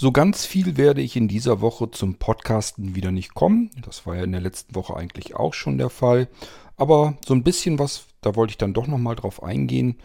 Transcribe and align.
So 0.00 0.12
ganz 0.12 0.46
viel 0.46 0.78
werde 0.78 1.02
ich 1.02 1.14
in 1.14 1.28
dieser 1.28 1.60
Woche 1.60 1.90
zum 1.90 2.14
Podcasten 2.14 2.94
wieder 2.94 3.10
nicht 3.10 3.34
kommen. 3.34 3.70
Das 3.84 4.06
war 4.06 4.16
ja 4.16 4.24
in 4.24 4.32
der 4.32 4.40
letzten 4.40 4.74
Woche 4.74 4.96
eigentlich 4.96 5.36
auch 5.36 5.52
schon 5.52 5.76
der 5.76 5.90
Fall. 5.90 6.26
Aber 6.78 7.18
so 7.22 7.34
ein 7.34 7.42
bisschen 7.42 7.78
was, 7.78 8.06
da 8.22 8.34
wollte 8.34 8.52
ich 8.52 8.56
dann 8.56 8.72
doch 8.72 8.86
nochmal 8.86 9.14
drauf 9.14 9.42
eingehen. 9.42 9.96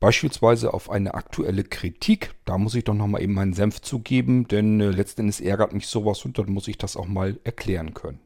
Beispielsweise 0.00 0.74
auf 0.74 0.90
eine 0.90 1.14
aktuelle 1.14 1.64
Kritik. 1.64 2.34
Da 2.44 2.58
muss 2.58 2.74
ich 2.74 2.84
doch 2.84 2.92
nochmal 2.92 3.22
eben 3.22 3.32
meinen 3.32 3.54
Senf 3.54 3.80
zugeben, 3.80 4.48
denn 4.48 4.82
äh, 4.82 4.90
letzten 4.90 5.22
Endes 5.22 5.40
ärgert 5.40 5.72
mich 5.72 5.86
sowas 5.86 6.26
und 6.26 6.36
dann 6.36 6.52
muss 6.52 6.68
ich 6.68 6.76
das 6.76 6.98
auch 6.98 7.06
mal 7.06 7.40
erklären 7.42 7.94
können. 7.94 8.20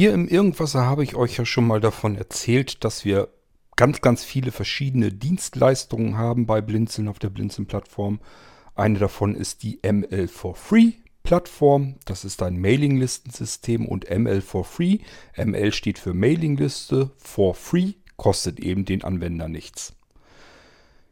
Hier 0.00 0.14
im 0.14 0.28
Irgendwasser 0.28 0.86
habe 0.86 1.04
ich 1.04 1.14
euch 1.14 1.36
ja 1.36 1.44
schon 1.44 1.66
mal 1.66 1.78
davon 1.78 2.16
erzählt, 2.16 2.84
dass 2.84 3.04
wir 3.04 3.28
ganz, 3.76 4.00
ganz 4.00 4.24
viele 4.24 4.50
verschiedene 4.50 5.12
Dienstleistungen 5.12 6.16
haben 6.16 6.46
bei 6.46 6.62
Blinzeln 6.62 7.06
auf 7.06 7.18
der 7.18 7.28
Blinzeln-Plattform. 7.28 8.18
Eine 8.74 8.98
davon 8.98 9.34
ist 9.34 9.62
die 9.62 9.78
ML 9.82 10.26
for 10.28 10.54
Free 10.54 10.92
Plattform. 11.22 11.96
Das 12.06 12.24
ist 12.24 12.42
ein 12.42 12.58
Mailinglistensystem 12.58 13.84
und 13.84 14.08
ML 14.08 14.40
for 14.40 14.64
Free. 14.64 15.00
ML 15.36 15.70
steht 15.70 15.98
für 15.98 16.14
Mailingliste, 16.14 17.10
for 17.18 17.54
Free 17.54 17.92
kostet 18.16 18.58
eben 18.58 18.86
den 18.86 19.04
Anwender 19.04 19.48
nichts. 19.48 19.92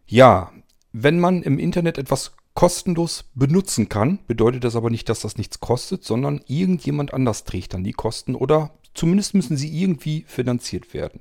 Ja, 0.07 0.51
wenn 0.95 1.21
man 1.21 1.43
im 1.43 1.59
Internet 1.59 1.99
etwas 1.99 2.38
kostenlos 2.59 3.25
benutzen 3.35 3.89
kann, 3.89 4.19
bedeutet 4.27 4.65
das 4.65 4.75
aber 4.75 4.91
nicht, 4.91 5.09
dass 5.09 5.21
das 5.21 5.37
nichts 5.39 5.61
kostet, 5.61 6.03
sondern 6.03 6.41
irgendjemand 6.49 7.15
anders 7.15 7.45
trägt 7.45 7.73
dann 7.73 7.85
die 7.85 7.93
Kosten 7.93 8.35
oder 8.35 8.73
Zumindest 8.99 9.35
müssen 9.35 9.57
sie 9.57 9.81
irgendwie 9.81 10.25
finanziert 10.27 10.93
werden. 10.93 11.21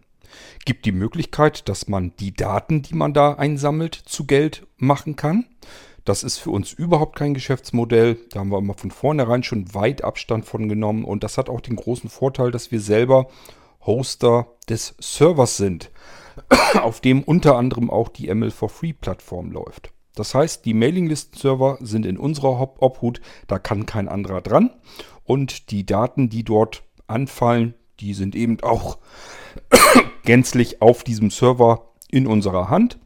Gibt 0.65 0.85
die 0.85 0.91
Möglichkeit, 0.91 1.69
dass 1.69 1.87
man 1.87 2.11
die 2.19 2.33
Daten, 2.33 2.81
die 2.81 2.95
man 2.95 3.13
da 3.13 3.33
einsammelt, 3.33 3.93
zu 3.93 4.25
Geld 4.25 4.65
machen 4.77 5.15
kann. 5.15 5.45
Das 6.03 6.23
ist 6.23 6.39
für 6.39 6.49
uns 6.49 6.73
überhaupt 6.73 7.15
kein 7.15 7.35
Geschäftsmodell. 7.35 8.17
Da 8.31 8.39
haben 8.39 8.49
wir 8.49 8.57
immer 8.57 8.73
von 8.73 8.89
vornherein 8.89 9.43
schon 9.43 9.75
weit 9.75 10.03
Abstand 10.03 10.45
von 10.45 10.67
genommen. 10.67 11.05
Und 11.05 11.23
das 11.23 11.37
hat 11.37 11.49
auch 11.49 11.61
den 11.61 11.75
großen 11.75 12.09
Vorteil, 12.09 12.49
dass 12.49 12.71
wir 12.71 12.79
selber 12.79 13.27
Hoster 13.85 14.47
des 14.67 14.95
Servers 14.99 15.57
sind, 15.57 15.91
auf 16.81 16.99
dem 16.99 17.21
unter 17.21 17.57
anderem 17.57 17.91
auch 17.91 18.09
die 18.09 18.31
ML4Free-Plattform 18.31 19.51
läuft. 19.51 19.91
Das 20.17 20.33
heißt, 20.33 20.65
die 20.65 20.73
Mailinglisten-Server 20.73 21.77
sind 21.81 22.05
in 22.05 22.17
unserer 22.17 22.81
Obhut, 22.81 23.21
da 23.47 23.59
kann 23.59 23.85
kein 23.85 24.07
anderer 24.07 24.41
dran. 24.41 24.71
Und 25.23 25.71
die 25.71 25.85
Daten, 25.85 26.29
die 26.29 26.43
dort 26.43 26.83
anfallen, 27.05 27.75
die 27.99 28.13
sind 28.13 28.35
eben 28.35 28.59
auch 28.61 28.97
gänzlich 30.23 30.81
auf 30.81 31.03
diesem 31.03 31.29
Server 31.29 31.93
in 32.09 32.25
unserer 32.25 32.69
Hand. 32.69 32.97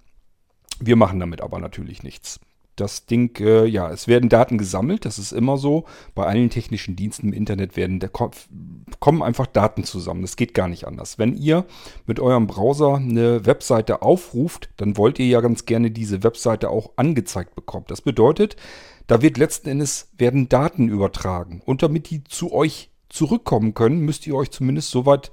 Wir 0.80 0.96
machen 0.96 1.20
damit 1.20 1.42
aber 1.42 1.60
natürlich 1.60 2.04
nichts. 2.04 2.40
Das 2.82 3.06
Ding, 3.06 3.40
äh, 3.40 3.66
ja, 3.68 3.92
es 3.92 4.08
werden 4.08 4.28
Daten 4.28 4.58
gesammelt, 4.58 5.06
das 5.06 5.20
ist 5.20 5.34
immer 5.34 5.58
so. 5.58 5.86
Bei 6.16 6.26
allen 6.26 6.50
technischen 6.50 6.96
Diensten 6.96 7.28
im 7.28 7.34
Internet 7.34 7.78
werden 7.78 8.00
der 8.00 8.10
kommen 8.10 9.22
einfach 9.22 9.46
Daten 9.46 9.84
zusammen. 9.84 10.24
Das 10.24 10.36
geht 10.36 10.56
gar 10.56 10.68
nicht 10.68 10.88
anders. 10.88 11.20
Wenn 11.20 11.38
ihr 11.38 11.66
mit 12.08 12.20
eurem 12.20 12.48
Browser 12.48 12.96
eine 12.96 13.46
Webseite 13.46 14.02
aufruft, 14.02 14.72
dann 14.78 14.98
wollt 14.98 15.20
ihr 15.20 15.28
ja 15.28 15.42
ganz 15.42 15.66
gerne 15.66 15.92
diese 15.92 16.24
Webseite 16.24 16.72
auch 16.72 16.90
angezeigt 16.96 17.54
bekommen. 17.54 17.86
Das 17.88 18.02
bedeutet, 18.02 18.56
da 19.06 19.22
wird 19.22 19.38
letzten 19.38 19.70
Endes 19.70 20.10
werden 20.18 20.50
Daten 20.50 20.90
übertragen. 20.90 21.62
Und 21.64 21.84
damit 21.84 22.10
die 22.10 22.24
zu 22.24 22.52
euch 22.52 22.90
zurückkommen 23.10 23.76
können, 23.76 24.00
müsst 24.00 24.26
ihr 24.26 24.34
euch 24.34 24.50
zumindest 24.50 24.90
soweit 24.90 25.32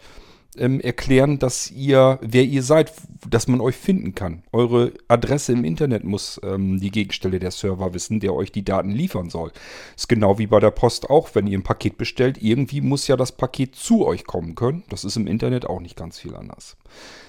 ähm, 0.58 0.80
erklären, 0.80 1.38
dass 1.38 1.70
ihr, 1.70 2.18
wer 2.22 2.44
ihr 2.44 2.62
seid, 2.62 2.92
dass 3.28 3.48
man 3.48 3.60
euch 3.60 3.76
finden 3.76 4.14
kann. 4.14 4.42
Eure 4.52 4.92
Adresse 5.08 5.52
im 5.52 5.64
Internet 5.64 6.04
muss 6.04 6.40
ähm, 6.42 6.80
die 6.80 6.90
Gegenstelle 6.90 7.38
der 7.38 7.50
Server 7.50 7.94
wissen, 7.94 8.20
der 8.20 8.34
euch 8.34 8.52
die 8.52 8.64
Daten 8.64 8.90
liefern 8.90 9.30
soll. 9.30 9.52
Ist 9.96 10.08
genau 10.08 10.38
wie 10.38 10.46
bei 10.46 10.60
der 10.60 10.70
Post 10.70 11.10
auch, 11.10 11.34
wenn 11.34 11.46
ihr 11.46 11.58
ein 11.58 11.62
Paket 11.62 11.98
bestellt, 11.98 12.42
irgendwie 12.42 12.80
muss 12.80 13.06
ja 13.06 13.16
das 13.16 13.32
Paket 13.32 13.74
zu 13.74 14.06
euch 14.06 14.24
kommen 14.24 14.54
können. 14.54 14.84
Das 14.88 15.04
ist 15.04 15.16
im 15.16 15.26
Internet 15.26 15.66
auch 15.66 15.80
nicht 15.80 15.96
ganz 15.96 16.18
viel 16.18 16.34
anders. 16.34 16.76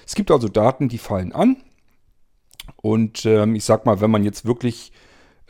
Es 0.06 0.14
gibt 0.14 0.30
also 0.30 0.48
Daten, 0.48 0.88
die 0.88 0.98
fallen 0.98 1.32
an. 1.32 1.56
Und 2.76 3.24
ähm, 3.26 3.54
ich 3.54 3.64
sag 3.64 3.86
mal, 3.86 4.00
wenn 4.00 4.10
man 4.10 4.24
jetzt 4.24 4.44
wirklich 4.44 4.92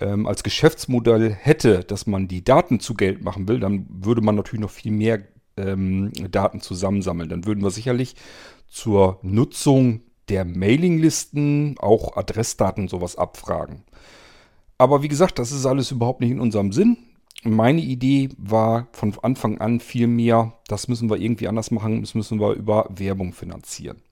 ähm, 0.00 0.26
als 0.26 0.42
Geschäftsmodell 0.42 1.30
hätte, 1.30 1.84
dass 1.84 2.06
man 2.06 2.28
die 2.28 2.42
Daten 2.42 2.80
zu 2.80 2.94
Geld 2.94 3.22
machen 3.22 3.48
will, 3.48 3.60
dann 3.60 3.86
würde 3.90 4.22
man 4.22 4.34
natürlich 4.34 4.62
noch 4.62 4.70
viel 4.70 4.92
mehr 4.92 5.20
ähm, 5.56 6.12
Daten 6.30 6.60
zusammensammeln. 6.60 7.28
Dann 7.28 7.46
würden 7.46 7.62
wir 7.62 7.70
sicherlich 7.70 8.14
zur 8.68 9.18
Nutzung 9.22 10.02
der 10.28 10.44
Mailinglisten 10.44 11.76
auch 11.78 12.16
Adressdaten 12.16 12.88
sowas 12.88 13.16
abfragen. 13.16 13.82
Aber 14.78 15.02
wie 15.02 15.08
gesagt, 15.08 15.38
das 15.38 15.52
ist 15.52 15.66
alles 15.66 15.90
überhaupt 15.90 16.20
nicht 16.20 16.30
in 16.30 16.40
unserem 16.40 16.72
Sinn. 16.72 16.96
Meine 17.42 17.80
Idee 17.80 18.28
war 18.38 18.88
von 18.92 19.14
Anfang 19.22 19.58
an 19.58 19.80
viel 19.80 20.06
mehr, 20.06 20.54
das 20.68 20.88
müssen 20.88 21.10
wir 21.10 21.16
irgendwie 21.16 21.48
anders 21.48 21.70
machen, 21.70 22.02
das 22.02 22.14
müssen 22.14 22.38
wir 22.38 22.52
über 22.52 22.86
Werbung 22.90 23.32
finanzieren. 23.32 24.02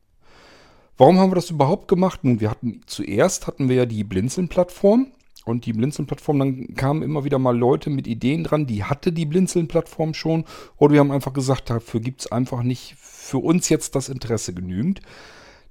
Warum 0.97 1.19
haben 1.19 1.31
wir 1.31 1.37
das 1.37 1.51
überhaupt 1.51 1.89
gemacht? 1.89 2.25
Nun, 2.25 2.41
wir 2.41 2.51
hatten 2.51 2.81
zuerst 2.87 3.47
hatten 3.47 3.69
wir 3.69 3.77
ja 3.77 3.87
die 3.87 4.03
Blinzeln-Plattform 4.03 5.13
und 5.49 5.67
die 5.67 5.73
Blinzeln-Plattform, 5.73 6.39
dann 6.39 6.75
kamen 6.75 7.03
immer 7.03 7.25
wieder 7.25 7.39
mal 7.39 7.57
Leute 7.57 7.91
mit 7.91 8.07
Ideen 8.07 8.45
dran, 8.45 8.67
die 8.67 8.85
hatte 8.85 9.13
die 9.13 9.27
Blinzeln-Plattform 9.27 10.15
schon. 10.15 10.45
Oder 10.77 10.95
wir 10.95 11.01
haben 11.01 11.11
einfach 11.11 11.33
gesagt, 11.33 11.71
dafür 11.71 12.01
gibt 12.01 12.21
es 12.21 12.33
einfach 12.33 12.63
nicht 12.63 12.95
für 12.99 13.39
uns 13.39 13.69
jetzt 13.69 13.95
das 13.95 14.09
Interesse 14.09 14.55
genügend. 14.55 15.01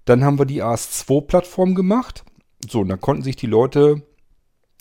Dann 0.06 0.24
haben 0.24 0.40
wir 0.40 0.46
die 0.46 0.64
AS2-Plattform 0.64 1.76
gemacht. 1.76 2.24
So, 2.68 2.82
und 2.82 2.90
da 2.90 2.98
konnten 2.98 3.24
sich 3.24 3.36
die 3.36 3.48
Leute 3.48 4.04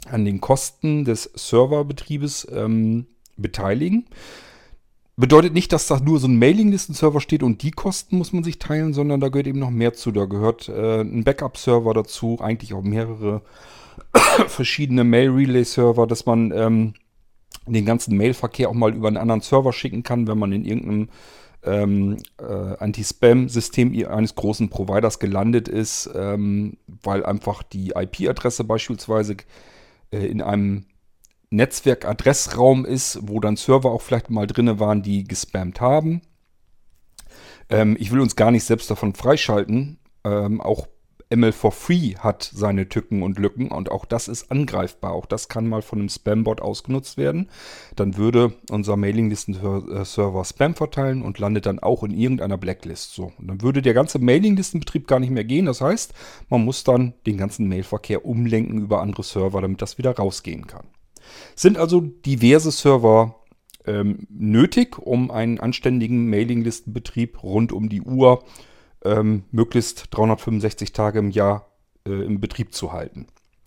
an 0.06 0.25
den 0.25 0.41
Kosten 0.41 1.05
des 1.05 1.31
Serverbetriebes 1.35 2.47
ähm, 2.53 3.06
beteiligen. 3.37 4.06
Bedeutet 5.19 5.55
nicht, 5.55 5.73
dass 5.73 5.87
da 5.87 5.99
nur 5.99 6.19
so 6.19 6.29
ein 6.29 6.39
Mailinglisten-Server 6.39 7.21
steht 7.21 7.43
und 7.43 7.62
die 7.62 7.71
Kosten 7.71 8.19
muss 8.19 8.35
man 8.35 8.45
sich 8.45 8.59
teilen, 8.59 8.93
sondern 8.93 9.19
da 9.19 9.29
gehört 9.29 9.47
eben 9.47 9.59
noch 9.59 9.71
mehr 9.71 9.95
zu. 9.95 10.12
Da 10.12 10.27
gehört 10.27 10.69
äh, 10.69 11.01
ein 11.01 11.25
Backup-Server 11.25 11.95
dazu, 11.95 12.39
eigentlich 12.41 12.75
auch 12.75 12.83
mehrere 12.83 13.41
verschiedene 14.49 15.05
Mail-Relay-Server, 15.05 16.07
dass 16.07 16.27
man 16.27 16.53
ähm, 16.53 16.95
den 17.67 17.84
ganzen 17.84 18.17
Mailverkehr 18.17 18.69
auch 18.69 18.75
mal 18.75 18.95
über 18.95 19.09
einen 19.09 19.17
anderen 19.17 19.41
Server 19.41 19.73
schicken 19.73 20.03
kann, 20.03 20.27
wenn 20.27 20.39
man 20.39 20.53
in 20.53 20.65
irgendeinem 20.65 21.09
ähm, 21.65 22.17
äh, 22.39 22.45
Anti-Spam-System 22.79 24.06
eines 24.06 24.35
großen 24.35 24.71
Providers 24.71 25.19
gelandet 25.19 25.69
ist, 25.69 26.09
ähm, 26.15 26.77
weil 26.87 27.27
einfach 27.27 27.62
die 27.62 27.91
IP-Adresse 27.91 28.65
beispielsweise 28.65 29.37
äh, 30.12 30.27
in 30.27 30.43
einem 30.43 30.87
Netzwerkadressraum 31.51 32.85
ist, 32.85 33.19
wo 33.23 33.41
dann 33.41 33.56
Server 33.56 33.91
auch 33.91 34.03
vielleicht 34.03 34.31
mal 34.31 34.47
drinne 34.47 34.79
waren, 34.79 35.03
die 35.03 35.25
gespammt 35.25 35.81
haben. 35.81 36.23
Ähm, 37.69 37.97
ich 37.99 38.12
will 38.12 38.21
uns 38.21 38.37
gar 38.37 38.51
nicht 38.51 38.65
selbst 38.65 38.91
davon 38.91 39.15
freischalten. 39.15 39.99
Ähm, 40.25 40.61
auch 40.61 40.87
ML 41.28 41.50
for 41.50 41.72
Free 41.72 42.14
hat 42.14 42.48
seine 42.54 42.88
Tücken 42.88 43.22
und 43.22 43.38
Lücken 43.38 43.69
und 43.69 43.91
auch 43.91 44.04
das 44.04 44.28
ist 44.28 44.53
angreifbar. 44.53 45.12
Auch 45.12 45.26
das 45.26 45.48
kann 45.48 45.66
mal 45.66 45.82
von 45.82 45.98
einem 45.98 46.09
Spam-Bot 46.09 46.60
ausgenutzt 46.60 47.16
werden. 47.16 47.48
Dann 47.97 48.16
würde 48.16 48.53
unser 48.70 48.97
Mailinglisten-Server 48.97 50.44
Spam 50.44 50.75
verteilen 50.76 51.22
und 51.22 51.41
landet 51.41 51.66
dann 51.66 51.81
auch 51.81 52.04
in 52.04 52.12
irgendeiner 52.12 52.59
Blacklist. 52.59 53.14
So, 53.14 53.32
und 53.38 53.48
dann 53.48 53.60
würde 53.60 53.82
der 53.82 53.94
ganze 53.94 54.20
Mailinglistenbetrieb 54.20 55.09
gar 55.09 55.19
nicht 55.19 55.31
mehr 55.31 55.44
gehen. 55.44 55.66
Das 55.66 55.81
heißt, 55.81 56.14
man 56.48 56.64
muss 56.64 56.84
dann 56.84 57.14
den 57.26 57.38
ganzen 57.38 57.69
Mailverkehr 57.69 58.25
umlenken 58.25 58.81
über 58.81 59.00
andere 59.00 59.25
Server, 59.25 59.60
damit 59.60 59.82
das 59.82 59.98
wieder 59.98 60.12
rausgehen 60.14 60.69
kann. 60.69 60.87
Sind 61.56 61.76
also 61.76 62.00
diverse 62.00 62.70
Server 62.70 63.34
ähm, 63.84 64.29
nötig, 64.31 64.96
um 64.99 65.32
einen 65.32 65.58
anständigen 65.58 66.31
Mailinglistenbetrieb 66.31 67.43
rund 67.43 67.72
um 67.72 67.88
die 67.88 68.02
Uhr 68.02 68.44
ähm, 69.06 69.44
möglichst 69.50 70.08
365 70.11 70.93
Tage 70.93 71.19
im 71.19 71.31
Jahr 71.31 71.67
äh, 72.06 72.11
im 72.11 72.41
Betrieb 72.41 72.75
zu 72.75 72.93
halten. 72.93 73.26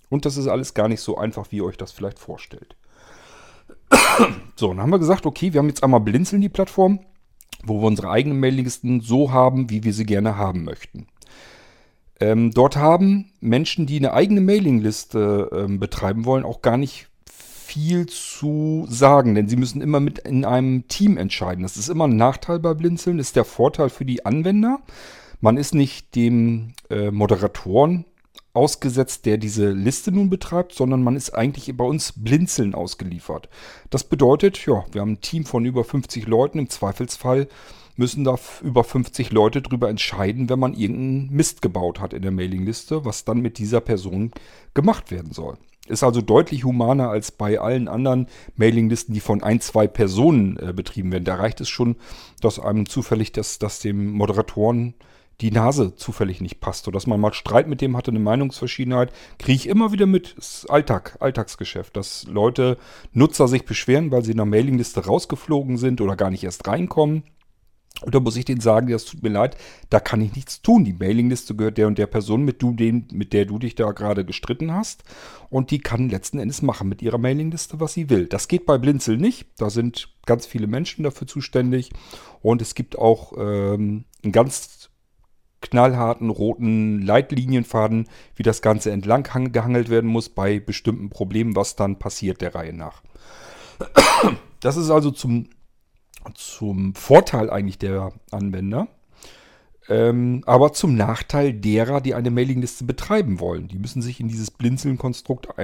Und 0.09 0.25
das 0.25 0.38
ist 0.38 0.47
alles 0.47 0.74
gar 0.74 0.88
nicht 0.88 1.01
so 1.01 1.18
einfach, 1.18 1.51
wie 1.51 1.57
ihr 1.57 1.65
euch 1.65 1.77
das 1.77 1.91
vielleicht 1.91 2.19
vorstellt. 2.19 2.75
so, 4.56 4.69
dann 4.69 4.81
haben 4.81 4.89
wir 4.89 5.00
gesagt, 5.00 5.25
okay, 5.25 5.53
wir 5.53 5.59
haben 5.59 5.69
jetzt 5.69 5.83
einmal 5.83 6.00
Blinzeln 6.00 6.41
die 6.41 6.50
Plattform, 6.50 7.00
wo 7.63 7.81
wir 7.81 7.88
unsere 7.88 8.09
eigenen 8.09 8.39
Mailinglisten 8.39 9.01
so 9.01 9.31
haben, 9.31 9.69
wie 9.69 9.83
wir 9.83 9.94
sie 9.94 10.06
gerne 10.06 10.38
haben 10.38 10.63
möchten. 10.63 11.07
Ähm, 12.19 12.51
dort 12.51 12.75
haben 12.75 13.31
Menschen, 13.39 13.86
die 13.86 13.97
eine 13.97 14.13
eigene 14.13 14.41
Mailingliste 14.41 15.50
ähm, 15.53 15.80
betreiben 15.80 16.25
wollen, 16.25 16.44
auch 16.44 16.62
gar 16.62 16.77
nicht 16.77 17.07
viel 17.69 18.07
zu 18.07 18.88
sagen, 18.89 19.36
denn 19.36 19.47
sie 19.47 19.56
müssen 19.56 19.81
immer 19.81 20.00
mit 20.00 20.19
in 20.19 20.44
einem 20.44 20.88
Team 20.88 21.18
entscheiden. 21.18 21.62
Das 21.62 21.77
ist 21.77 21.88
immer 21.88 22.07
ein 22.07 22.18
Nachteil 22.18 22.59
bei 22.59 22.74
Blinzeln, 22.74 23.19
ist 23.19 23.36
der 23.36 23.45
Vorteil 23.45 23.89
für 23.89 24.06
die 24.06 24.25
Anwender. 24.25 24.80
Man 25.41 25.57
ist 25.57 25.74
nicht 25.74 26.15
dem 26.15 26.74
äh, 26.89 27.12
Moderatoren 27.12 28.06
ausgesetzt, 28.53 29.25
der 29.25 29.38
diese 29.38 29.69
Liste 29.69 30.12
nun 30.12 30.30
betreibt, 30.30 30.74
sondern 30.74 31.03
man 31.03 31.15
ist 31.15 31.31
eigentlich 31.31 31.75
bei 31.77 31.86
uns 31.86 32.13
Blinzeln 32.15 32.75
ausgeliefert. 32.75 33.47
Das 33.89 34.03
bedeutet, 34.03 34.65
ja, 34.65 34.83
wir 34.91 35.01
haben 35.01 35.13
ein 35.13 35.21
Team 35.21 35.45
von 35.45 35.65
über 35.65 35.83
50 35.83 36.27
Leuten. 36.27 36.59
Im 36.59 36.69
Zweifelsfall 36.69 37.47
müssen 37.95 38.24
da 38.24 38.38
über 38.63 38.83
50 38.83 39.31
Leute 39.31 39.62
drüber 39.62 39.89
entscheiden, 39.89 40.50
wenn 40.50 40.59
man 40.59 40.74
irgendeinen 40.74 41.30
Mist 41.31 41.62
gebaut 41.62 42.00
hat 42.00 42.13
in 42.13 42.21
der 42.21 42.31
Mailingliste, 42.31 43.06
was 43.06 43.24
dann 43.25 43.39
mit 43.39 43.57
dieser 43.59 43.81
Person 43.81 44.31
gemacht 44.74 45.12
werden 45.12 45.31
soll. 45.31 45.57
Ist 45.88 46.03
also 46.03 46.21
deutlich 46.21 46.63
humaner 46.63 47.09
als 47.09 47.31
bei 47.31 47.59
allen 47.59 47.88
anderen 47.88 48.27
Mailinglisten, 48.56 49.13
die 49.13 49.19
von 49.19 49.41
ein, 49.41 49.59
zwei 49.59 49.88
Personen 49.88 50.57
äh, 50.57 50.74
betrieben 50.74 51.12
werden. 51.12 51.25
Da 51.25 51.36
reicht 51.36 51.62
es 51.62 51.69
schon, 51.69 51.95
dass 52.41 52.59
einem 52.59 52.88
zufällig, 52.88 53.31
dass, 53.31 53.57
dass 53.57 53.80
dem 53.80 54.12
Moderatoren 54.12 54.94
die 55.41 55.51
Nase 55.51 55.95
zufällig 55.95 56.41
nicht 56.41 56.59
passt 56.59 56.88
oder 56.88 56.95
dass 56.95 57.07
man 57.07 57.19
mal 57.19 57.33
Streit 57.33 57.68
mit 57.68 57.81
dem 57.81 57.95
hatte, 57.95 58.12
eine 58.12 58.19
Meinungsverschiedenheit, 58.19 59.13
kriege 59.38 59.56
ich 59.56 59.68
immer 59.68 59.91
wieder 59.91 60.06
mit. 60.06 60.36
Das 60.38 60.63
ist 60.63 60.69
Alltag, 60.69 61.18
Alltagsgeschäft, 61.19 61.95
dass 61.95 62.25
Leute, 62.25 62.77
Nutzer 63.13 63.47
sich 63.47 63.65
beschweren, 63.65 64.12
weil 64.12 64.24
sie 64.24 64.31
in 64.31 64.38
der 64.38 64.45
Mailingliste 64.45 65.06
rausgeflogen 65.06 65.77
sind 65.77 66.01
oder 66.01 66.15
gar 66.15 66.30
nicht 66.30 66.44
erst 66.44 66.68
reinkommen. 66.68 67.24
Und 68.01 68.15
da 68.15 68.19
muss 68.21 68.38
ich 68.38 68.45
denen 68.45 68.62
sagen, 68.62 68.88
das 68.88 69.03
tut 69.03 69.24
mir 69.24 69.30
leid, 69.30 69.57
da 69.89 70.00
kann 70.00 70.21
ich 70.21 70.33
nichts 70.33 70.62
tun. 70.62 70.86
Die 70.86 70.94
Mailingliste 70.94 71.56
gehört 71.56 71.77
der 71.77 71.88
und 71.88 71.97
der 71.97 72.07
Person, 72.07 72.44
mit, 72.44 72.62
du, 72.62 72.74
den, 72.74 73.07
mit 73.12 73.33
der 73.33 73.45
du 73.45 73.59
dich 73.59 73.75
da 73.75 73.91
gerade 73.91 74.24
gestritten 74.24 74.74
hast. 74.74 75.03
Und 75.50 75.71
die 75.71 75.80
kann 75.80 76.09
letzten 76.09 76.39
Endes 76.39 76.62
machen 76.62 76.88
mit 76.88 77.01
ihrer 77.01 77.18
Mailingliste, 77.18 77.80
was 77.81 77.94
sie 77.94 78.09
will. 78.09 78.27
Das 78.27 78.47
geht 78.47 78.65
bei 78.65 78.77
Blinzel 78.77 79.18
nicht. 79.18 79.47
Da 79.57 79.69
sind 79.69 80.09
ganz 80.25 80.45
viele 80.45 80.68
Menschen 80.68 81.03
dafür 81.03 81.27
zuständig. 81.27 81.91
Und 82.41 82.62
es 82.62 82.74
gibt 82.74 82.97
auch 82.97 83.33
ähm, 83.38 84.06
einen 84.24 84.31
ganz 84.31 84.89
knallharten 85.61 86.29
roten 86.29 87.01
Leitlinienfaden, 87.01 88.07
wie 88.35 88.44
das 88.44 88.61
Ganze 88.61 88.91
entlang 88.91 89.23
gehangelt 89.51 89.89
werden 89.89 90.09
muss 90.09 90.29
bei 90.29 90.59
bestimmten 90.59 91.09
Problemen, 91.09 91.56
was 91.56 91.75
dann 91.75 92.00
passiert 92.00 92.41
der 92.41 92.56
Reihe 92.56 92.73
nach. 92.73 93.01
Das 94.61 94.77
ist 94.77 94.89
also 94.89 95.11
zum 95.11 95.47
zum 96.33 96.94
Vorteil 96.95 97.50
eigentlich 97.50 97.79
der 97.79 98.11
Anwender, 98.31 98.88
ähm, 99.88 100.44
aber 100.45 100.73
zum 100.73 100.95
Nachteil 100.95 101.53
derer, 101.53 102.01
die 102.01 102.13
eine 102.13 102.29
Mailingliste 102.29 102.83
betreiben 102.83 103.39
wollen. 103.39 103.67
Die 103.67 103.79
müssen 103.79 104.01
sich 104.01 104.19
in 104.19 104.27
dieses 104.27 104.51
Blinzeln-Konstrukt 104.51 105.57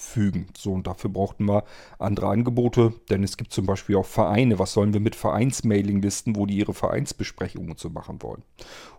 einfügen. 0.00 0.46
So, 0.56 0.72
und 0.72 0.86
dafür 0.86 1.10
brauchten 1.10 1.46
wir 1.46 1.64
andere 1.98 2.28
Angebote, 2.28 2.94
denn 3.10 3.22
es 3.22 3.36
gibt 3.36 3.52
zum 3.52 3.66
Beispiel 3.66 3.96
auch 3.96 4.06
Vereine. 4.06 4.58
Was 4.58 4.72
sollen 4.72 4.92
wir 4.92 5.00
mit 5.00 5.14
Vereins-Mailinglisten, 5.14 6.36
wo 6.36 6.46
die 6.46 6.56
ihre 6.56 6.74
Vereinsbesprechungen 6.74 7.76
zu 7.76 7.90
machen 7.90 8.22
wollen? 8.22 8.42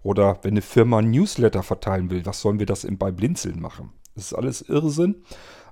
Oder 0.03 0.39
wenn 0.43 0.53
eine 0.53 0.61
Firma 0.61 1.01
Newsletter 1.01 1.63
verteilen 1.63 2.09
will, 2.09 2.25
was 2.25 2.41
sollen 2.41 2.59
wir 2.59 2.65
das 2.65 2.87
bei 2.89 3.11
Blinzeln 3.11 3.59
machen? 3.59 3.91
Das 4.15 4.25
ist 4.25 4.33
alles 4.33 4.61
Irrsinn. 4.61 5.23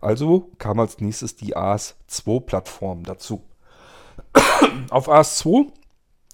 Also 0.01 0.51
kam 0.57 0.79
als 0.79 0.99
nächstes 0.99 1.35
die 1.35 1.55
AS2-Plattform 1.55 3.03
dazu. 3.03 3.43
Auf 4.89 5.09
AS2 5.09 5.67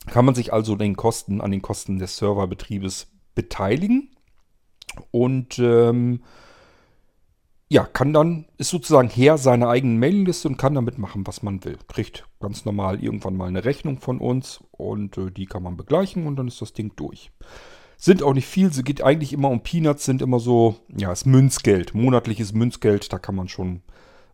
kann 0.07 0.25
man 0.25 0.36
sich 0.36 0.53
also 0.53 0.75
den 0.75 0.95
Kosten, 0.95 1.41
an 1.41 1.51
den 1.51 1.62
Kosten 1.62 1.98
des 1.98 2.18
Serverbetriebes 2.18 3.07
beteiligen 3.33 4.12
und 5.12 5.57
ähm, 5.59 6.21
ja, 7.75 7.83
kann 7.83 8.13
dann, 8.13 8.45
ist 8.57 8.69
sozusagen 8.69 9.10
Herr 9.10 9.38
seiner 9.38 9.68
eigenen 9.68 10.00
Mailingliste 10.00 10.48
und 10.48 10.56
kann 10.56 10.75
damit 10.75 10.98
machen, 10.98 11.27
was 11.27 11.44
man 11.44 11.66
will. 11.66 11.77
Kriegt 11.89 12.25
ganz 12.39 12.63
normal 12.63 13.04
irgendwann 13.04 13.36
mal 13.36 13.50
eine 13.50 13.66
Rechnung 13.66 14.00
von 14.00 14.19
uns 14.19 14.63
und 14.72 15.18
äh, 15.18 15.30
die 15.30 15.45
kann 15.45 15.62
man 15.62 15.75
begleichen 15.75 16.25
und 16.25 16.38
dann 16.38 16.48
ist 16.48 16.62
das 16.62 16.72
Ding 16.72 16.94
durch. 16.95 17.31
Sind 17.98 18.24
auch 18.24 18.33
nicht 18.33 18.48
viel, 18.48 18.72
sie 18.72 18.83
geht 18.83 19.01
eigentlich 19.01 19.33
immer 19.33 19.50
um 19.50 19.60
Peanuts, 19.60 20.06
sind 20.06 20.22
immer 20.22 20.39
so, 20.39 20.77
ja, 20.95 21.12
ist 21.12 21.25
Münzgeld, 21.25 21.94
monatliches 21.94 22.54
Münzgeld, 22.54 23.12
da 23.12 23.19
kann 23.19 23.36
man 23.36 23.50
schon 23.50 23.81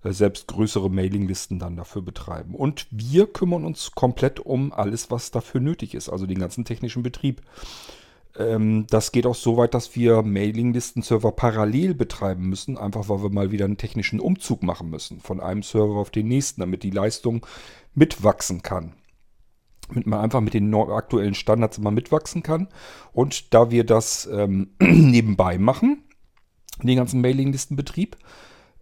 äh, 0.04 0.12
selbst 0.12 0.48
größere 0.48 0.92
Mailinglisten 0.92 1.58
dann 1.58 1.78
dafür 1.78 2.04
betreiben. 2.04 2.54
Und 2.54 2.86
wir 2.92 3.26
kümmern 3.26 3.66
uns 3.66 3.94
komplett 3.94 4.40
um 4.40 4.72
alles, 4.72 5.10
was 5.10 5.32
dafür 5.32 5.62
nötig 5.62 5.96
ist, 5.96 6.10
also 6.10 6.28
den 6.28 6.38
ganzen 6.38 6.64
technischen 6.64 7.02
Betrieb. 7.02 7.42
Ähm, 8.38 8.88
das 8.90 9.12
geht 9.12 9.26
auch 9.26 9.36
so 9.36 9.58
weit, 9.58 9.74
dass 9.74 9.96
wir 9.96 10.22
Mailinglisten-Server 10.22 11.32
parallel 11.32 11.94
betreiben 11.94 12.48
müssen, 12.50 12.78
einfach 12.78 13.10
weil 13.10 13.24
wir 13.24 13.30
mal 13.30 13.52
wieder 13.52 13.66
einen 13.66 13.78
technischen 13.78 14.20
Umzug 14.20 14.64
machen 14.64 14.90
müssen, 14.90 15.20
von 15.20 15.40
einem 15.40 15.64
Server 15.64 15.96
auf 15.96 16.12
den 16.12 16.28
nächsten, 16.28 16.62
damit 16.62 16.84
die 16.84 16.92
Leistung 16.92 17.46
mitwachsen 17.94 18.62
kann 18.62 18.94
damit 19.92 20.08
man 20.08 20.22
einfach 20.22 20.42
mit 20.42 20.54
den 20.54 20.74
aktuellen 20.74 21.34
Standards 21.34 21.78
immer 21.78 21.92
mitwachsen 21.92 22.44
kann. 22.44 22.70
Und 23.12 23.54
da 23.54 23.72
wir 23.72 23.84
das 23.84 24.28
ähm, 24.32 24.70
nebenbei 24.80 25.58
machen, 25.58 26.04
den 26.82 26.96
ganzen 26.96 27.22
Mailinglistenbetrieb, 27.22 28.18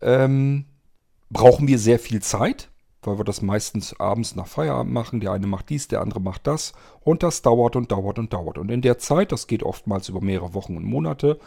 ähm, 0.01 0.65
brauchen 1.29 1.67
wir 1.67 1.79
sehr 1.79 1.99
viel 1.99 2.21
Zeit, 2.21 2.68
weil 3.01 3.17
wir 3.17 3.23
das 3.23 3.41
meistens 3.41 3.99
abends 3.99 4.35
nach 4.35 4.47
Feierabend 4.47 4.93
machen. 4.93 5.19
Der 5.19 5.31
eine 5.31 5.47
macht 5.47 5.69
dies, 5.69 5.87
der 5.87 6.01
andere 6.01 6.19
macht 6.19 6.47
das. 6.47 6.73
Und 7.01 7.23
das 7.23 7.41
dauert 7.41 7.75
und 7.75 7.91
dauert 7.91 8.19
und 8.19 8.33
dauert. 8.33 8.57
Und 8.57 8.69
in 8.69 8.81
der 8.81 8.97
Zeit, 8.97 9.31
das 9.31 9.47
geht 9.47 9.63
oftmals 9.63 10.09
über 10.09 10.21
mehrere 10.21 10.53
Wochen 10.53 10.75
und 10.75 10.83
Monate, 10.83 11.39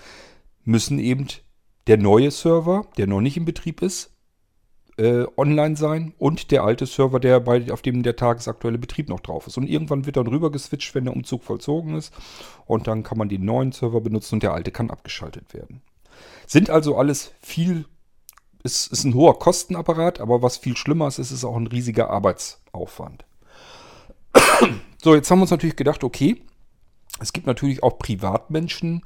müssen 0.64 0.98
eben 0.98 1.26
der 1.86 1.98
neue 1.98 2.30
Server, 2.30 2.86
der 2.96 3.06
noch 3.06 3.20
nicht 3.20 3.36
in 3.36 3.44
Betrieb 3.44 3.82
ist, 3.82 4.12
äh, 4.98 5.24
online 5.36 5.76
sein 5.76 6.14
und 6.18 6.50
der 6.50 6.64
alte 6.64 6.86
Server, 6.86 7.18
der 7.18 7.40
bei, 7.40 7.70
auf 7.72 7.82
dem 7.82 8.02
der 8.02 8.16
tagesaktuelle 8.16 8.78
Betrieb 8.78 9.08
noch 9.08 9.20
drauf 9.20 9.46
ist. 9.46 9.56
Und 9.56 9.68
irgendwann 9.68 10.06
wird 10.06 10.16
dann 10.16 10.26
rüber 10.26 10.50
geswitcht, 10.52 10.94
wenn 10.94 11.04
der 11.04 11.14
Umzug 11.14 11.42
vollzogen 11.42 11.96
ist. 11.96 12.14
Und 12.66 12.86
dann 12.86 13.02
kann 13.02 13.18
man 13.18 13.28
den 13.28 13.44
neuen 13.44 13.72
Server 13.72 14.00
benutzen 14.00 14.36
und 14.36 14.42
der 14.42 14.52
alte 14.52 14.70
kann 14.70 14.90
abgeschaltet 14.90 15.54
werden. 15.54 15.82
Sind 16.46 16.70
also 16.70 16.96
alles 16.96 17.32
viel 17.40 17.86
es 18.62 18.86
ist 18.86 19.04
ein 19.04 19.14
hoher 19.14 19.38
Kostenapparat, 19.38 20.20
aber 20.20 20.42
was 20.42 20.56
viel 20.56 20.76
schlimmer 20.76 21.08
ist, 21.08 21.18
ist 21.18 21.30
es 21.30 21.44
auch 21.44 21.56
ein 21.56 21.66
riesiger 21.66 22.10
Arbeitsaufwand. 22.10 23.24
So, 25.02 25.14
jetzt 25.14 25.30
haben 25.30 25.38
wir 25.38 25.42
uns 25.42 25.50
natürlich 25.50 25.76
gedacht, 25.76 26.04
okay, 26.04 26.40
es 27.20 27.32
gibt 27.32 27.46
natürlich 27.46 27.82
auch 27.82 27.98
Privatmenschen, 27.98 29.02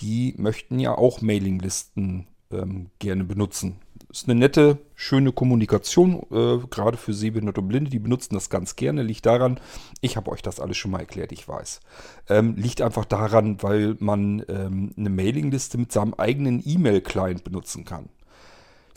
die 0.00 0.34
möchten 0.36 0.78
ja 0.78 0.96
auch 0.96 1.20
Mailinglisten 1.20 2.26
ähm, 2.50 2.90
gerne 2.98 3.24
benutzen. 3.24 3.76
Ist 4.10 4.28
eine 4.28 4.38
nette, 4.38 4.78
schöne 4.94 5.32
Kommunikation, 5.32 6.26
äh, 6.30 6.58
gerade 6.68 6.96
für 6.96 7.12
Sehbehinderte 7.12 7.60
und 7.60 7.68
Blinde, 7.68 7.90
die 7.90 7.98
benutzen 7.98 8.34
das 8.34 8.50
ganz 8.50 8.76
gerne. 8.76 9.02
Liegt 9.02 9.26
daran, 9.26 9.60
ich 10.00 10.16
habe 10.16 10.30
euch 10.30 10.42
das 10.42 10.60
alles 10.60 10.76
schon 10.76 10.90
mal 10.90 11.00
erklärt, 11.00 11.32
ich 11.32 11.46
weiß. 11.46 11.80
Ähm, 12.28 12.56
liegt 12.56 12.82
einfach 12.82 13.04
daran, 13.04 13.62
weil 13.62 13.96
man 13.98 14.44
ähm, 14.48 14.92
eine 14.96 15.10
Mailingliste 15.10 15.78
mit 15.78 15.92
seinem 15.92 16.14
eigenen 16.14 16.62
E-Mail-Client 16.64 17.44
benutzen 17.44 17.84
kann. 17.84 18.08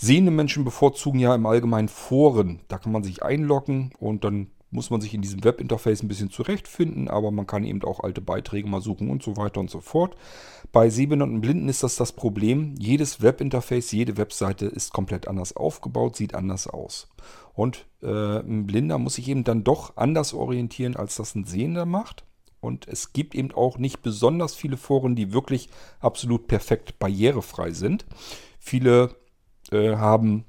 Sehende 0.01 0.31
Menschen 0.31 0.63
bevorzugen 0.63 1.19
ja 1.19 1.36
im 1.36 1.46
Allgemeinen 1.46 1.90
Foren. 1.90 2.62
Da 2.69 2.78
kann 2.78 2.94
man 2.94 3.03
sich 3.03 3.22
einloggen 3.22 3.91
und 4.00 4.24
dann 4.24 4.48
muss 4.72 4.91
man 4.91 5.01
sich 5.01 5.13
in 5.13 5.22
diesem 5.22 5.44
Webinterface 5.44 6.03
ein 6.03 6.08
bisschen 6.08 6.29
zurechtfinden, 6.29 7.10
aber 7.10 7.32
man 7.32 7.46
kann 7.46 7.65
eben 7.65 7.84
auch 7.84 8.00
alte 8.00 8.22
Beiträge 8.22 8.70
mal 8.70 8.79
suchen 8.79 9.10
und 9.10 9.22
so 9.22 9.36
weiter 9.36 9.60
und 9.60 9.70
so 9.70 9.82
fort. 9.82 10.15
Bei 10.72 10.89
Sehbehinderten 10.89 11.41
Blinden 11.41 11.68
ist 11.68 11.84
das 11.84 11.98
das 11.98 12.13
Problem. 12.13 12.75
Jedes 12.79 13.22
Webinterface, 13.22 13.91
jede 13.91 14.15
Webseite 14.15 14.68
ist 14.68 14.94
komplett 14.94 15.27
anders 15.27 15.58
aufgebaut, 15.58 16.15
sieht 16.15 16.34
anders 16.34 16.68
aus. 16.68 17.10
Und 17.53 17.86
äh, 18.01 18.39
ein 18.39 18.68
Blinder 18.68 19.00
muss 19.00 19.15
sich 19.15 19.27
eben 19.27 19.44
dann 19.44 19.65
doch 19.65 19.98
anders 19.98 20.34
orientieren, 20.34 20.96
als 20.96 21.18
das 21.18 21.36
ein 21.36 21.44
Sehender 21.44 21.86
macht. 21.86 22.24
Und 22.62 22.88
es 22.88 23.12
gibt 23.12 23.36
eben 23.36 23.51
auch 23.51 23.77
nicht 23.77 24.01
besonders 24.01 24.56
viele 24.56 24.77
Foren, 24.77 25.18
die 25.18 25.34
wirklich 25.34 25.68
absolut 26.00 26.48
perfekt 26.48 27.00
barrierefrei 27.00 27.72
sind. 27.72 28.06
Viele 28.60 29.15
äh, 29.72 29.96
haben, 29.96 30.46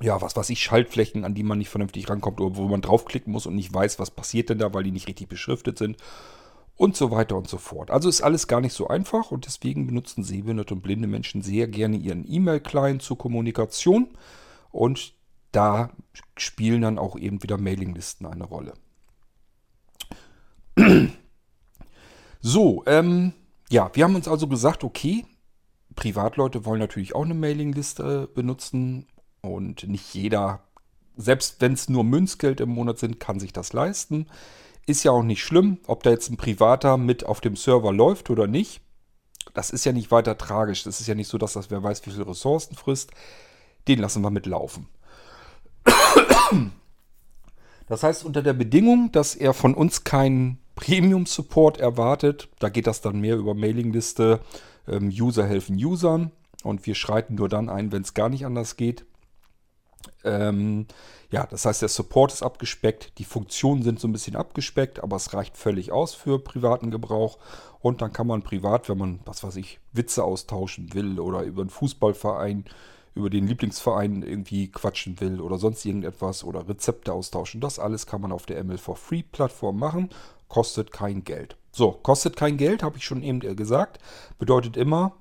ja, 0.00 0.20
was 0.20 0.36
weiß 0.36 0.50
ich, 0.50 0.62
Schaltflächen, 0.62 1.24
an 1.24 1.34
die 1.34 1.42
man 1.42 1.58
nicht 1.58 1.68
vernünftig 1.68 2.08
rankommt 2.08 2.40
oder 2.40 2.56
wo 2.56 2.68
man 2.68 2.82
draufklicken 2.82 3.32
muss 3.32 3.46
und 3.46 3.54
nicht 3.54 3.72
weiß, 3.72 3.98
was 3.98 4.10
passiert 4.10 4.50
denn 4.50 4.58
da, 4.58 4.72
weil 4.74 4.84
die 4.84 4.92
nicht 4.92 5.08
richtig 5.08 5.28
beschriftet 5.28 5.78
sind 5.78 5.96
und 6.76 6.96
so 6.96 7.10
weiter 7.10 7.36
und 7.36 7.48
so 7.48 7.58
fort. 7.58 7.90
Also 7.90 8.08
ist 8.08 8.22
alles 8.22 8.46
gar 8.46 8.60
nicht 8.60 8.72
so 8.72 8.88
einfach 8.88 9.30
und 9.32 9.46
deswegen 9.46 9.86
benutzen 9.86 10.22
sehbehinderte 10.22 10.74
und 10.74 10.82
blinde 10.82 11.08
Menschen 11.08 11.42
sehr 11.42 11.66
gerne 11.66 11.96
ihren 11.96 12.24
E-Mail-Client 12.30 13.02
zur 13.02 13.18
Kommunikation 13.18 14.08
und 14.70 15.14
da 15.52 15.90
spielen 16.36 16.82
dann 16.82 16.98
auch 16.98 17.18
eben 17.18 17.42
wieder 17.42 17.58
Mailinglisten 17.58 18.26
eine 18.26 18.44
Rolle. 18.44 18.74
So, 22.40 22.84
ähm, 22.86 23.32
ja, 23.68 23.90
wir 23.94 24.04
haben 24.04 24.14
uns 24.14 24.28
also 24.28 24.46
gesagt, 24.46 24.84
okay, 24.84 25.26
Privatleute 25.94 26.64
wollen 26.64 26.80
natürlich 26.80 27.14
auch 27.14 27.24
eine 27.24 27.34
Mailingliste 27.34 28.28
benutzen 28.34 29.06
und 29.40 29.88
nicht 29.88 30.14
jeder, 30.14 30.60
selbst 31.16 31.60
wenn 31.60 31.72
es 31.72 31.88
nur 31.88 32.04
Münzgeld 32.04 32.60
im 32.60 32.70
Monat 32.70 32.98
sind, 32.98 33.20
kann 33.20 33.40
sich 33.40 33.52
das 33.52 33.72
leisten. 33.72 34.26
Ist 34.86 35.04
ja 35.04 35.12
auch 35.12 35.22
nicht 35.22 35.42
schlimm, 35.42 35.78
ob 35.86 36.02
da 36.02 36.10
jetzt 36.10 36.30
ein 36.30 36.36
Privater 36.36 36.96
mit 36.96 37.26
auf 37.26 37.40
dem 37.40 37.56
Server 37.56 37.92
läuft 37.92 38.30
oder 38.30 38.46
nicht. 38.46 38.80
Das 39.54 39.70
ist 39.70 39.84
ja 39.84 39.92
nicht 39.92 40.10
weiter 40.10 40.38
tragisch. 40.38 40.84
Das 40.84 41.00
ist 41.00 41.06
ja 41.06 41.14
nicht 41.14 41.28
so, 41.28 41.38
dass 41.38 41.54
das 41.54 41.70
wer 41.70 41.82
weiß, 41.82 42.06
wie 42.06 42.10
viele 42.10 42.28
Ressourcen 42.28 42.74
frisst. 42.74 43.10
Den 43.86 43.98
lassen 43.98 44.22
wir 44.22 44.30
mitlaufen. 44.30 44.88
Das 47.88 48.02
heißt, 48.02 48.24
unter 48.24 48.42
der 48.42 48.52
Bedingung, 48.52 49.10
dass 49.12 49.34
er 49.34 49.54
von 49.54 49.74
uns 49.74 50.04
keinen 50.04 50.58
Premium-Support 50.74 51.78
erwartet, 51.78 52.48
da 52.58 52.68
geht 52.68 52.86
das 52.86 53.00
dann 53.00 53.20
mehr 53.20 53.36
über 53.36 53.54
Mailingliste, 53.54 54.40
ähm, 54.88 55.08
User 55.08 55.46
helfen 55.46 55.76
Usern. 55.76 56.30
und 56.64 56.86
wir 56.86 56.94
schreiten 56.94 57.36
nur 57.36 57.48
dann 57.48 57.68
ein, 57.68 57.92
wenn 57.92 58.02
es 58.02 58.14
gar 58.14 58.28
nicht 58.28 58.44
anders 58.44 58.76
geht. 58.76 59.04
Ähm, 60.24 60.86
ja, 61.30 61.46
das 61.46 61.64
heißt, 61.64 61.82
der 61.82 61.88
Support 61.88 62.32
ist 62.32 62.42
abgespeckt, 62.42 63.18
die 63.18 63.24
Funktionen 63.24 63.82
sind 63.82 64.00
so 64.00 64.08
ein 64.08 64.12
bisschen 64.12 64.36
abgespeckt, 64.36 65.02
aber 65.02 65.16
es 65.16 65.34
reicht 65.34 65.56
völlig 65.56 65.92
aus 65.92 66.14
für 66.14 66.38
privaten 66.38 66.90
Gebrauch. 66.90 67.38
Und 67.80 68.02
dann 68.02 68.12
kann 68.12 68.26
man 68.26 68.42
privat, 68.42 68.88
wenn 68.88 68.98
man, 68.98 69.20
was 69.24 69.44
weiß 69.44 69.56
ich, 69.56 69.78
Witze 69.92 70.24
austauschen 70.24 70.94
will 70.94 71.20
oder 71.20 71.42
über 71.42 71.62
einen 71.62 71.70
Fußballverein, 71.70 72.64
über 73.14 73.30
den 73.30 73.46
Lieblingsverein 73.46 74.22
irgendwie 74.22 74.68
quatschen 74.68 75.20
will 75.20 75.40
oder 75.40 75.58
sonst 75.58 75.84
irgendetwas 75.84 76.44
oder 76.44 76.68
Rezepte 76.68 77.12
austauschen. 77.12 77.60
Das 77.60 77.78
alles 77.78 78.06
kann 78.06 78.20
man 78.20 78.32
auf 78.32 78.46
der 78.46 78.62
ML 78.64 78.78
for 78.78 78.96
Free 78.96 79.22
Plattform 79.22 79.78
machen, 79.78 80.10
kostet 80.48 80.92
kein 80.92 81.24
Geld. 81.24 81.56
So, 81.78 81.92
kostet 81.92 82.34
kein 82.34 82.56
Geld, 82.56 82.82
habe 82.82 82.96
ich 82.96 83.04
schon 83.04 83.22
eben 83.22 83.38
gesagt. 83.38 84.00
Bedeutet 84.40 84.76
immer, 84.76 85.14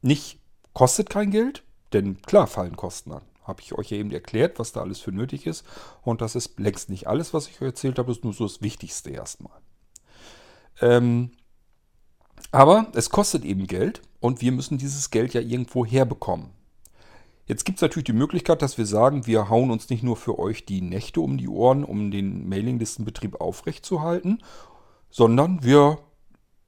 nicht 0.00 0.40
kostet 0.72 1.08
kein 1.08 1.30
Geld, 1.30 1.62
denn 1.92 2.20
klar 2.22 2.48
fallen 2.48 2.76
Kosten 2.76 3.12
an. 3.12 3.22
Habe 3.44 3.62
ich 3.62 3.72
euch 3.74 3.92
ja 3.92 3.98
eben 3.98 4.10
erklärt, 4.10 4.58
was 4.58 4.72
da 4.72 4.80
alles 4.80 4.98
für 4.98 5.12
nötig 5.12 5.46
ist. 5.46 5.64
Und 6.02 6.20
das 6.20 6.34
ist 6.34 6.58
längst 6.58 6.90
nicht 6.90 7.06
alles, 7.06 7.32
was 7.32 7.46
ich 7.46 7.62
euch 7.62 7.68
erzählt 7.68 8.00
habe, 8.00 8.10
ist 8.10 8.24
nur 8.24 8.32
so 8.32 8.48
das 8.48 8.60
Wichtigste 8.62 9.10
erstmal. 9.10 9.56
Ähm, 10.80 11.30
aber 12.50 12.88
es 12.96 13.10
kostet 13.10 13.44
eben 13.44 13.68
Geld 13.68 14.02
und 14.18 14.40
wir 14.40 14.50
müssen 14.50 14.78
dieses 14.78 15.10
Geld 15.10 15.34
ja 15.34 15.40
irgendwo 15.40 15.86
herbekommen. 15.86 16.50
Jetzt 17.46 17.64
gibt 17.64 17.78
es 17.78 17.82
natürlich 17.82 18.06
die 18.06 18.12
Möglichkeit, 18.12 18.60
dass 18.60 18.76
wir 18.76 18.86
sagen, 18.86 19.28
wir 19.28 19.48
hauen 19.48 19.70
uns 19.70 19.88
nicht 19.88 20.02
nur 20.02 20.16
für 20.16 20.40
euch 20.40 20.64
die 20.64 20.80
Nächte 20.80 21.20
um 21.20 21.38
die 21.38 21.48
Ohren, 21.48 21.84
um 21.84 22.10
den 22.10 22.48
Mailinglistenbetrieb 22.48 23.40
aufrechtzuerhalten, 23.40 24.42
sondern 25.12 25.62
wir 25.62 25.98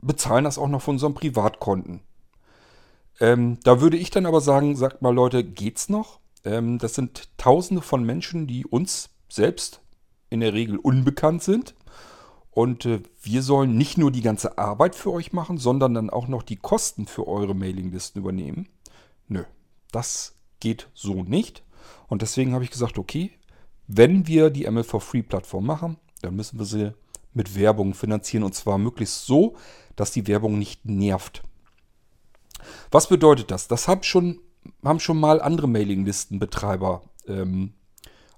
bezahlen 0.00 0.44
das 0.44 0.58
auch 0.58 0.68
noch 0.68 0.82
von 0.82 0.96
unseren 0.96 1.14
Privatkonten. 1.14 2.02
Ähm, 3.18 3.58
da 3.64 3.80
würde 3.80 3.96
ich 3.96 4.10
dann 4.10 4.26
aber 4.26 4.40
sagen, 4.40 4.76
sagt 4.76 5.02
mal 5.02 5.14
Leute, 5.14 5.42
geht's 5.42 5.88
noch? 5.88 6.20
Ähm, 6.44 6.78
das 6.78 6.94
sind 6.94 7.28
Tausende 7.38 7.82
von 7.82 8.04
Menschen, 8.04 8.46
die 8.46 8.66
uns 8.66 9.10
selbst 9.28 9.80
in 10.30 10.40
der 10.40 10.52
Regel 10.52 10.76
unbekannt 10.76 11.42
sind. 11.42 11.74
Und 12.50 12.86
äh, 12.86 13.02
wir 13.22 13.42
sollen 13.42 13.76
nicht 13.76 13.98
nur 13.98 14.12
die 14.12 14.20
ganze 14.20 14.58
Arbeit 14.58 14.94
für 14.94 15.10
euch 15.10 15.32
machen, 15.32 15.58
sondern 15.58 15.94
dann 15.94 16.10
auch 16.10 16.28
noch 16.28 16.42
die 16.42 16.56
Kosten 16.56 17.06
für 17.06 17.26
eure 17.26 17.54
Mailinglisten 17.54 18.20
übernehmen. 18.20 18.68
Nö, 19.26 19.44
das 19.90 20.36
geht 20.60 20.88
so 20.92 21.24
nicht. 21.24 21.64
Und 22.08 22.22
deswegen 22.22 22.52
habe 22.52 22.64
ich 22.64 22.70
gesagt, 22.70 22.98
okay, 22.98 23.32
wenn 23.86 24.26
wir 24.26 24.50
die 24.50 24.70
ML 24.70 24.84
for 24.84 25.00
Free 25.00 25.22
Plattform 25.22 25.66
machen, 25.66 25.96
dann 26.22 26.36
müssen 26.36 26.58
wir 26.58 26.66
sie 26.66 26.94
mit 27.34 27.58
Werbung 27.58 27.94
finanzieren. 27.94 28.44
Und 28.44 28.54
zwar 28.54 28.78
möglichst 28.78 29.26
so, 29.26 29.56
dass 29.96 30.12
die 30.12 30.26
Werbung 30.26 30.58
nicht 30.58 30.84
nervt. 30.86 31.42
Was 32.90 33.08
bedeutet 33.08 33.50
das? 33.50 33.68
Das 33.68 33.88
haben 33.88 34.02
schon, 34.02 34.40
haben 34.84 35.00
schon 35.00 35.18
mal 35.18 35.40
andere 35.40 35.68
Mailinglistenbetreiber, 35.68 37.02
ähm, 37.28 37.74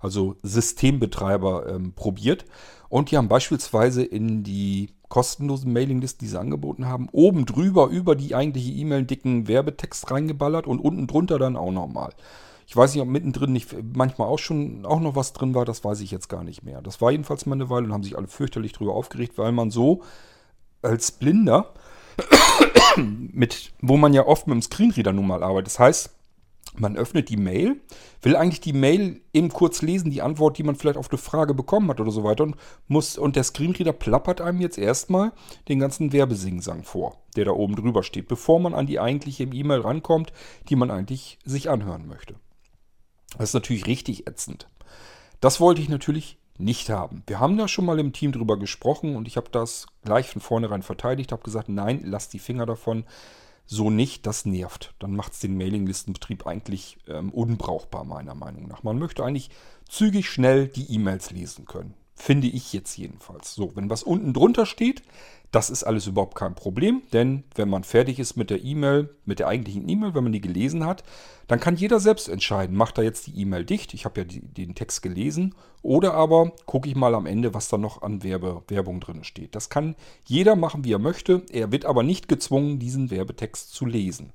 also 0.00 0.36
Systembetreiber 0.42 1.68
ähm, 1.68 1.92
probiert. 1.94 2.44
Und 2.88 3.10
die 3.10 3.16
haben 3.16 3.28
beispielsweise 3.28 4.02
in 4.02 4.42
die 4.42 4.90
kostenlosen 5.08 5.72
Mailinglisten, 5.72 6.26
die 6.26 6.30
sie 6.30 6.40
angeboten 6.40 6.86
haben, 6.86 7.08
oben 7.12 7.46
drüber 7.46 7.88
über 7.88 8.16
die 8.16 8.34
eigentliche 8.34 8.72
E-Mail 8.72 8.98
einen 8.98 9.06
dicken 9.06 9.48
Werbetext 9.48 10.10
reingeballert 10.10 10.66
und 10.66 10.80
unten 10.80 11.06
drunter 11.06 11.38
dann 11.38 11.56
auch 11.56 11.70
nochmal. 11.70 12.12
Ich 12.66 12.76
weiß 12.76 12.94
nicht, 12.94 13.02
ob 13.02 13.08
mittendrin 13.08 13.52
nicht 13.52 13.74
manchmal 13.94 14.28
auch 14.28 14.38
schon 14.38 14.84
auch 14.84 15.00
noch 15.00 15.14
was 15.14 15.32
drin 15.32 15.54
war, 15.54 15.64
das 15.64 15.84
weiß 15.84 16.00
ich 16.00 16.10
jetzt 16.10 16.28
gar 16.28 16.42
nicht 16.42 16.64
mehr. 16.64 16.82
Das 16.82 17.00
war 17.00 17.12
jedenfalls 17.12 17.46
mal 17.46 17.54
eine 17.54 17.70
Weile 17.70 17.86
und 17.86 17.92
haben 17.92 18.02
sich 18.02 18.16
alle 18.16 18.26
fürchterlich 18.26 18.72
drüber 18.72 18.94
aufgeregt, 18.94 19.38
weil 19.38 19.52
man 19.52 19.70
so 19.70 20.02
als 20.82 21.12
Blinder 21.12 21.72
mit, 22.96 23.72
wo 23.80 23.96
man 23.96 24.12
ja 24.12 24.26
oft 24.26 24.46
mit 24.46 24.54
dem 24.54 24.62
Screenreader 24.62 25.12
nun 25.12 25.28
mal 25.28 25.42
arbeitet. 25.42 25.68
Das 25.68 25.78
heißt, 25.78 26.10
man 26.78 26.96
öffnet 26.96 27.28
die 27.28 27.36
Mail, 27.36 27.80
will 28.22 28.36
eigentlich 28.36 28.60
die 28.60 28.72
Mail 28.72 29.20
eben 29.32 29.48
kurz 29.48 29.82
lesen, 29.82 30.10
die 30.10 30.22
Antwort, 30.22 30.58
die 30.58 30.62
man 30.62 30.74
vielleicht 30.74 30.98
auf 30.98 31.10
eine 31.10 31.18
Frage 31.18 31.54
bekommen 31.54 31.88
hat 31.88 32.00
oder 32.00 32.10
so 32.10 32.24
weiter 32.24 32.44
und 32.44 32.56
muss, 32.88 33.16
und 33.16 33.36
der 33.36 33.44
Screenreader 33.44 33.92
plappert 33.92 34.40
einem 34.40 34.60
jetzt 34.60 34.76
erstmal 34.76 35.32
den 35.68 35.78
ganzen 35.78 36.12
Werbesingsang 36.12 36.82
vor, 36.82 37.22
der 37.36 37.46
da 37.46 37.52
oben 37.52 37.76
drüber 37.76 38.02
steht, 38.02 38.28
bevor 38.28 38.60
man 38.60 38.74
an 38.74 38.86
die 38.86 39.00
eigentliche 39.00 39.44
E-Mail 39.44 39.80
rankommt, 39.80 40.32
die 40.68 40.76
man 40.76 40.90
eigentlich 40.90 41.38
sich 41.44 41.70
anhören 41.70 42.06
möchte. 42.08 42.34
Das 43.32 43.50
ist 43.50 43.54
natürlich 43.54 43.86
richtig 43.86 44.26
ätzend. 44.26 44.68
Das 45.40 45.60
wollte 45.60 45.80
ich 45.80 45.88
natürlich 45.88 46.38
nicht 46.58 46.88
haben. 46.90 47.22
Wir 47.26 47.40
haben 47.40 47.58
da 47.58 47.68
schon 47.68 47.84
mal 47.84 47.98
im 47.98 48.12
Team 48.12 48.32
drüber 48.32 48.58
gesprochen 48.58 49.16
und 49.16 49.28
ich 49.28 49.36
habe 49.36 49.50
das 49.50 49.86
gleich 50.04 50.28
von 50.28 50.40
vornherein 50.40 50.82
verteidigt, 50.82 51.32
habe 51.32 51.42
gesagt, 51.42 51.68
nein, 51.68 52.00
lasst 52.04 52.32
die 52.32 52.38
Finger 52.38 52.66
davon. 52.66 53.04
So 53.66 53.90
nicht, 53.90 54.26
das 54.26 54.46
nervt. 54.46 54.94
Dann 55.00 55.16
macht 55.16 55.32
es 55.32 55.40
den 55.40 55.56
Mailinglistenbetrieb 55.56 56.46
eigentlich 56.46 56.98
ähm, 57.08 57.30
unbrauchbar, 57.30 58.04
meiner 58.04 58.34
Meinung 58.34 58.68
nach. 58.68 58.84
Man 58.84 58.98
möchte 58.98 59.24
eigentlich 59.24 59.50
zügig 59.88 60.30
schnell 60.30 60.68
die 60.68 60.90
E-Mails 60.94 61.32
lesen 61.32 61.64
können. 61.64 61.94
Finde 62.14 62.46
ich 62.46 62.72
jetzt 62.72 62.96
jedenfalls. 62.96 63.54
So, 63.54 63.74
wenn 63.74 63.90
was 63.90 64.04
unten 64.04 64.32
drunter 64.32 64.66
steht, 64.66 65.02
das 65.56 65.70
ist 65.70 65.84
alles 65.84 66.06
überhaupt 66.06 66.34
kein 66.34 66.54
Problem, 66.54 67.00
denn 67.14 67.42
wenn 67.54 67.70
man 67.70 67.82
fertig 67.82 68.18
ist 68.18 68.36
mit 68.36 68.50
der 68.50 68.62
E-Mail, 68.62 69.08
mit 69.24 69.38
der 69.38 69.48
eigentlichen 69.48 69.88
E-Mail, 69.88 70.14
wenn 70.14 70.24
man 70.24 70.34
die 70.34 70.42
gelesen 70.42 70.84
hat, 70.84 71.02
dann 71.46 71.60
kann 71.60 71.76
jeder 71.76 71.98
selbst 71.98 72.28
entscheiden, 72.28 72.76
macht 72.76 72.98
er 72.98 73.04
jetzt 73.04 73.26
die 73.26 73.40
E-Mail 73.40 73.64
dicht, 73.64 73.94
ich 73.94 74.04
habe 74.04 74.20
ja 74.20 74.24
die, 74.24 74.42
den 74.42 74.74
Text 74.74 75.00
gelesen, 75.00 75.54
oder 75.80 76.12
aber 76.12 76.52
gucke 76.66 76.90
ich 76.90 76.94
mal 76.94 77.14
am 77.14 77.24
Ende, 77.24 77.54
was 77.54 77.70
da 77.70 77.78
noch 77.78 78.02
an 78.02 78.22
Werbe, 78.22 78.64
Werbung 78.68 79.00
drin 79.00 79.24
steht. 79.24 79.54
Das 79.54 79.70
kann 79.70 79.96
jeder 80.26 80.56
machen, 80.56 80.84
wie 80.84 80.92
er 80.92 80.98
möchte, 80.98 81.40
er 81.50 81.72
wird 81.72 81.86
aber 81.86 82.02
nicht 82.02 82.28
gezwungen, 82.28 82.78
diesen 82.78 83.10
Werbetext 83.10 83.72
zu 83.72 83.86
lesen. 83.86 84.34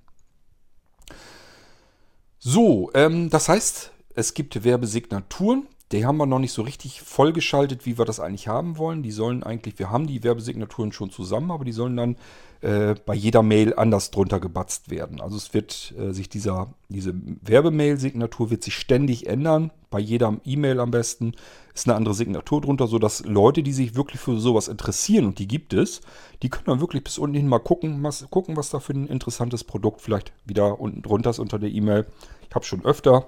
So, 2.39 2.89
ähm, 2.95 3.29
das 3.29 3.47
heißt, 3.47 3.91
es 4.15 4.33
gibt 4.33 4.63
Werbesignaturen, 4.63 5.67
die 5.91 6.05
haben 6.05 6.17
wir 6.17 6.25
noch 6.25 6.39
nicht 6.39 6.53
so 6.53 6.61
richtig 6.61 7.01
vollgeschaltet, 7.01 7.85
wie 7.85 7.97
wir 7.97 8.05
das 8.05 8.19
eigentlich 8.19 8.47
haben 8.47 8.77
wollen. 8.77 9.03
Die 9.03 9.11
sollen 9.11 9.43
eigentlich, 9.43 9.77
wir 9.79 9.89
haben 9.89 10.07
die 10.07 10.23
Werbesignaturen 10.23 10.91
schon 10.91 11.11
zusammen, 11.11 11.51
aber 11.51 11.65
die 11.65 11.71
sollen 11.71 11.97
dann 11.97 12.15
äh, 12.61 12.95
bei 13.05 13.13
jeder 13.13 13.43
Mail 13.43 13.73
anders 13.75 14.11
drunter 14.11 14.39
gebatzt 14.39 14.89
werden. 14.89 15.19
Also 15.19 15.35
es 15.35 15.53
wird 15.53 15.93
äh, 15.99 16.13
sich 16.13 16.29
dieser, 16.29 16.73
diese 16.89 17.13
Werbemail-Signatur 17.15 18.51
wird 18.51 18.63
sich 18.63 18.75
ständig 18.75 19.27
ändern. 19.27 19.71
Bei 19.89 19.99
jeder 19.99 20.37
E-Mail 20.45 20.79
am 20.79 20.91
besten 20.91 21.33
ist 21.73 21.87
eine 21.87 21.95
andere 21.95 22.13
Signatur 22.13 22.61
drunter, 22.61 22.87
sodass 22.87 23.25
Leute, 23.25 23.63
die 23.63 23.73
sich 23.73 23.95
wirklich 23.95 24.21
für 24.21 24.39
sowas 24.39 24.67
interessieren, 24.67 25.25
und 25.25 25.39
die 25.39 25.47
gibt 25.47 25.73
es, 25.73 26.01
die 26.43 26.49
können 26.49 26.65
dann 26.67 26.81
wirklich 26.81 27.03
bis 27.03 27.17
unten 27.17 27.35
hin 27.35 27.47
mal 27.47 27.59
gucken, 27.59 28.01
was, 28.03 28.29
gucken, 28.29 28.55
was 28.55 28.69
da 28.69 28.79
für 28.79 28.93
ein 28.93 29.07
interessantes 29.07 29.63
Produkt 29.63 30.01
vielleicht 30.01 30.31
wieder 30.45 30.79
unten 30.79 31.01
drunter 31.01 31.31
ist 31.31 31.39
unter 31.39 31.59
der 31.59 31.69
E-Mail. 31.69 32.05
Ich 32.47 32.55
habe 32.55 32.65
schon 32.65 32.85
öfter 32.85 33.25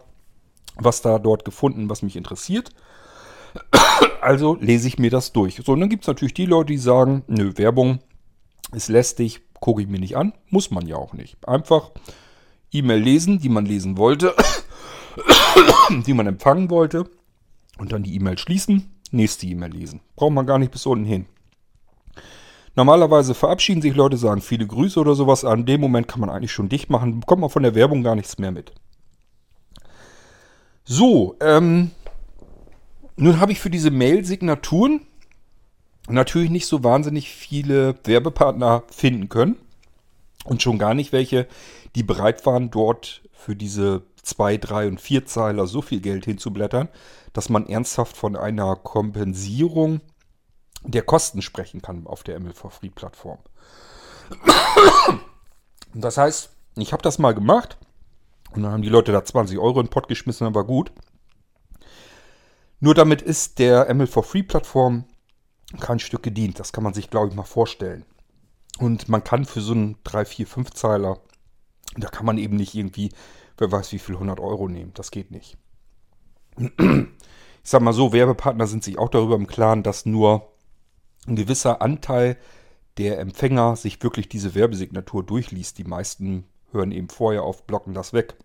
was 0.75 1.01
da 1.01 1.19
dort 1.19 1.45
gefunden, 1.45 1.89
was 1.89 2.01
mich 2.01 2.15
interessiert. 2.15 2.69
Also 4.21 4.55
lese 4.59 4.87
ich 4.87 4.97
mir 4.97 5.11
das 5.11 5.33
durch. 5.33 5.61
So, 5.65 5.73
und 5.73 5.81
dann 5.81 5.89
gibt 5.89 6.05
es 6.05 6.07
natürlich 6.07 6.33
die 6.33 6.45
Leute, 6.45 6.67
die 6.67 6.77
sagen, 6.77 7.23
nö, 7.27 7.51
Werbung 7.57 7.99
ist 8.71 8.87
lästig, 8.87 9.41
gucke 9.59 9.81
ich 9.81 9.87
mir 9.89 9.99
nicht 9.99 10.15
an. 10.15 10.31
Muss 10.49 10.71
man 10.71 10.87
ja 10.87 10.95
auch 10.95 11.11
nicht. 11.11 11.45
Einfach 11.45 11.91
E-Mail 12.71 13.01
lesen, 13.01 13.39
die 13.39 13.49
man 13.49 13.65
lesen 13.65 13.97
wollte, 13.97 14.33
die 16.05 16.13
man 16.13 16.27
empfangen 16.27 16.69
wollte. 16.69 17.03
Und 17.77 17.91
dann 17.91 18.03
die 18.03 18.15
E-Mail 18.15 18.37
schließen, 18.37 18.91
nächste 19.11 19.45
E-Mail 19.45 19.71
lesen. 19.71 19.99
Braucht 20.15 20.33
man 20.33 20.45
gar 20.45 20.57
nicht 20.57 20.71
bis 20.71 20.85
unten 20.85 21.05
hin. 21.05 21.25
Normalerweise 22.75 23.35
verabschieden 23.35 23.81
sich 23.81 23.95
Leute, 23.95 24.17
sagen 24.17 24.41
viele 24.41 24.65
Grüße 24.65 24.99
oder 24.99 25.15
sowas. 25.15 25.45
An 25.45 25.65
dem 25.65 25.81
Moment 25.81 26.07
kann 26.07 26.21
man 26.21 26.29
eigentlich 26.29 26.51
schon 26.51 26.69
dicht 26.69 26.89
machen, 26.89 27.19
bekommt 27.19 27.41
man 27.41 27.49
von 27.49 27.63
der 27.63 27.75
Werbung 27.75 28.03
gar 28.03 28.15
nichts 28.15 28.39
mehr 28.39 28.51
mit. 28.51 28.71
So, 30.85 31.37
ähm, 31.39 31.91
nun 33.15 33.39
habe 33.39 33.51
ich 33.51 33.59
für 33.59 33.69
diese 33.69 33.91
Mail-Signaturen 33.91 35.01
natürlich 36.09 36.49
nicht 36.49 36.67
so 36.67 36.83
wahnsinnig 36.83 37.29
viele 37.29 37.95
Werbepartner 38.03 38.83
finden 38.89 39.29
können. 39.29 39.57
Und 40.43 40.61
schon 40.61 40.77
gar 40.77 40.93
nicht 40.93 41.13
welche, 41.13 41.47
die 41.95 42.03
bereit 42.03 42.45
waren, 42.45 42.69
dort 42.69 43.21
für 43.31 43.55
diese 43.55 44.01
2, 44.23 44.57
3 44.57 44.87
und 44.87 45.01
4 45.01 45.25
Zeiler 45.25 45.67
so 45.67 45.81
viel 45.81 46.01
Geld 46.01 46.25
hinzublättern, 46.25 46.89
dass 47.31 47.47
man 47.47 47.67
ernsthaft 47.67 48.17
von 48.17 48.35
einer 48.35 48.75
Kompensierung 48.75 50.01
der 50.83 51.03
Kosten 51.03 51.41
sprechen 51.41 51.81
kann 51.81 52.07
auf 52.07 52.23
der 52.23 52.37
ML 52.39 52.53
for 52.53 52.71
Free 52.71 52.89
Plattform. 52.89 53.39
Das 55.95 56.17
heißt, 56.17 56.49
ich 56.77 56.91
habe 56.91 57.03
das 57.03 57.19
mal 57.19 57.35
gemacht 57.35 57.77
und 58.55 58.63
dann 58.63 58.71
haben 58.71 58.81
die 58.81 58.89
Leute 58.89 59.11
da 59.11 59.23
20 59.23 59.57
Euro 59.57 59.79
in 59.79 59.87
den 59.87 59.91
Pott 59.91 60.07
geschmissen, 60.07 60.47
aber 60.47 60.65
gut. 60.65 60.91
Nur 62.79 62.93
damit 62.93 63.21
ist 63.21 63.59
der 63.59 63.93
ML 63.93 64.07
for 64.07 64.23
Free 64.23 64.43
Plattform 64.43 65.05
kein 65.79 65.99
Stück 65.99 66.23
gedient. 66.23 66.59
Das 66.59 66.73
kann 66.73 66.83
man 66.83 66.93
sich, 66.93 67.09
glaube 67.09 67.29
ich, 67.29 67.35
mal 67.35 67.43
vorstellen. 67.43 68.05
Und 68.79 69.07
man 69.07 69.23
kann 69.23 69.45
für 69.45 69.61
so 69.61 69.73
einen 69.73 69.97
3, 70.03 70.25
4, 70.25 70.47
5 70.47 70.71
Zeiler, 70.71 71.19
da 71.95 72.09
kann 72.09 72.25
man 72.25 72.37
eben 72.37 72.55
nicht 72.55 72.73
irgendwie, 72.75 73.09
wer 73.57 73.71
weiß 73.71 73.91
wie 73.91 73.99
viel, 73.99 74.15
100 74.15 74.39
Euro 74.39 74.67
nehmen. 74.67 74.91
Das 74.95 75.11
geht 75.11 75.31
nicht. 75.31 75.57
Ich 76.57 76.67
sag 77.63 77.81
mal 77.81 77.93
so, 77.93 78.11
Werbepartner 78.13 78.67
sind 78.67 78.83
sich 78.83 78.97
auch 78.97 79.09
darüber 79.09 79.35
im 79.35 79.47
Klaren, 79.47 79.83
dass 79.83 80.05
nur 80.05 80.51
ein 81.27 81.35
gewisser 81.35 81.81
Anteil 81.81 82.37
der 82.97 83.19
Empfänger 83.19 83.75
sich 83.75 84.01
wirklich 84.03 84.27
diese 84.27 84.55
Werbesignatur 84.55 85.23
durchliest. 85.23 85.77
Die 85.77 85.83
meisten 85.83 86.45
hören 86.73 86.91
eben 86.91 87.09
vorher 87.09 87.43
auf, 87.43 87.65
blocken 87.65 87.93
das 87.93 88.13
weg. 88.13 88.35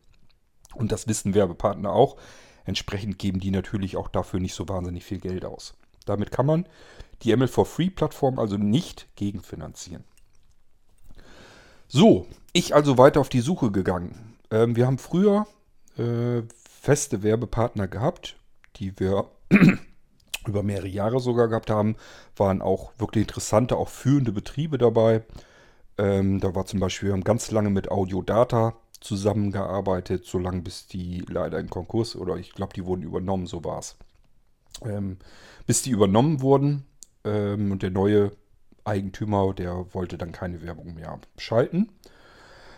Und 0.74 0.92
das 0.92 1.08
wissen 1.08 1.34
Werbepartner 1.34 1.92
auch. 1.92 2.16
Entsprechend 2.64 3.18
geben 3.18 3.40
die 3.40 3.50
natürlich 3.50 3.96
auch 3.96 4.08
dafür 4.08 4.40
nicht 4.40 4.54
so 4.54 4.68
wahnsinnig 4.68 5.04
viel 5.04 5.18
Geld 5.18 5.44
aus. 5.44 5.74
Damit 6.04 6.30
kann 6.30 6.46
man 6.46 6.66
die 7.22 7.34
ML4Free-Plattform 7.34 8.38
also 8.38 8.56
nicht 8.56 9.08
gegenfinanzieren. 9.16 10.04
So, 11.88 12.26
ich 12.52 12.74
also 12.74 12.98
weiter 12.98 13.20
auf 13.20 13.30
die 13.30 13.40
Suche 13.40 13.70
gegangen. 13.70 14.36
Ähm, 14.50 14.76
wir 14.76 14.86
haben 14.86 14.98
früher 14.98 15.46
äh, 15.96 16.42
feste 16.68 17.22
Werbepartner 17.22 17.88
gehabt, 17.88 18.36
die 18.76 18.98
wir 19.00 19.30
über 20.46 20.62
mehrere 20.62 20.88
Jahre 20.88 21.20
sogar 21.20 21.48
gehabt 21.48 21.70
haben. 21.70 21.96
Waren 22.36 22.62
auch 22.62 22.92
wirklich 22.98 23.22
interessante, 23.22 23.76
auch 23.76 23.88
führende 23.88 24.32
Betriebe 24.32 24.78
dabei. 24.78 25.22
Ähm, 25.98 26.40
da 26.40 26.54
war 26.54 26.64
zum 26.64 26.80
Beispiel, 26.80 27.08
wir 27.08 27.12
haben 27.14 27.24
ganz 27.24 27.50
lange 27.50 27.70
mit 27.70 27.90
Audiodata 27.90 28.74
zusammengearbeitet, 29.00 30.24
so 30.24 30.38
lange 30.38 30.62
bis 30.62 30.86
die 30.86 31.24
leider 31.28 31.58
in 31.58 31.70
Konkurs 31.70 32.16
oder 32.16 32.36
ich 32.36 32.52
glaube, 32.52 32.72
die 32.74 32.84
wurden 32.84 33.02
übernommen, 33.02 33.46
so 33.46 33.64
war 33.64 33.80
es. 33.80 33.96
Ähm, 34.82 35.18
bis 35.66 35.82
die 35.82 35.90
übernommen 35.90 36.40
wurden 36.40 36.84
ähm, 37.24 37.72
und 37.72 37.82
der 37.82 37.90
neue 37.90 38.32
Eigentümer, 38.84 39.52
der 39.54 39.92
wollte 39.92 40.18
dann 40.18 40.32
keine 40.32 40.62
Werbung 40.62 40.94
mehr 40.94 41.20
schalten. 41.36 41.88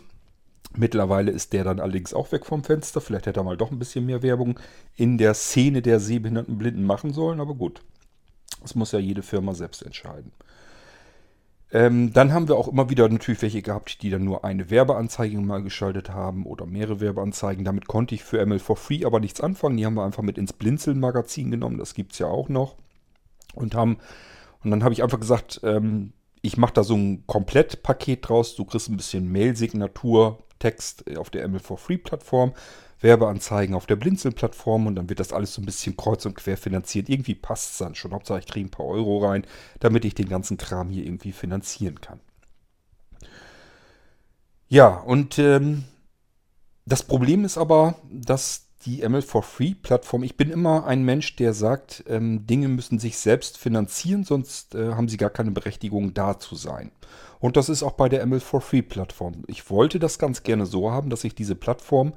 Mittlerweile 0.77 1.31
ist 1.31 1.53
der 1.53 1.65
dann 1.65 1.81
allerdings 1.81 2.15
auch 2.15 2.31
weg 2.31 2.45
vom 2.45 2.63
Fenster. 2.63 3.01
Vielleicht 3.01 3.27
hätte 3.27 3.41
er 3.41 3.45
mal 3.45 3.57
doch 3.57 3.71
ein 3.71 3.79
bisschen 3.79 4.07
mehr 4.07 4.23
Werbung 4.23 4.61
in 4.97 5.19
der 5.19 5.35
Szene 5.35 5.83
der 5.83 5.99
sehbehinderten 5.99 6.59
Blinden 6.59 6.85
machen 6.85 7.13
sollen, 7.13 7.41
aber 7.41 7.55
gut. 7.55 7.81
Das 8.61 8.75
muss 8.75 8.93
ja 8.93 8.99
jede 8.99 9.23
Firma 9.23 9.55
selbst 9.55 9.83
entscheiden. 9.83 10.33
Ähm, 11.71 12.13
dann 12.15 12.33
haben 12.33 12.49
wir 12.49 12.57
auch 12.57 12.69
immer 12.69 12.89
wieder 12.89 13.09
natürlich 13.09 13.43
welche 13.43 13.61
gehabt, 13.61 14.03
die 14.03 14.09
dann 14.09 14.25
nur 14.25 14.45
eine 14.45 14.71
Werbeanzeige 14.71 15.39
mal 15.39 15.63
geschaltet 15.63 16.11
haben 16.11 16.47
oder 16.47 16.65
mehrere 16.65 17.01
Werbeanzeigen. 17.01 17.65
Damit 17.65 17.87
konnte 17.87 18.15
ich 18.15 18.25
für 18.25 18.45
ML 18.45 18.59
for 18.59 18.77
Free 18.77 19.05
aber 19.05 19.21
nichts 19.21 19.41
anfangen. 19.41 19.77
Die 19.77 19.85
haben 19.85 19.95
wir 19.95 20.05
einfach 20.05 20.23
mit 20.23 20.39
ins 20.39 20.55
Blinzeln-Magazin 20.55 21.51
genommen. 21.51 21.79
Das 21.79 21.95
gibt 21.95 22.13
es 22.13 22.19
ja 22.21 22.27
auch 22.27 22.49
noch. 22.49 22.77
Und 23.55 23.75
haben, 23.75 23.99
und 24.65 24.71
dann 24.71 24.83
habe 24.83 24.95
ich 24.95 25.03
einfach 25.03 25.21
gesagt, 25.21 25.61
ähm, 25.63 26.15
ich 26.41 26.57
mache 26.57 26.73
da 26.73 26.85
so 26.85 26.95
ein 26.95 27.27
Komplettpaket 27.27 28.29
draus. 28.29 28.57
Du 28.57 28.65
kriegst 28.65 28.89
ein 28.89 28.97
bisschen 28.97 29.31
Mail-Signatur, 29.31 30.39
Text 30.59 31.17
auf 31.17 31.31
der 31.31 31.47
ML 31.49 31.61
for 31.61 31.79
Free 31.79 31.99
Plattform. 31.99 32.53
Werbeanzeigen 33.01 33.75
auf 33.75 33.87
der 33.87 33.97
Blinzeln-Plattform 33.97 34.87
und 34.87 34.97
dann 34.97 35.09
wird 35.09 35.21
das 35.21 35.33
alles 35.33 35.55
so 35.55 35.63
ein 35.63 35.67
bisschen 35.67 35.97
kreuz 35.97 36.27
und 36.27 36.35
quer 36.35 36.57
finanziert. 36.57 37.09
Irgendwie 37.09 37.35
passt 37.35 37.73
es 37.73 37.79
dann 37.79 37.95
schon. 37.95 38.13
Hauptsache 38.13 38.41
ich 38.41 38.47
kriege 38.47 38.67
ein 38.67 38.71
paar 38.73 38.87
Euro 38.87 39.25
rein, 39.25 39.47
damit 39.79 40.05
ich 40.05 40.15
den 40.15 40.29
ganzen 40.29 40.57
Kram 40.57 40.91
hier 40.91 41.05
irgendwie 41.05 41.33
finanzieren 41.33 42.01
kann. 42.01 42.21
Ja, 44.69 44.89
und 44.89 45.39
ähm, 45.39 45.85
das 46.87 47.03
Problem 47.03 47.45
ist 47.45 47.57
aber, 47.57 47.95
dass 48.11 48.68
die 48.87 49.05
ML4Free-Plattform, 49.05 50.23
ich 50.23 50.37
bin 50.37 50.51
immer 50.51 50.87
ein 50.87 51.03
Mensch, 51.05 51.35
der 51.37 51.53
sagt, 51.53 52.05
ähm, 52.09 52.47
Dinge 52.47 52.69
müssen 52.69 52.99
sich 52.99 53.19
selbst 53.19 53.59
finanzieren, 53.59 54.25
sonst 54.25 54.75
äh, 54.75 54.93
haben 54.93 55.09
sie 55.09 55.17
gar 55.17 55.31
keine 55.31 55.51
Berechtigung 55.51 56.15
da 56.15 56.39
zu 56.39 56.55
sein. 56.55 56.93
Und 57.41 57.57
das 57.57 57.69
ist 57.69 57.83
auch 57.83 57.93
bei 57.93 58.09
der 58.09 58.27
ML4Free-Plattform. 58.27 59.45
Ich 59.47 59.71
wollte 59.71 59.99
das 59.99 60.19
ganz 60.19 60.43
gerne 60.43 60.67
so 60.67 60.91
haben, 60.91 61.11
dass 61.11 61.25
ich 61.25 61.35
diese 61.35 61.55
Plattform 61.55 62.15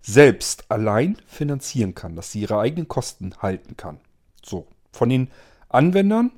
selbst 0.00 0.70
allein 0.70 1.16
finanzieren 1.26 1.94
kann, 1.94 2.16
dass 2.16 2.30
sie 2.30 2.40
ihre 2.40 2.58
eigenen 2.58 2.88
Kosten 2.88 3.34
halten 3.40 3.76
kann. 3.76 4.00
So, 4.44 4.66
von 4.92 5.08
den 5.08 5.30
Anwendern 5.68 6.30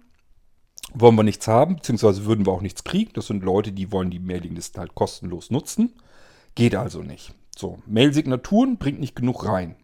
wollen 0.95 1.17
wir 1.17 1.25
nichts 1.25 1.49
haben, 1.49 1.77
beziehungsweise 1.77 2.25
würden 2.27 2.47
wir 2.47 2.53
auch 2.53 2.61
nichts 2.61 2.85
kriegen. 2.85 3.13
Das 3.15 3.27
sind 3.27 3.43
Leute, 3.43 3.73
die 3.73 3.91
wollen 3.91 4.11
die 4.11 4.21
Mailinglisten 4.21 4.81
halt 4.81 4.95
kostenlos 4.95 5.51
nutzen. 5.51 5.93
Geht 6.55 6.75
also 6.75 7.03
nicht. 7.03 7.35
So, 7.57 7.79
Mail-Signaturen 7.87 8.77
bringt 8.77 9.01
nicht 9.01 9.17
genug 9.17 9.47
rein. 9.47 9.77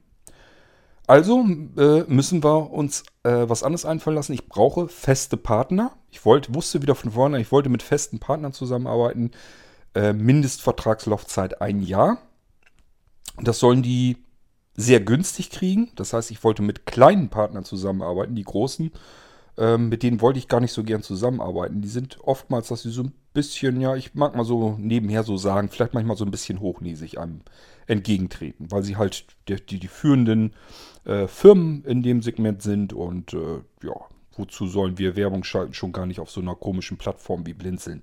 Also 1.07 1.45
äh, 1.77 2.05
müssen 2.07 2.45
wir 2.45 2.71
uns 2.71 3.03
äh, 3.23 3.49
was 3.49 3.63
anderes 3.63 3.85
einfallen 3.85 4.17
lassen. 4.17 4.35
Ich 4.35 4.49
brauche 4.49 4.89
feste 4.89 5.37
Partner. 5.37 5.97
Ich 6.11 6.25
wollte, 6.25 6.55
wusste 6.55 6.83
wieder 6.83 6.95
von 6.95 7.13
vorne, 7.13 7.41
ich 7.41 7.51
wollte 7.51 7.69
mit 7.71 7.83
festen 7.83 8.21
Partnern 8.21 8.53
zusammenarbeiten. 8.53 9.33
Äh, 9.95 10.13
Mindestvertragslaufzeit 10.13 11.61
ein 11.61 11.83
Jahr. 11.83 12.19
Das 13.43 13.59
sollen 13.59 13.83
die 13.83 14.19
sehr 14.75 15.01
günstig 15.01 15.51
kriegen. 15.51 15.91
Das 15.97 16.13
heißt, 16.13 16.31
ich 16.31 16.45
wollte 16.45 16.63
mit 16.63 16.87
kleinen 16.87 17.31
Partnern 17.31 17.65
zusammenarbeiten. 17.65 18.35
Die 18.35 18.45
großen, 18.45 18.93
ähm, 19.59 19.89
mit 19.89 20.03
denen 20.03 20.21
wollte 20.21 20.39
ich 20.39 20.49
gar 20.49 20.61
nicht 20.61 20.73
so 20.73 20.83
gern 20.83 21.03
zusammenarbeiten. 21.03 21.83
Die 21.83 21.89
sind 21.89 22.19
oftmals, 22.23 22.69
dass 22.69 22.83
sie 22.83 22.91
so 22.91 23.03
ein 23.03 23.13
bisschen, 23.35 23.81
ja, 23.81 23.97
ich 23.97 24.15
mag 24.15 24.35
mal 24.35 24.45
so 24.45 24.77
nebenher 24.79 25.23
so 25.23 25.37
sagen, 25.37 25.69
vielleicht 25.69 25.95
manchmal 25.95 26.17
so 26.17 26.25
ein 26.25 26.31
bisschen 26.31 26.61
hochnäsig 26.61 27.19
einem 27.19 27.41
entgegentreten, 27.87 28.71
weil 28.71 28.83
sie 28.83 28.97
halt 28.97 29.27
die, 29.49 29.57
die, 29.57 29.79
die 29.79 29.89
führenden 29.89 30.55
äh, 31.05 31.27
Firmen 31.27 31.85
in 31.85 32.03
dem 32.03 32.23
Segment 32.23 32.63
sind 32.63 32.93
und 32.93 33.35
äh, 33.35 33.61
ja, 33.83 33.95
wozu 34.37 34.67
sollen 34.67 34.99
wir 34.99 35.17
Werbung 35.17 35.45
schalten, 35.45 35.75
schon 35.75 35.93
gar 35.93 36.07
nicht 36.07 36.21
auf 36.21 36.31
so 36.31 36.41
einer 36.41 36.55
komischen 36.55 36.97
Plattform 36.97 37.47
wie 37.47 37.55
Blinzeln. 37.55 38.03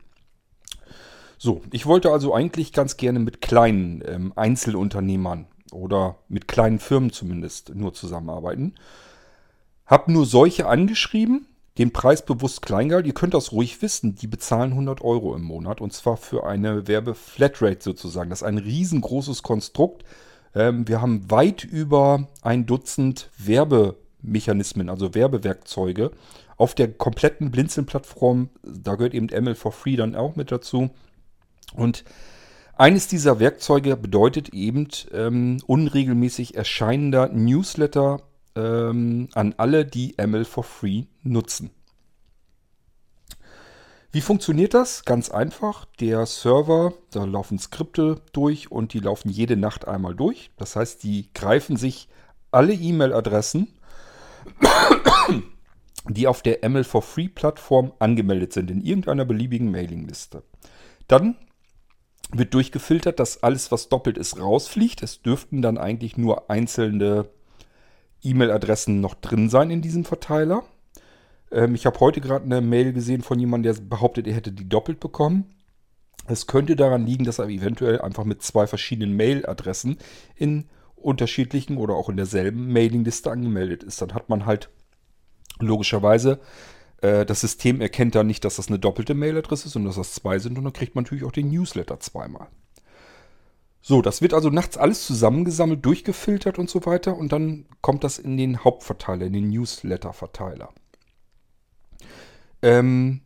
So, 1.37 1.61
ich 1.71 1.85
wollte 1.85 2.11
also 2.11 2.33
eigentlich 2.33 2.73
ganz 2.73 2.97
gerne 2.97 3.19
mit 3.19 3.41
kleinen 3.41 4.03
ähm, 4.05 4.33
Einzelunternehmern 4.35 5.47
oder 5.71 6.17
mit 6.27 6.47
kleinen 6.47 6.79
Firmen 6.79 7.11
zumindest 7.11 7.73
nur 7.73 7.93
zusammenarbeiten. 7.93 8.75
Hab 9.89 10.07
nur 10.07 10.27
solche 10.27 10.67
angeschrieben, 10.67 11.47
den 11.79 11.91
Preis 11.91 12.23
bewusst 12.23 12.61
klein 12.61 12.89
gehalten. 12.89 13.07
Ihr 13.07 13.15
könnt 13.15 13.33
das 13.33 13.51
ruhig 13.51 13.81
wissen, 13.81 14.13
die 14.13 14.27
bezahlen 14.27 14.73
100 14.73 15.01
Euro 15.01 15.35
im 15.35 15.41
Monat 15.41 15.81
und 15.81 15.93
zwar 15.93 16.15
für 16.15 16.45
eine 16.45 16.87
Werbeflatrate 16.87 17.81
sozusagen. 17.81 18.29
Das 18.29 18.41
ist 18.41 18.47
ein 18.47 18.59
riesengroßes 18.59 19.41
Konstrukt. 19.41 20.03
Ähm, 20.53 20.87
wir 20.87 21.01
haben 21.01 21.31
weit 21.31 21.63
über 21.63 22.27
ein 22.43 22.67
Dutzend 22.67 23.31
Werbemechanismen, 23.39 24.89
also 24.89 25.15
Werbewerkzeuge 25.15 26.11
auf 26.55 26.75
der 26.75 26.93
kompletten 26.93 27.49
Blinzeln-Plattform. 27.49 28.49
Da 28.61 28.93
gehört 28.93 29.15
eben 29.15 29.25
ML 29.25 29.55
for 29.55 29.71
Free 29.71 29.95
dann 29.95 30.15
auch 30.15 30.35
mit 30.35 30.51
dazu. 30.51 30.91
Und 31.73 32.03
eines 32.75 33.07
dieser 33.07 33.39
Werkzeuge 33.39 33.97
bedeutet 33.97 34.49
eben 34.49 34.87
ähm, 35.11 35.57
unregelmäßig 35.65 36.55
erscheinender 36.55 37.29
Newsletter 37.29 38.21
ähm, 38.59 39.29
an 39.33 39.55
alle, 39.57 39.85
die 39.85 40.15
ML 40.17 40.45
for 40.45 40.63
Free 40.63 41.05
nutzen. 41.23 41.71
Wie 44.11 44.21
funktioniert 44.21 44.73
das? 44.73 45.05
Ganz 45.05 45.29
einfach. 45.29 45.85
Der 45.99 46.25
Server, 46.25 46.93
da 47.11 47.25
laufen 47.25 47.59
Skripte 47.59 48.21
durch 48.33 48.71
und 48.71 48.93
die 48.93 48.99
laufen 48.99 49.29
jede 49.29 49.55
Nacht 49.55 49.87
einmal 49.87 50.15
durch. 50.15 50.49
Das 50.57 50.75
heißt, 50.75 51.03
die 51.03 51.31
greifen 51.33 51.77
sich 51.77 52.09
alle 52.51 52.73
E-Mail-Adressen, 52.73 53.67
die 56.07 56.25
auf 56.25 56.41
der 56.41 56.67
ML 56.67 56.83
for 56.83 57.03
Free 57.03 57.27
Plattform 57.27 57.93
angemeldet 57.99 58.53
sind, 58.53 58.71
in 58.71 58.81
irgendeiner 58.81 59.25
beliebigen 59.25 59.69
Mailingliste. 59.69 60.41
Dann 61.07 61.35
wird 62.31 62.55
durchgefiltert, 62.55 63.19
dass 63.19 63.43
alles, 63.43 63.71
was 63.71 63.89
doppelt 63.89 64.17
ist, 64.17 64.39
rausfliegt. 64.39 65.03
Es 65.03 65.21
dürften 65.21 65.61
dann 65.61 65.77
eigentlich 65.77 66.17
nur 66.17 66.49
einzelne 66.49 67.29
E-Mail-Adressen 68.23 69.01
noch 69.01 69.15
drin 69.15 69.49
sein 69.49 69.71
in 69.71 69.81
diesem 69.81 70.05
Verteiler. 70.05 70.63
Ähm, 71.51 71.75
ich 71.75 71.85
habe 71.85 71.99
heute 71.99 72.21
gerade 72.21 72.45
eine 72.45 72.61
Mail 72.61 72.93
gesehen 72.93 73.21
von 73.21 73.39
jemandem, 73.39 73.73
der 73.73 73.81
behauptet, 73.81 74.27
er 74.27 74.33
hätte 74.33 74.51
die 74.51 74.67
doppelt 74.67 74.99
bekommen. 74.99 75.45
Es 76.27 76.47
könnte 76.47 76.75
daran 76.75 77.05
liegen, 77.05 77.25
dass 77.25 77.39
er 77.39 77.47
eventuell 77.49 78.01
einfach 78.01 78.23
mit 78.23 78.43
zwei 78.43 78.67
verschiedenen 78.67 79.15
Mail-Adressen 79.15 79.97
in 80.35 80.69
unterschiedlichen 80.95 81.77
oder 81.77 81.95
auch 81.95 82.09
in 82.09 82.17
derselben 82.17 82.71
Mailingliste 82.71 83.31
angemeldet 83.31 83.83
ist. 83.83 84.01
Dann 84.01 84.13
hat 84.13 84.29
man 84.29 84.45
halt 84.45 84.69
logischerweise 85.59 86.39
äh, 87.01 87.25
das 87.25 87.41
System 87.41 87.81
erkennt 87.81 88.15
dann 88.15 88.27
nicht, 88.27 88.43
dass 88.45 88.57
das 88.57 88.67
eine 88.67 88.79
doppelte 88.79 89.13
Mailadresse 89.13 89.67
ist, 89.67 89.73
sondern 89.73 89.89
dass 89.89 89.97
das 89.97 90.13
zwei 90.13 90.39
sind 90.39 90.57
und 90.57 90.63
dann 90.63 90.73
kriegt 90.73 90.95
man 90.95 91.03
natürlich 91.03 91.23
auch 91.23 91.31
den 91.31 91.49
Newsletter 91.49 91.99
zweimal. 91.99 92.47
So, 93.81 94.01
das 94.01 94.21
wird 94.21 94.33
also 94.33 94.49
nachts 94.49 94.77
alles 94.77 95.05
zusammengesammelt, 95.05 95.85
durchgefiltert 95.85 96.59
und 96.59 96.69
so 96.69 96.85
weiter 96.85 97.15
und 97.15 97.31
dann 97.31 97.65
kommt 97.81 98.03
das 98.03 98.19
in 98.19 98.37
den 98.37 98.63
Hauptverteiler, 98.63 99.25
in 99.25 99.33
den 99.33 99.49
Newsletter-Verteiler. 99.49 100.73
Ähm, 102.61 103.21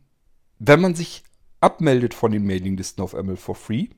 wenn 0.58 0.80
man 0.80 0.94
sich 0.94 1.24
abmeldet 1.60 2.14
von 2.14 2.30
den 2.30 2.46
Mailinglisten 2.46 3.02
auf 3.02 3.14
ML 3.14 3.36
for 3.36 3.56
Free, 3.56 3.88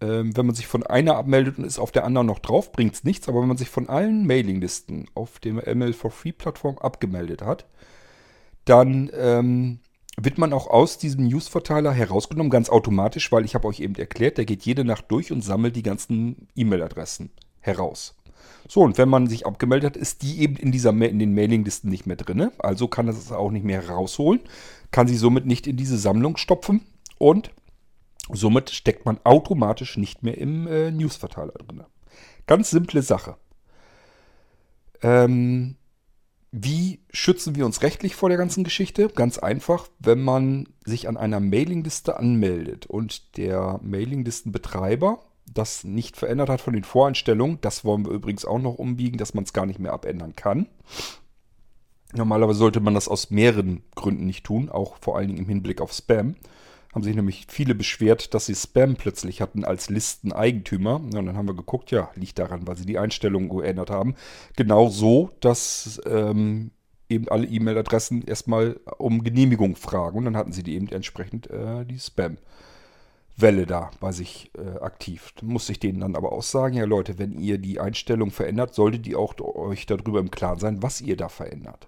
ähm, 0.00 0.36
wenn 0.36 0.46
man 0.46 0.54
sich 0.54 0.66
von 0.66 0.84
einer 0.84 1.16
abmeldet 1.16 1.58
und 1.58 1.64
ist 1.64 1.78
auf 1.78 1.92
der 1.92 2.04
anderen 2.04 2.26
noch 2.26 2.38
drauf, 2.40 2.72
bringt 2.72 2.94
es 2.94 3.04
nichts, 3.04 3.28
aber 3.28 3.40
wenn 3.40 3.48
man 3.48 3.56
sich 3.56 3.68
von 3.68 3.88
allen 3.88 4.26
Mailinglisten 4.26 5.08
auf 5.14 5.38
der 5.38 5.74
ML 5.74 5.92
for 5.92 6.10
Free 6.10 6.32
Plattform 6.32 6.78
abgemeldet 6.78 7.42
hat, 7.42 7.66
dann 8.64 9.10
ähm, 9.14 9.80
wird 10.24 10.38
man 10.38 10.52
auch 10.52 10.66
aus 10.68 10.98
diesem 10.98 11.26
News-Verteiler 11.26 11.92
herausgenommen, 11.92 12.50
ganz 12.50 12.68
automatisch, 12.68 13.30
weil 13.32 13.44
ich 13.44 13.54
habe 13.54 13.68
euch 13.68 13.80
eben 13.80 13.94
erklärt, 13.94 14.38
der 14.38 14.44
geht 14.44 14.64
jede 14.64 14.84
Nacht 14.84 15.06
durch 15.08 15.32
und 15.32 15.42
sammelt 15.42 15.76
die 15.76 15.82
ganzen 15.82 16.48
E-Mail-Adressen 16.56 17.30
heraus. 17.60 18.14
So, 18.68 18.82
und 18.82 18.98
wenn 18.98 19.08
man 19.08 19.26
sich 19.28 19.46
abgemeldet 19.46 19.94
hat, 19.94 19.96
ist 19.96 20.22
die 20.22 20.40
eben 20.40 20.56
in, 20.56 20.72
dieser, 20.72 20.90
in 20.90 21.18
den 21.18 21.34
Mailinglisten 21.34 21.88
nicht 21.90 22.06
mehr 22.06 22.16
drin. 22.16 22.50
Also 22.58 22.88
kann 22.88 23.06
das 23.06 23.32
auch 23.32 23.50
nicht 23.50 23.64
mehr 23.64 23.88
rausholen, 23.88 24.40
kann 24.90 25.08
sie 25.08 25.16
somit 25.16 25.46
nicht 25.46 25.66
in 25.66 25.76
diese 25.76 25.96
Sammlung 25.96 26.36
stopfen 26.36 26.82
und 27.18 27.50
Somit 28.30 28.70
steckt 28.70 29.06
man 29.06 29.18
automatisch 29.24 29.96
nicht 29.96 30.22
mehr 30.22 30.36
im 30.36 30.66
äh, 30.66 30.90
Newsverteiler 30.90 31.52
drin. 31.52 31.84
Ganz 32.46 32.70
simple 32.70 33.02
Sache. 33.02 33.36
Ähm, 35.02 35.76
wie 36.50 37.00
schützen 37.10 37.56
wir 37.56 37.66
uns 37.66 37.82
rechtlich 37.82 38.16
vor 38.16 38.28
der 38.28 38.38
ganzen 38.38 38.64
Geschichte? 38.64 39.08
Ganz 39.08 39.38
einfach, 39.38 39.88
wenn 39.98 40.22
man 40.22 40.68
sich 40.84 41.08
an 41.08 41.16
einer 41.16 41.40
Mailingliste 41.40 42.16
anmeldet 42.16 42.86
und 42.86 43.36
der 43.36 43.80
Mailinglistenbetreiber 43.82 45.20
das 45.52 45.84
nicht 45.84 46.16
verändert 46.16 46.48
hat 46.48 46.60
von 46.60 46.74
den 46.74 46.84
Voreinstellungen, 46.84 47.58
das 47.60 47.84
wollen 47.84 48.04
wir 48.04 48.12
übrigens 48.12 48.44
auch 48.44 48.58
noch 48.58 48.74
umbiegen, 48.74 49.18
dass 49.18 49.34
man 49.34 49.44
es 49.44 49.52
gar 49.52 49.66
nicht 49.66 49.78
mehr 49.78 49.92
abändern 49.92 50.36
kann. 50.36 50.68
Normalerweise 52.14 52.58
sollte 52.58 52.80
man 52.80 52.94
das 52.94 53.08
aus 53.08 53.30
mehreren 53.30 53.82
Gründen 53.94 54.26
nicht 54.26 54.44
tun, 54.44 54.70
auch 54.70 54.96
vor 55.00 55.16
allen 55.16 55.28
Dingen 55.28 55.40
im 55.40 55.48
Hinblick 55.48 55.80
auf 55.80 55.92
Spam 55.92 56.36
haben 56.94 57.02
sich 57.02 57.14
nämlich 57.14 57.46
viele 57.48 57.74
beschwert, 57.74 58.32
dass 58.34 58.46
sie 58.46 58.54
Spam 58.54 58.96
plötzlich 58.96 59.40
hatten 59.40 59.64
als 59.64 59.90
Listeneigentümer. 59.90 60.96
Und 60.96 61.14
dann 61.14 61.36
haben 61.36 61.48
wir 61.48 61.54
geguckt, 61.54 61.90
ja, 61.90 62.10
liegt 62.14 62.38
daran, 62.38 62.66
weil 62.66 62.76
sie 62.76 62.86
die 62.86 62.98
Einstellungen 62.98 63.50
geändert 63.50 63.90
haben. 63.90 64.14
Genau 64.56 64.88
so, 64.88 65.30
dass 65.40 66.00
ähm, 66.06 66.70
eben 67.08 67.28
alle 67.28 67.46
E-Mail-Adressen 67.46 68.22
erstmal 68.22 68.80
um 68.96 69.22
Genehmigung 69.22 69.76
fragen. 69.76 70.18
Und 70.18 70.24
dann 70.24 70.36
hatten 70.36 70.52
sie 70.52 70.62
die 70.62 70.76
eben 70.76 70.88
entsprechend 70.88 71.50
äh, 71.50 71.84
die 71.84 71.98
Spam-Welle 71.98 73.66
da 73.66 73.90
bei 74.00 74.12
sich 74.12 74.50
äh, 74.56 74.78
aktiv. 74.78 75.34
Da 75.38 75.46
musste 75.46 75.72
ich 75.72 75.80
denen 75.80 76.00
dann 76.00 76.16
aber 76.16 76.32
auch 76.32 76.42
sagen, 76.42 76.74
ja 76.74 76.84
Leute, 76.84 77.18
wenn 77.18 77.38
ihr 77.38 77.58
die 77.58 77.80
Einstellung 77.80 78.30
verändert, 78.30 78.74
solltet 78.74 79.06
ihr 79.06 79.18
auch 79.18 79.38
euch 79.40 79.84
darüber 79.84 80.20
im 80.20 80.30
Klaren 80.30 80.58
sein, 80.58 80.82
was 80.82 81.02
ihr 81.02 81.18
da 81.18 81.28
verändert. 81.28 81.86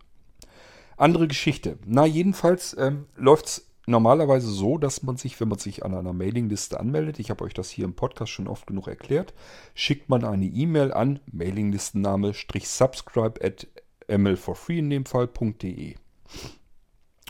Andere 0.99 1.27
Geschichte. 1.27 1.79
Na, 1.87 2.05
jedenfalls 2.05 2.77
ähm, 2.79 3.07
läuft 3.17 3.47
es 3.47 3.70
normalerweise 3.91 4.49
so, 4.49 4.79
dass 4.79 5.03
man 5.03 5.17
sich, 5.17 5.39
wenn 5.41 5.49
man 5.49 5.59
sich 5.59 5.85
an 5.85 5.95
einer 5.95 6.13
Mailingliste 6.13 6.81
anmeldet, 6.81 7.19
ich 7.19 7.31
habe 7.31 7.45
euch 7.45 7.55
das 7.55 7.71
hier 7.71 7.85
im 7.85 7.95
Podcast 7.95 8.33
schon 8.33 8.49
oft 8.49 8.67
genug 8.67 8.89
erklärt, 8.89 9.35
schickt 9.75 10.09
man 10.09 10.25
eine 10.25 10.47
E-Mail 10.47 10.93
an 10.93 11.21
mailinglistenname-subscribe 11.31 13.45
at 13.45 13.67
ml4free 14.09 14.79
in 14.79 14.91
dem 14.91 15.05
Fall.de. 15.05 15.95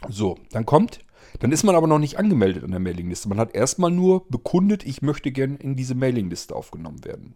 So, 0.08 0.38
dann 0.52 0.64
kommt, 0.64 1.00
dann 1.40 1.52
ist 1.52 1.64
man 1.64 1.74
aber 1.74 1.86
noch 1.86 1.98
nicht 1.98 2.18
angemeldet 2.18 2.64
an 2.64 2.70
der 2.70 2.80
Mailingliste. 2.80 3.28
Man 3.28 3.38
hat 3.38 3.54
erstmal 3.54 3.90
nur 3.90 4.26
bekundet, 4.28 4.86
ich 4.86 5.02
möchte 5.02 5.30
gern 5.30 5.56
in 5.56 5.76
diese 5.76 5.94
Mailingliste 5.94 6.54
aufgenommen 6.54 7.04
werden. 7.04 7.34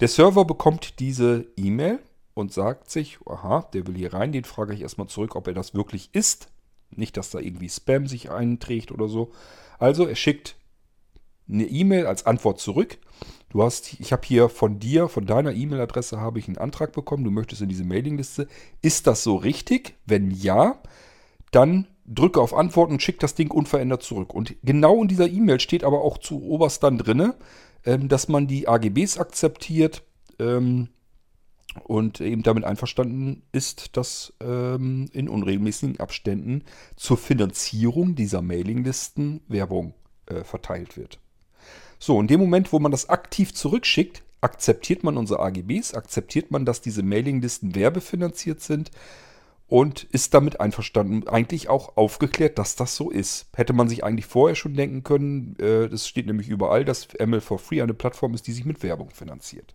Der 0.00 0.08
Server 0.08 0.44
bekommt 0.44 1.00
diese 1.00 1.46
E-Mail 1.56 2.00
und 2.34 2.52
sagt 2.52 2.90
sich, 2.90 3.18
aha, 3.26 3.62
der 3.72 3.86
will 3.86 3.96
hier 3.96 4.12
rein, 4.12 4.32
den 4.32 4.44
frage 4.44 4.74
ich 4.74 4.82
erstmal 4.82 5.06
zurück, 5.06 5.36
ob 5.36 5.46
er 5.46 5.54
das 5.54 5.74
wirklich 5.74 6.10
ist. 6.12 6.48
Nicht, 6.98 7.16
dass 7.16 7.30
da 7.30 7.38
irgendwie 7.38 7.68
Spam 7.68 8.06
sich 8.06 8.30
einträgt 8.30 8.92
oder 8.92 9.08
so. 9.08 9.32
Also 9.78 10.06
er 10.06 10.16
schickt 10.16 10.56
eine 11.48 11.64
E-Mail 11.64 12.06
als 12.06 12.26
Antwort 12.26 12.60
zurück. 12.60 12.98
Du 13.50 13.62
hast, 13.62 14.00
ich 14.00 14.12
habe 14.12 14.22
hier 14.26 14.48
von 14.48 14.80
dir, 14.80 15.08
von 15.08 15.26
deiner 15.26 15.52
E-Mail-Adresse 15.52 16.20
habe 16.20 16.38
ich 16.38 16.48
einen 16.48 16.58
Antrag 16.58 16.92
bekommen. 16.92 17.24
Du 17.24 17.30
möchtest 17.30 17.62
in 17.62 17.68
diese 17.68 17.84
Mailingliste. 17.84 18.48
Ist 18.82 19.06
das 19.06 19.22
so 19.22 19.36
richtig? 19.36 19.94
Wenn 20.06 20.30
ja, 20.30 20.80
dann 21.52 21.86
drücke 22.06 22.40
auf 22.40 22.54
Antworten 22.54 22.94
und 22.94 23.02
schick 23.02 23.20
das 23.20 23.34
Ding 23.34 23.50
unverändert 23.50 24.02
zurück. 24.02 24.34
Und 24.34 24.56
genau 24.62 25.00
in 25.00 25.08
dieser 25.08 25.28
E-Mail 25.28 25.60
steht 25.60 25.84
aber 25.84 26.02
auch 26.02 26.18
zu 26.18 26.42
oberst 26.42 26.82
dann 26.82 26.98
drinne, 26.98 27.34
ähm, 27.84 28.08
dass 28.08 28.28
man 28.28 28.46
die 28.46 28.68
AGBs 28.68 29.18
akzeptiert, 29.18 30.02
ähm, 30.38 30.88
und 31.82 32.20
eben 32.20 32.42
damit 32.42 32.64
einverstanden 32.64 33.42
ist, 33.52 33.96
dass 33.96 34.32
ähm, 34.40 35.08
in 35.12 35.28
unregelmäßigen 35.28 36.00
Abständen 36.00 36.62
zur 36.96 37.18
Finanzierung 37.18 38.14
dieser 38.14 38.42
Mailinglisten 38.42 39.40
Werbung 39.48 39.94
äh, 40.26 40.44
verteilt 40.44 40.96
wird. 40.96 41.18
So, 41.98 42.20
in 42.20 42.26
dem 42.26 42.40
Moment, 42.40 42.72
wo 42.72 42.78
man 42.78 42.92
das 42.92 43.08
aktiv 43.08 43.54
zurückschickt, 43.54 44.22
akzeptiert 44.40 45.04
man 45.04 45.16
unsere 45.16 45.40
AGBs, 45.40 45.94
akzeptiert 45.94 46.50
man, 46.50 46.66
dass 46.66 46.80
diese 46.82 47.02
Mailinglisten 47.02 47.74
werbefinanziert 47.74 48.60
sind 48.60 48.90
und 49.66 50.04
ist 50.04 50.34
damit 50.34 50.60
einverstanden, 50.60 51.26
eigentlich 51.26 51.68
auch 51.68 51.96
aufgeklärt, 51.96 52.58
dass 52.58 52.76
das 52.76 52.94
so 52.94 53.10
ist. 53.10 53.46
Hätte 53.56 53.72
man 53.72 53.88
sich 53.88 54.04
eigentlich 54.04 54.26
vorher 54.26 54.54
schon 54.54 54.74
denken 54.74 55.02
können, 55.02 55.56
äh, 55.58 55.88
das 55.88 56.06
steht 56.06 56.26
nämlich 56.26 56.48
überall, 56.48 56.84
dass 56.84 57.08
ML 57.18 57.40
for 57.40 57.58
Free 57.58 57.80
eine 57.80 57.94
Plattform 57.94 58.34
ist, 58.34 58.46
die 58.46 58.52
sich 58.52 58.66
mit 58.66 58.82
Werbung 58.82 59.10
finanziert. 59.10 59.74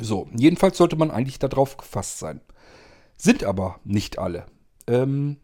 So, 0.00 0.28
jedenfalls 0.36 0.76
sollte 0.76 0.96
man 0.96 1.10
eigentlich 1.10 1.38
darauf 1.38 1.76
gefasst 1.76 2.18
sein. 2.18 2.40
Sind 3.16 3.44
aber 3.44 3.80
nicht 3.84 4.18
alle. 4.18 4.46
Ähm, 4.86 5.38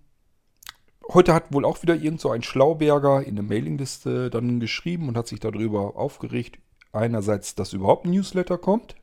heute 1.08 1.34
hat 1.34 1.52
wohl 1.52 1.64
auch 1.64 1.82
wieder 1.82 1.94
irgend 1.94 2.20
so 2.20 2.30
ein 2.30 2.42
Schlauberger 2.42 3.24
in 3.24 3.36
der 3.36 3.44
Mailingliste 3.44 4.30
dann 4.30 4.60
geschrieben 4.60 5.08
und 5.08 5.16
hat 5.16 5.26
sich 5.26 5.40
darüber 5.40 5.96
aufgeregt. 5.96 6.58
Einerseits, 6.92 7.54
dass 7.54 7.72
überhaupt 7.72 8.04
ein 8.04 8.10
Newsletter 8.10 8.58
kommt. 8.58 8.96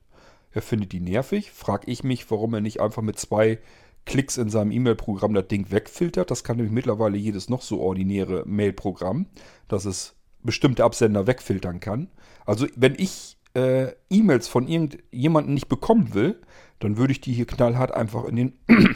Er 0.52 0.62
findet 0.62 0.92
die 0.92 1.00
nervig. 1.00 1.52
Frag 1.52 1.88
ich 1.88 2.04
mich, 2.04 2.30
warum 2.30 2.54
er 2.54 2.62
nicht 2.62 2.80
einfach 2.80 3.02
mit 3.02 3.18
zwei 3.18 3.60
Klicks 4.06 4.38
in 4.38 4.50
seinem 4.50 4.72
E-Mail-Programm 4.72 5.34
das 5.34 5.48
Ding 5.48 5.72
wegfiltert. 5.72 6.30
Das 6.30 6.44
kann 6.44 6.58
nämlich 6.58 6.74
mittlerweile 6.74 7.18
jedes 7.18 7.50
noch 7.50 7.62
so 7.62 7.80
ordinäre 7.80 8.44
Mail-Programm, 8.46 9.28
dass 9.68 9.86
es 9.86 10.16
bestimmte 10.42 10.84
Absender 10.84 11.28
wegfiltern 11.28 11.80
kann. 11.80 12.10
Also 12.46 12.68
wenn 12.76 12.96
ich 12.96 13.38
äh, 13.54 13.94
E-Mails 14.10 14.48
von 14.48 14.68
irgendjemandem 14.68 15.54
nicht 15.54 15.70
bekommen 15.70 16.14
will, 16.14 16.42
dann 16.80 16.98
würde 16.98 17.12
ich 17.12 17.22
die 17.22 17.34
hier 17.34 17.46
knallhart 17.46 17.92
einfach 17.92 18.26
in 18.26 18.36
den 18.36 18.54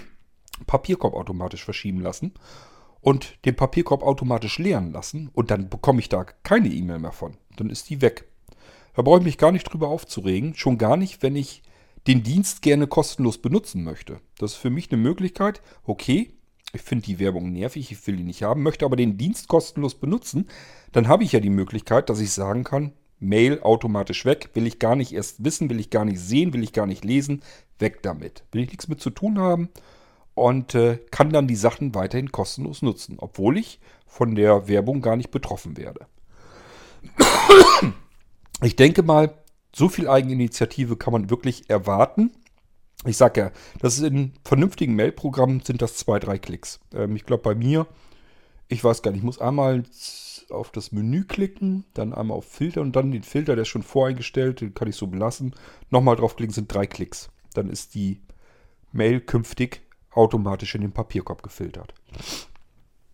Papierkorb 0.68 1.13
automatisch 1.13 1.63
verschieben 1.63 2.02
lassen 2.02 2.34
und 3.02 3.38
den 3.46 3.56
Papierkorb 3.56 4.04
automatisch 4.04 4.60
leeren 4.60 4.92
lassen 4.92 5.30
und 5.34 5.52
dann 5.52 5.70
bekomme 5.70 6.00
ich 6.00 6.10
da 6.10 6.24
keine 6.24 6.70
E-Mail 6.70 7.00
mehr 7.00 7.12
von. 7.12 7.38
Dann 7.58 7.70
ist 7.70 7.89
die 7.89 8.02
weg. 8.02 8.26
Da 8.96 9.02
brauche 9.02 9.20
ich 9.20 9.26
mich 9.26 9.38
gar 9.38 9.52
nicht 9.52 9.63
drüber 9.63 9.88
aufzuregen. 9.88 10.56
Schon 10.56 10.78
gar 10.78 10.98
nicht, 10.98 11.24
wenn 11.24 11.36
ich 11.36 11.63
den 12.08 12.24
Dienst 12.24 12.62
gerne 12.62 12.88
kostenlos 12.88 13.39
benutzen 13.39 13.84
möchte. 13.84 14.20
Das 14.38 14.54
ist 14.54 14.58
für 14.58 14.70
mich 14.70 14.92
eine 14.92 15.02
Möglichkeit. 15.02 15.62
Okay, 15.84 16.34
ich 16.74 16.82
finde 16.82 17.06
die 17.06 17.20
Werbung 17.20 17.52
nervig, 17.52 17.92
ich 17.92 18.08
will 18.08 18.18
die 18.18 18.24
nicht 18.24 18.44
haben, 18.44 18.63
möchte 18.63 18.86
aber 18.86 18.96
den 18.96 19.18
Dienst 19.18 19.48
kostenlos 19.48 19.96
benutzen. 19.96 20.48
Dann 20.92 21.08
habe 21.08 21.24
ich 21.24 21.32
ja 21.32 21.39
die 21.39 21.50
Möglichkeit, 21.50 22.10
dass 22.10 22.20
ich 22.20 22.32
sagen 22.32 22.63
kann, 22.63 22.94
Mail 23.23 23.62
automatisch 23.62 24.25
weg. 24.25 24.49
Will 24.53 24.67
ich 24.67 24.79
gar 24.79 24.95
nicht 24.95 25.13
erst 25.13 25.43
wissen, 25.43 25.69
will 25.69 25.79
ich 25.79 25.89
gar 25.89 26.05
nicht 26.05 26.19
sehen, 26.19 26.53
will 26.53 26.63
ich 26.63 26.73
gar 26.73 26.86
nicht 26.86 27.03
lesen. 27.03 27.41
Weg 27.79 28.03
damit. 28.03 28.43
Will 28.51 28.63
ich 28.63 28.69
nichts 28.69 28.88
mit 28.88 29.01
zu 29.01 29.09
tun 29.09 29.39
haben 29.39 29.69
und 30.36 30.75
äh, 30.75 30.99
kann 31.12 31.29
dann 31.29 31.47
die 31.47 31.55
Sachen 31.55 31.95
weiterhin 31.95 32.31
kostenlos 32.31 32.81
nutzen, 32.81 33.17
obwohl 33.19 33.57
ich 33.57 33.79
von 34.07 34.36
der 34.36 34.67
Werbung 34.67 35.01
gar 35.01 35.15
nicht 35.15 35.31
betroffen 35.31 35.77
werde. 35.77 36.05
Ich 38.62 38.75
denke 38.75 39.03
mal, 39.03 39.33
so 39.75 39.89
viel 39.89 40.07
Eigeninitiative 40.07 40.95
kann 40.97 41.13
man 41.13 41.29
wirklich 41.29 41.69
erwarten. 41.69 42.31
Ich 43.05 43.17
sage 43.17 43.41
ja, 43.41 43.51
das 43.79 43.97
ist 43.97 44.03
in 44.03 44.33
vernünftigen 44.45 44.95
Mailprogrammen 44.95 45.62
sind 45.62 45.81
das 45.81 45.97
zwei, 45.97 46.19
drei 46.19 46.38
Klicks. 46.38 46.79
Ähm, 46.93 47.15
ich 47.15 47.25
glaube 47.25 47.43
bei 47.43 47.55
mir, 47.55 47.88
ich 48.69 48.83
weiß 48.83 49.01
gar 49.01 49.12
nicht, 49.12 49.19
ich 49.19 49.25
muss 49.25 49.41
einmal 49.41 49.83
auf 50.51 50.71
das 50.71 50.91
Menü 50.91 51.23
klicken, 51.23 51.86
dann 51.93 52.13
einmal 52.13 52.38
auf 52.38 52.45
Filter 52.45 52.82
und 52.82 52.95
dann 52.95 53.12
den 53.12 53.23
Filter, 53.23 53.56
der 53.56 53.63
ist 53.63 53.69
schon 53.69 53.84
voreingestellt, 53.84 54.62
den 54.62 54.73
kann 54.73 54.88
ich 54.88 54.95
so 54.95 55.08
belassen. 55.08 55.53
Nochmal 55.89 56.15
draufklicken, 56.15 56.53
sind 56.53 56.73
drei 56.73 56.86
Klicks. 56.86 57.29
Dann 57.53 57.69
ist 57.69 57.95
die 57.95 58.21
Mail 58.91 59.19
künftig 59.19 59.82
automatisch 60.12 60.75
in 60.75 60.82
den 60.82 60.91
Papierkorb 60.91 61.43
gefiltert. 61.43 61.93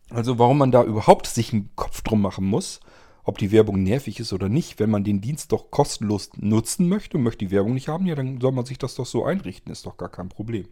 Also 0.10 0.40
warum 0.40 0.58
man 0.58 0.72
da 0.72 0.84
überhaupt 0.84 1.28
sich 1.28 1.54
einen 1.54 1.70
Kopf 1.76 2.02
drum 2.02 2.22
machen 2.22 2.46
muss, 2.46 2.80
ob 3.24 3.38
die 3.38 3.52
Werbung 3.52 3.84
nervig 3.84 4.20
ist 4.20 4.34
oder 4.34 4.50
nicht, 4.50 4.80
wenn 4.80 4.90
man 4.90 5.04
den 5.04 5.22
Dienst 5.22 5.52
doch 5.52 5.70
kostenlos 5.70 6.32
nutzen 6.38 6.90
möchte 6.90 7.18
und 7.18 7.24
möchte 7.24 7.46
die 7.46 7.52
Werbung 7.52 7.74
nicht 7.74 7.88
haben, 7.88 8.06
ja, 8.06 8.16
dann 8.16 8.42
soll 8.42 8.52
man 8.52 8.66
sich 8.66 8.80
das 8.80 8.96
doch 8.96 9.06
so 9.06 9.24
einrichten, 9.24 9.72
ist 9.72 9.86
doch 9.86 9.98
gar 9.98 10.10
kein 10.10 10.30
Problem. 10.30 10.68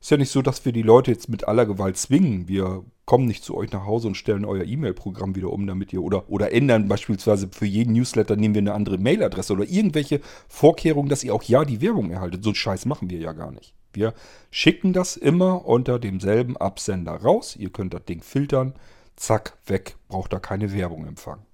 Ist 0.00 0.10
ja 0.10 0.16
nicht 0.16 0.30
so, 0.30 0.40
dass 0.40 0.64
wir 0.64 0.72
die 0.72 0.82
Leute 0.82 1.10
jetzt 1.10 1.28
mit 1.28 1.46
aller 1.46 1.66
Gewalt 1.66 1.98
zwingen. 1.98 2.48
Wir 2.48 2.82
kommen 3.04 3.26
nicht 3.26 3.44
zu 3.44 3.54
euch 3.54 3.70
nach 3.70 3.84
Hause 3.84 4.08
und 4.08 4.14
stellen 4.14 4.46
euer 4.46 4.64
E-Mail-Programm 4.64 5.34
wieder 5.34 5.52
um, 5.52 5.66
damit 5.66 5.92
ihr 5.92 6.02
oder, 6.02 6.30
oder 6.30 6.52
ändern 6.52 6.88
beispielsweise 6.88 7.48
für 7.52 7.66
jeden 7.66 7.92
Newsletter 7.92 8.36
nehmen 8.36 8.54
wir 8.54 8.60
eine 8.60 8.72
andere 8.72 8.96
Mailadresse 8.96 9.52
oder 9.52 9.64
irgendwelche 9.64 10.20
Vorkehrungen, 10.48 11.10
dass 11.10 11.22
ihr 11.22 11.34
auch 11.34 11.42
ja 11.42 11.66
die 11.66 11.82
Werbung 11.82 12.10
erhaltet. 12.10 12.42
So 12.42 12.50
einen 12.50 12.54
Scheiß 12.54 12.86
machen 12.86 13.10
wir 13.10 13.18
ja 13.18 13.32
gar 13.32 13.50
nicht. 13.50 13.74
Wir 13.92 14.14
schicken 14.50 14.94
das 14.94 15.16
immer 15.16 15.66
unter 15.66 15.98
demselben 15.98 16.56
Absender 16.56 17.12
raus. 17.12 17.56
Ihr 17.56 17.70
könnt 17.70 17.92
das 17.92 18.04
Ding 18.04 18.22
filtern. 18.22 18.74
Zack, 19.16 19.58
weg. 19.66 19.96
Braucht 20.08 20.32
da 20.32 20.38
keine 20.38 20.72
Werbung 20.72 21.06
empfangen. 21.06 21.44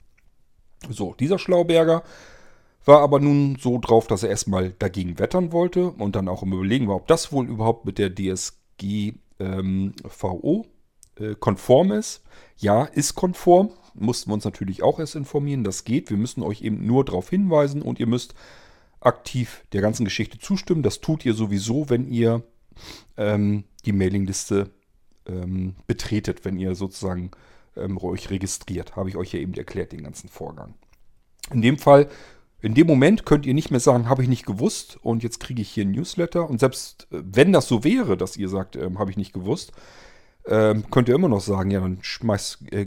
So, 0.89 1.15
dieser 1.15 1.39
Schlauberger 1.39 2.05
war 2.87 3.01
aber 3.01 3.21
nun 3.21 3.57
so 3.61 3.79
drauf, 3.79 4.07
dass 4.07 4.23
er 4.23 4.31
erstmal 4.31 4.71
dagegen 4.71 5.19
wettern 5.19 5.53
wollte 5.53 5.91
und 5.91 6.17
dann 6.17 6.29
auch 6.29 6.43
im 6.43 6.53
Überlegen 6.53 6.89
war, 6.89 6.97
ob 6.97 7.09
das 7.09 7.33
wohl 7.33 7.47
überhaupt 7.47 7.85
mit 7.85 7.99
der 7.99 8.15
DSGVO 8.15 9.15
ähm, 9.41 9.93
äh, 11.19 11.35
konform 11.35 11.93
ist. 11.93 12.23
Ja, 12.57 12.85
ist 12.85 13.15
konform. 13.15 13.71
Mussten 13.95 14.31
wir 14.31 14.35
uns 14.35 14.45
natürlich 14.45 14.83
auch 14.83 15.01
erst 15.01 15.17
informieren. 15.17 15.65
Das 15.65 15.85
geht. 15.85 16.11
Wir 16.11 16.17
müssen 16.17 16.43
euch 16.43 16.63
eben 16.63 16.87
nur 16.87 17.05
darauf 17.05 17.29
hinweisen 17.29 17.83
und 17.83 17.99
ihr 17.99 18.07
müsst 18.07 18.35
aktiv 19.01 19.65
der 19.73 19.81
ganzen 19.81 20.05
Geschichte 20.05 20.39
zustimmen. 20.39 20.83
Das 20.83 21.01
tut 21.01 21.27
ihr 21.27 21.35
sowieso, 21.35 21.91
wenn 21.91 22.09
ihr 22.09 22.43
ähm, 23.17 23.65
die 23.85 23.93
Mailingliste 23.93 24.71
ähm, 25.27 25.75
betretet, 25.87 26.45
wenn 26.45 26.59
ihr 26.59 26.75
sozusagen 26.75 27.33
ähm, 27.77 27.99
euch 27.99 28.31
registriert. 28.31 28.95
Habe 28.95 29.09
ich 29.09 29.17
euch 29.17 29.33
ja 29.33 29.41
eben 29.41 29.55
erklärt, 29.55 29.93
den 29.93 30.05
ganzen 30.05 30.29
Vorgang. 30.29 30.75
In 31.53 31.63
dem 31.63 31.79
Fall, 31.79 32.09
in 32.67 32.75
dem 32.75 32.89
Moment 32.89 33.25
könnt 33.25 33.47
ihr 33.47 33.55
nicht 33.55 33.71
mehr 33.71 33.79
sagen, 33.79 34.09
habe 34.09 34.25
ich 34.25 34.29
nicht 34.29 34.45
gewusst 34.45 34.99
und 35.01 35.23
jetzt 35.23 35.39
kriege 35.39 35.63
ich 35.63 35.71
hier 35.71 35.85
ein 35.85 35.93
Newsletter. 35.93 36.51
Und 36.51 36.59
selbst 36.59 37.07
äh, 37.13 37.23
wenn 37.23 37.53
das 37.53 37.69
so 37.69 37.85
wäre, 37.85 38.17
dass 38.17 38.37
ihr 38.37 38.49
sagt, 38.49 38.75
ähm, 38.75 38.99
habe 38.99 39.11
ich 39.11 39.17
nicht 39.17 39.33
gewusst, 39.33 39.71
ähm, 40.47 40.85
könnt 40.91 41.09
ihr 41.09 41.15
immer 41.15 41.29
noch 41.29 41.41
sagen, 41.41 41.71
ja, 41.71 41.81
dann 41.81 41.99
schmeiß, 42.03 42.59
äh, 42.73 42.87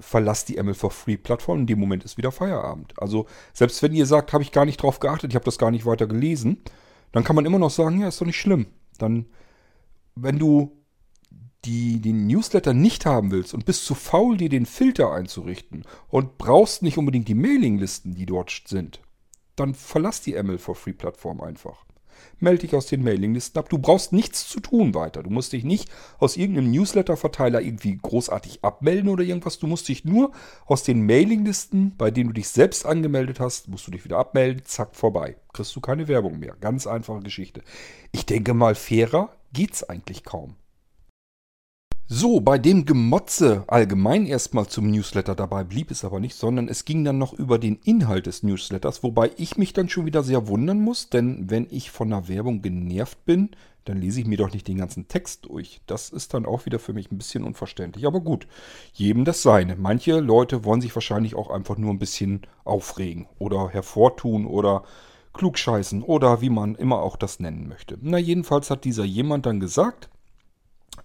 verlass 0.00 0.44
die 0.44 0.62
ML 0.62 0.74
for 0.74 0.90
Free 0.90 1.16
Plattform. 1.16 1.60
In 1.60 1.66
dem 1.66 1.80
Moment 1.80 2.04
ist 2.04 2.18
wieder 2.18 2.30
Feierabend. 2.30 2.92
Also 3.00 3.26
selbst 3.54 3.82
wenn 3.82 3.94
ihr 3.94 4.04
sagt, 4.04 4.34
habe 4.34 4.42
ich 4.42 4.52
gar 4.52 4.66
nicht 4.66 4.82
drauf 4.82 5.00
geachtet, 5.00 5.30
ich 5.30 5.36
habe 5.36 5.44
das 5.44 5.56
gar 5.56 5.70
nicht 5.70 5.86
weiter 5.86 6.06
gelesen, 6.06 6.58
dann 7.12 7.24
kann 7.24 7.34
man 7.34 7.46
immer 7.46 7.58
noch 7.58 7.70
sagen, 7.70 8.00
ja, 8.00 8.08
ist 8.08 8.20
doch 8.20 8.26
nicht 8.26 8.38
schlimm. 8.38 8.66
Dann, 8.98 9.24
wenn 10.16 10.38
du 10.38 10.77
die 11.64 12.00
den 12.00 12.26
Newsletter 12.26 12.72
nicht 12.72 13.06
haben 13.06 13.30
willst 13.30 13.54
und 13.54 13.64
bist 13.64 13.84
zu 13.84 13.94
faul, 13.94 14.36
dir 14.36 14.48
den 14.48 14.66
Filter 14.66 15.12
einzurichten 15.12 15.84
und 16.08 16.38
brauchst 16.38 16.82
nicht 16.82 16.98
unbedingt 16.98 17.28
die 17.28 17.34
Mailinglisten, 17.34 18.14
die 18.14 18.26
dort 18.26 18.62
sind, 18.66 19.00
dann 19.56 19.74
verlass 19.74 20.20
die 20.20 20.40
ML 20.40 20.58
for 20.58 20.74
Free 20.74 20.92
Plattform 20.92 21.40
einfach 21.40 21.84
melde 22.40 22.62
dich 22.62 22.74
aus 22.74 22.86
den 22.86 23.02
Mailinglisten 23.02 23.58
ab. 23.58 23.68
Du 23.68 23.78
brauchst 23.78 24.12
nichts 24.12 24.48
zu 24.48 24.60
tun 24.60 24.94
weiter. 24.94 25.22
Du 25.22 25.30
musst 25.30 25.52
dich 25.52 25.64
nicht 25.64 25.90
aus 26.18 26.36
irgendeinem 26.36 26.70
Newsletter-Verteiler 26.70 27.60
irgendwie 27.60 27.96
großartig 27.96 28.64
abmelden 28.64 29.08
oder 29.08 29.24
irgendwas. 29.24 29.58
Du 29.58 29.66
musst 29.66 29.88
dich 29.88 30.04
nur 30.04 30.32
aus 30.66 30.82
den 30.82 31.04
Mailinglisten, 31.04 31.96
bei 31.96 32.10
denen 32.10 32.30
du 32.30 32.34
dich 32.34 32.48
selbst 32.48 32.86
angemeldet 32.86 33.40
hast, 33.40 33.68
musst 33.68 33.86
du 33.86 33.90
dich 33.90 34.04
wieder 34.04 34.18
abmelden, 34.18 34.64
zack, 34.64 34.94
vorbei. 34.94 35.36
Kriegst 35.52 35.74
du 35.74 35.80
keine 35.80 36.08
Werbung 36.08 36.38
mehr. 36.38 36.56
Ganz 36.60 36.86
einfache 36.86 37.20
Geschichte. 37.20 37.62
Ich 38.12 38.26
denke 38.26 38.54
mal, 38.54 38.74
fairer 38.74 39.30
geht's 39.52 39.82
eigentlich 39.82 40.24
kaum. 40.24 40.56
So, 42.10 42.40
bei 42.40 42.56
dem 42.56 42.86
Gemotze 42.86 43.64
allgemein 43.66 44.24
erstmal 44.24 44.66
zum 44.66 44.90
Newsletter 44.90 45.34
dabei 45.34 45.62
blieb 45.62 45.90
es 45.90 46.06
aber 46.06 46.20
nicht, 46.20 46.36
sondern 46.36 46.66
es 46.66 46.86
ging 46.86 47.04
dann 47.04 47.18
noch 47.18 47.34
über 47.34 47.58
den 47.58 47.78
Inhalt 47.84 48.24
des 48.24 48.42
Newsletters, 48.42 49.02
wobei 49.02 49.30
ich 49.36 49.58
mich 49.58 49.74
dann 49.74 49.90
schon 49.90 50.06
wieder 50.06 50.22
sehr 50.22 50.48
wundern 50.48 50.80
muss, 50.80 51.10
denn 51.10 51.50
wenn 51.50 51.66
ich 51.68 51.90
von 51.90 52.10
einer 52.10 52.26
Werbung 52.26 52.62
genervt 52.62 53.26
bin, 53.26 53.50
dann 53.84 53.98
lese 53.98 54.20
ich 54.20 54.26
mir 54.26 54.38
doch 54.38 54.50
nicht 54.50 54.66
den 54.68 54.78
ganzen 54.78 55.06
Text 55.08 55.44
durch. 55.44 55.82
Das 55.86 56.08
ist 56.08 56.32
dann 56.32 56.46
auch 56.46 56.64
wieder 56.64 56.78
für 56.78 56.94
mich 56.94 57.12
ein 57.12 57.18
bisschen 57.18 57.44
unverständlich. 57.44 58.06
Aber 58.06 58.20
gut, 58.20 58.46
jedem 58.94 59.26
das 59.26 59.42
seine. 59.42 59.76
Manche 59.76 60.18
Leute 60.20 60.64
wollen 60.64 60.80
sich 60.80 60.94
wahrscheinlich 60.94 61.34
auch 61.34 61.50
einfach 61.50 61.76
nur 61.76 61.90
ein 61.90 61.98
bisschen 61.98 62.40
aufregen 62.64 63.26
oder 63.38 63.68
hervortun 63.68 64.46
oder 64.46 64.82
klugscheißen 65.34 66.02
oder 66.02 66.40
wie 66.40 66.50
man 66.50 66.74
immer 66.74 67.02
auch 67.02 67.16
das 67.16 67.38
nennen 67.38 67.68
möchte. 67.68 67.98
Na, 68.00 68.16
jedenfalls 68.16 68.70
hat 68.70 68.84
dieser 68.84 69.04
jemand 69.04 69.44
dann 69.44 69.60
gesagt, 69.60 70.08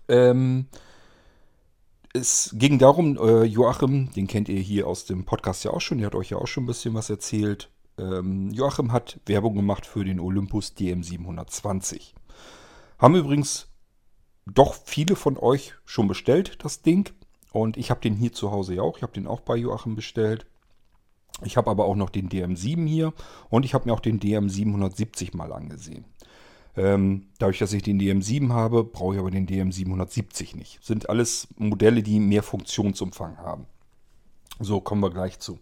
ähm, 0.07 0.67
es 2.13 2.55
ging 2.57 2.77
darum, 2.77 3.17
äh, 3.17 3.43
Joachim, 3.43 4.11
den 4.13 4.27
kennt 4.27 4.47
ihr 4.47 4.59
hier 4.59 4.87
aus 4.87 5.05
dem 5.05 5.25
Podcast 5.25 5.63
ja 5.63 5.71
auch 5.71 5.81
schon, 5.81 5.97
der 5.97 6.07
hat 6.07 6.15
euch 6.15 6.29
ja 6.29 6.37
auch 6.37 6.47
schon 6.47 6.63
ein 6.63 6.67
bisschen 6.67 6.93
was 6.93 7.09
erzählt. 7.09 7.69
Ähm, 7.97 8.51
Joachim 8.51 8.91
hat 8.91 9.19
Werbung 9.25 9.55
gemacht 9.55 9.85
für 9.85 10.05
den 10.05 10.19
Olympus 10.19 10.73
DM720. 10.77 12.13
Haben 12.99 13.15
übrigens 13.15 13.67
doch 14.45 14.75
viele 14.85 15.15
von 15.15 15.37
euch 15.37 15.73
schon 15.85 16.07
bestellt, 16.07 16.63
das 16.63 16.83
Ding. 16.83 17.09
Und 17.51 17.77
ich 17.77 17.89
habe 17.89 18.01
den 18.01 18.15
hier 18.15 18.31
zu 18.31 18.51
Hause 18.51 18.75
ja 18.75 18.81
auch. 18.83 18.97
Ich 18.97 19.03
habe 19.03 19.13
den 19.13 19.27
auch 19.27 19.41
bei 19.41 19.55
Joachim 19.55 19.95
bestellt. 19.95 20.45
Ich 21.43 21.57
habe 21.57 21.69
aber 21.69 21.85
auch 21.85 21.95
noch 21.95 22.09
den 22.09 22.29
DM7 22.29 22.87
hier 22.87 23.13
und 23.49 23.65
ich 23.65 23.73
habe 23.73 23.85
mir 23.85 23.93
auch 23.93 23.99
den 23.99 24.19
DM770 24.19 25.35
mal 25.35 25.51
angesehen. 25.51 26.05
Ähm, 26.75 27.27
dadurch, 27.37 27.59
dass 27.59 27.73
ich 27.73 27.83
den 27.83 28.01
DM7 28.01 28.51
habe, 28.51 28.83
brauche 28.83 29.15
ich 29.15 29.19
aber 29.19 29.29
den 29.31 29.47
DM770 29.47 30.55
nicht. 30.55 30.83
Sind 30.83 31.09
alles 31.09 31.47
Modelle, 31.57 32.01
die 32.01 32.19
mehr 32.19 32.43
Funktionsumfang 32.43 33.37
haben. 33.37 33.67
So 34.59 34.81
kommen 34.81 35.01
wir 35.01 35.11
gleich 35.11 35.39
zu. 35.39 35.59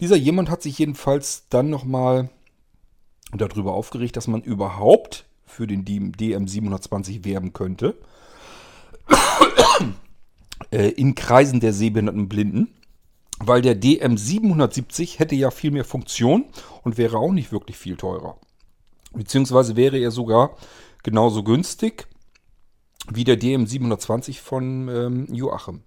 Dieser 0.00 0.16
jemand 0.16 0.50
hat 0.50 0.62
sich 0.62 0.78
jedenfalls 0.78 1.46
dann 1.48 1.70
nochmal 1.70 2.28
darüber 3.32 3.72
aufgeregt, 3.72 4.16
dass 4.16 4.28
man 4.28 4.42
überhaupt 4.42 5.24
für 5.46 5.66
den 5.66 5.84
DM720 5.84 7.24
werben 7.24 7.52
könnte. 7.52 7.96
Äh, 10.70 10.88
in 10.88 11.14
Kreisen 11.14 11.60
der 11.60 11.74
sehbehinderten 11.74 12.30
Blinden. 12.30 12.74
Weil 13.38 13.60
der 13.60 13.78
DM770 13.78 15.18
hätte 15.18 15.34
ja 15.34 15.50
viel 15.50 15.70
mehr 15.70 15.84
Funktion 15.84 16.46
und 16.82 16.96
wäre 16.96 17.18
auch 17.18 17.30
nicht 17.30 17.52
wirklich 17.52 17.76
viel 17.76 17.96
teurer. 17.96 18.38
Beziehungsweise 19.16 19.76
wäre 19.76 19.98
er 19.98 20.10
sogar 20.10 20.56
genauso 21.02 21.42
günstig 21.42 22.06
wie 23.10 23.24
der 23.24 23.38
DM720 23.38 24.40
von 24.40 24.88
ähm, 24.88 25.26
Joachim. 25.32 25.82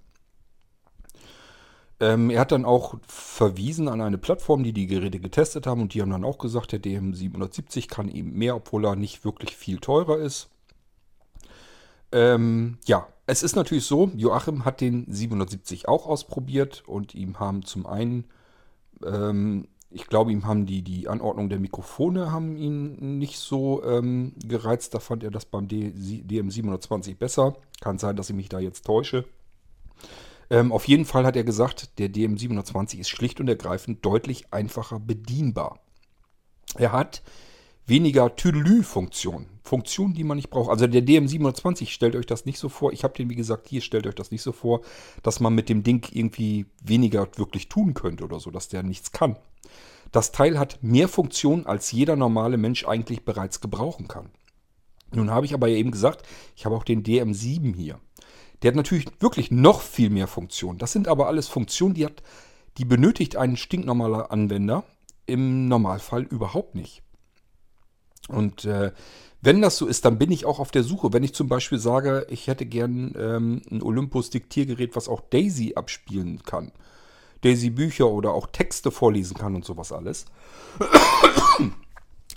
Ähm, 1.99 2.29
er 2.29 2.39
hat 2.39 2.53
dann 2.53 2.63
auch 2.63 2.95
verwiesen 3.05 3.89
an 3.89 3.99
eine 3.99 4.17
Plattform, 4.17 4.63
die 4.63 4.71
die 4.71 4.87
Geräte 4.87 5.19
getestet 5.19 5.67
haben 5.67 5.81
und 5.81 5.93
die 5.93 6.01
haben 6.01 6.11
dann 6.11 6.23
auch 6.23 6.37
gesagt, 6.37 6.71
der 6.71 6.81
DM770 6.81 7.89
kann 7.89 8.07
eben 8.07 8.31
mehr, 8.37 8.55
obwohl 8.55 8.85
er 8.85 8.95
nicht 8.95 9.25
wirklich 9.25 9.55
viel 9.55 9.79
teurer 9.79 10.17
ist. 10.17 10.49
Ähm, 12.11 12.77
ja, 12.85 13.07
es 13.25 13.43
ist 13.43 13.55
natürlich 13.55 13.85
so, 13.85 14.09
Joachim 14.15 14.63
hat 14.63 14.81
den 14.81 15.05
770 15.11 15.87
auch 15.89 16.07
ausprobiert 16.07 16.83
und 16.87 17.13
ihm 17.13 17.39
haben 17.39 17.65
zum 17.65 17.85
einen 17.85 18.25
ähm, 19.05 19.67
ich 19.91 20.07
glaube, 20.07 20.31
ihm 20.31 20.45
haben 20.45 20.65
die, 20.65 20.83
die 20.83 21.07
Anordnung 21.07 21.49
der 21.49 21.59
Mikrofone 21.59 22.31
haben 22.31 22.55
ihn 22.55 23.17
nicht 23.17 23.39
so 23.39 23.83
ähm, 23.83 24.33
gereizt. 24.43 24.93
Da 24.93 24.99
fand 24.99 25.23
er 25.23 25.31
das 25.31 25.45
beim 25.45 25.65
DM720 25.67 27.17
besser. 27.17 27.55
Kann 27.81 27.97
sein, 27.97 28.15
dass 28.15 28.29
ich 28.29 28.35
mich 28.35 28.49
da 28.49 28.59
jetzt 28.59 28.85
täusche. 28.85 29.25
Ähm, 30.51 30.71
auf 30.71 30.87
jeden 30.87 31.05
Fall 31.05 31.25
hat 31.25 31.35
er 31.35 31.43
gesagt, 31.43 31.97
der 31.97 32.09
DM720 32.09 32.99
ist 32.99 33.09
schlicht 33.09 33.39
und 33.39 33.47
ergreifend 33.47 34.05
deutlich 34.05 34.53
einfacher 34.53 34.99
bedienbar. 34.99 35.79
Er 36.75 36.91
hat 36.91 37.23
weniger 37.89 38.35
Tüdelü-Funktionen. 38.35 39.47
Funktionen, 39.63 40.13
die 40.13 40.23
man 40.23 40.37
nicht 40.37 40.49
braucht. 40.49 40.69
Also 40.69 40.87
der 40.87 41.03
DM720, 41.03 41.89
stellt 41.89 42.15
euch 42.15 42.25
das 42.25 42.45
nicht 42.45 42.57
so 42.57 42.69
vor. 42.69 42.91
Ich 42.91 43.03
habe 43.03 43.13
den, 43.13 43.29
wie 43.29 43.35
gesagt, 43.35 43.67
hier, 43.67 43.81
stellt 43.81 44.07
euch 44.07 44.15
das 44.15 44.31
nicht 44.31 44.41
so 44.41 44.51
vor, 44.51 44.81
dass 45.21 45.39
man 45.39 45.53
mit 45.53 45.69
dem 45.69 45.83
Ding 45.83 46.07
irgendwie 46.11 46.65
weniger 46.83 47.27
wirklich 47.35 47.69
tun 47.69 47.93
könnte 47.93 48.23
oder 48.23 48.39
so, 48.39 48.49
dass 48.49 48.67
der 48.67 48.83
nichts 48.83 49.11
kann. 49.11 49.35
Das 50.11 50.31
Teil 50.31 50.57
hat 50.57 50.79
mehr 50.81 51.07
Funktionen, 51.07 51.67
als 51.67 51.91
jeder 51.91 52.15
normale 52.15 52.57
Mensch 52.57 52.87
eigentlich 52.87 53.25
bereits 53.25 53.61
gebrauchen 53.61 54.07
kann. 54.07 54.29
Nun 55.13 55.29
habe 55.29 55.45
ich 55.45 55.53
aber 55.53 55.67
eben 55.69 55.91
gesagt, 55.91 56.25
ich 56.55 56.65
habe 56.65 56.75
auch 56.75 56.83
den 56.83 57.03
DM7 57.03 57.75
hier. 57.75 57.99
Der 58.61 58.69
hat 58.69 58.75
natürlich 58.75 59.07
wirklich 59.19 59.51
noch 59.51 59.81
viel 59.81 60.09
mehr 60.09 60.27
Funktionen. 60.27 60.79
Das 60.79 60.91
sind 60.91 61.07
aber 61.07 61.27
alles 61.27 61.47
Funktionen, 61.47 61.93
die, 61.93 62.05
hat, 62.05 62.23
die 62.77 62.85
benötigt 62.85 63.35
ein 63.35 63.55
stinknormaler 63.55 64.31
Anwender 64.31 64.83
im 65.25 65.67
Normalfall 65.67 66.23
überhaupt 66.23 66.75
nicht. 66.75 67.03
Und 68.29 68.65
äh, 68.65 68.91
wenn 69.41 69.61
das 69.61 69.77
so 69.77 69.87
ist, 69.87 70.05
dann 70.05 70.17
bin 70.17 70.31
ich 70.31 70.45
auch 70.45 70.59
auf 70.59 70.71
der 70.71 70.83
Suche. 70.83 71.13
Wenn 71.13 71.23
ich 71.23 71.33
zum 71.33 71.47
Beispiel 71.47 71.79
sage, 71.79 72.25
ich 72.29 72.47
hätte 72.47 72.65
gern 72.65 73.13
ähm, 73.17 73.61
ein 73.71 73.81
Olympus-Diktiergerät, 73.81 74.95
was 74.95 75.07
auch 75.07 75.21
Daisy 75.21 75.73
abspielen 75.75 76.43
kann. 76.43 76.71
Daisy 77.41 77.69
Bücher 77.69 78.09
oder 78.09 78.33
auch 78.33 78.47
Texte 78.47 78.91
vorlesen 78.91 79.37
kann 79.37 79.55
und 79.55 79.63
sowas 79.63 79.91
alles. 79.91 80.25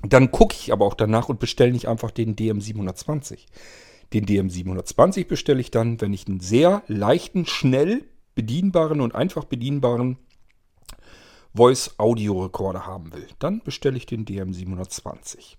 Dann 0.02 0.30
gucke 0.30 0.54
ich 0.58 0.72
aber 0.72 0.84
auch 0.84 0.94
danach 0.94 1.28
und 1.28 1.40
bestelle 1.40 1.72
nicht 1.72 1.88
einfach 1.88 2.10
den 2.10 2.36
DM720. 2.36 3.46
Den 4.12 4.26
DM720 4.26 5.26
bestelle 5.26 5.60
ich 5.60 5.70
dann, 5.70 6.00
wenn 6.00 6.12
ich 6.12 6.26
einen 6.26 6.40
sehr 6.40 6.82
leichten, 6.86 7.46
schnell 7.46 8.04
bedienbaren 8.34 9.00
und 9.00 9.14
einfach 9.14 9.44
bedienbaren 9.44 10.18
Voice-Audio-Recorder 11.54 12.86
haben 12.86 13.12
will. 13.12 13.26
Dann 13.38 13.60
bestelle 13.62 13.96
ich 13.96 14.06
den 14.06 14.24
DM720. 14.24 15.56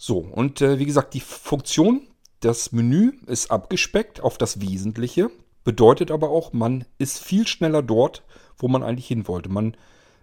So, 0.00 0.18
und 0.18 0.60
äh, 0.60 0.78
wie 0.78 0.86
gesagt, 0.86 1.12
die 1.14 1.20
Funktion, 1.20 2.06
das 2.40 2.70
Menü 2.70 3.14
ist 3.26 3.50
abgespeckt 3.50 4.20
auf 4.20 4.38
das 4.38 4.60
Wesentliche. 4.60 5.30
Bedeutet 5.64 6.12
aber 6.12 6.30
auch, 6.30 6.52
man 6.52 6.84
ist 6.98 7.18
viel 7.18 7.48
schneller 7.48 7.82
dort, 7.82 8.22
wo 8.56 8.68
man 8.68 8.84
eigentlich 8.84 9.08
hin 9.08 9.26
wollte. 9.26 9.48
Man, 9.48 9.76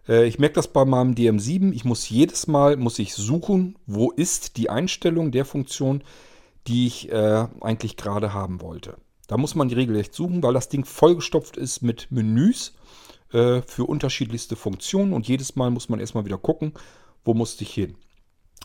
äh, 0.08 0.26
ich 0.26 0.40
merke 0.40 0.56
das 0.56 0.70
bei 0.70 0.86
meinem 0.86 1.14
DM7. 1.14 1.74
Ich 1.74 1.84
muss 1.84 2.10
jedes 2.10 2.48
Mal 2.48 2.78
muss 2.78 3.00
ich 3.00 3.14
suchen, 3.14 3.78
wo 3.86 4.12
ist 4.12 4.56
die 4.56 4.70
Einstellung 4.70 5.32
der 5.32 5.44
Funktion, 5.44 6.04
die 6.68 6.88
ich 6.88 7.12
äh, 7.12 7.48
eigentlich 7.60 7.98
gerade 7.98 8.34
haben 8.34 8.62
wollte. 8.62 8.96
Da 9.28 9.36
muss 9.36 9.56
man 9.56 9.68
die 9.68 9.76
regelrecht 9.76 10.14
suchen, 10.14 10.42
weil 10.42 10.54
das 10.54 10.70
Ding 10.70 10.86
vollgestopft 10.86 11.58
ist 11.58 11.82
mit 11.82 12.08
Menüs 12.12 12.76
äh, 13.34 13.62
für 13.62 13.84
unterschiedlichste 13.84 14.56
Funktionen 14.56 15.12
und 15.12 15.28
jedes 15.28 15.58
Mal 15.58 15.70
muss 15.70 15.90
man 15.90 16.00
erstmal 16.00 16.26
wieder 16.26 16.38
gucken, 16.38 16.74
wo 17.26 17.34
musste 17.34 17.64
ich 17.66 17.74
hin. 17.74 17.98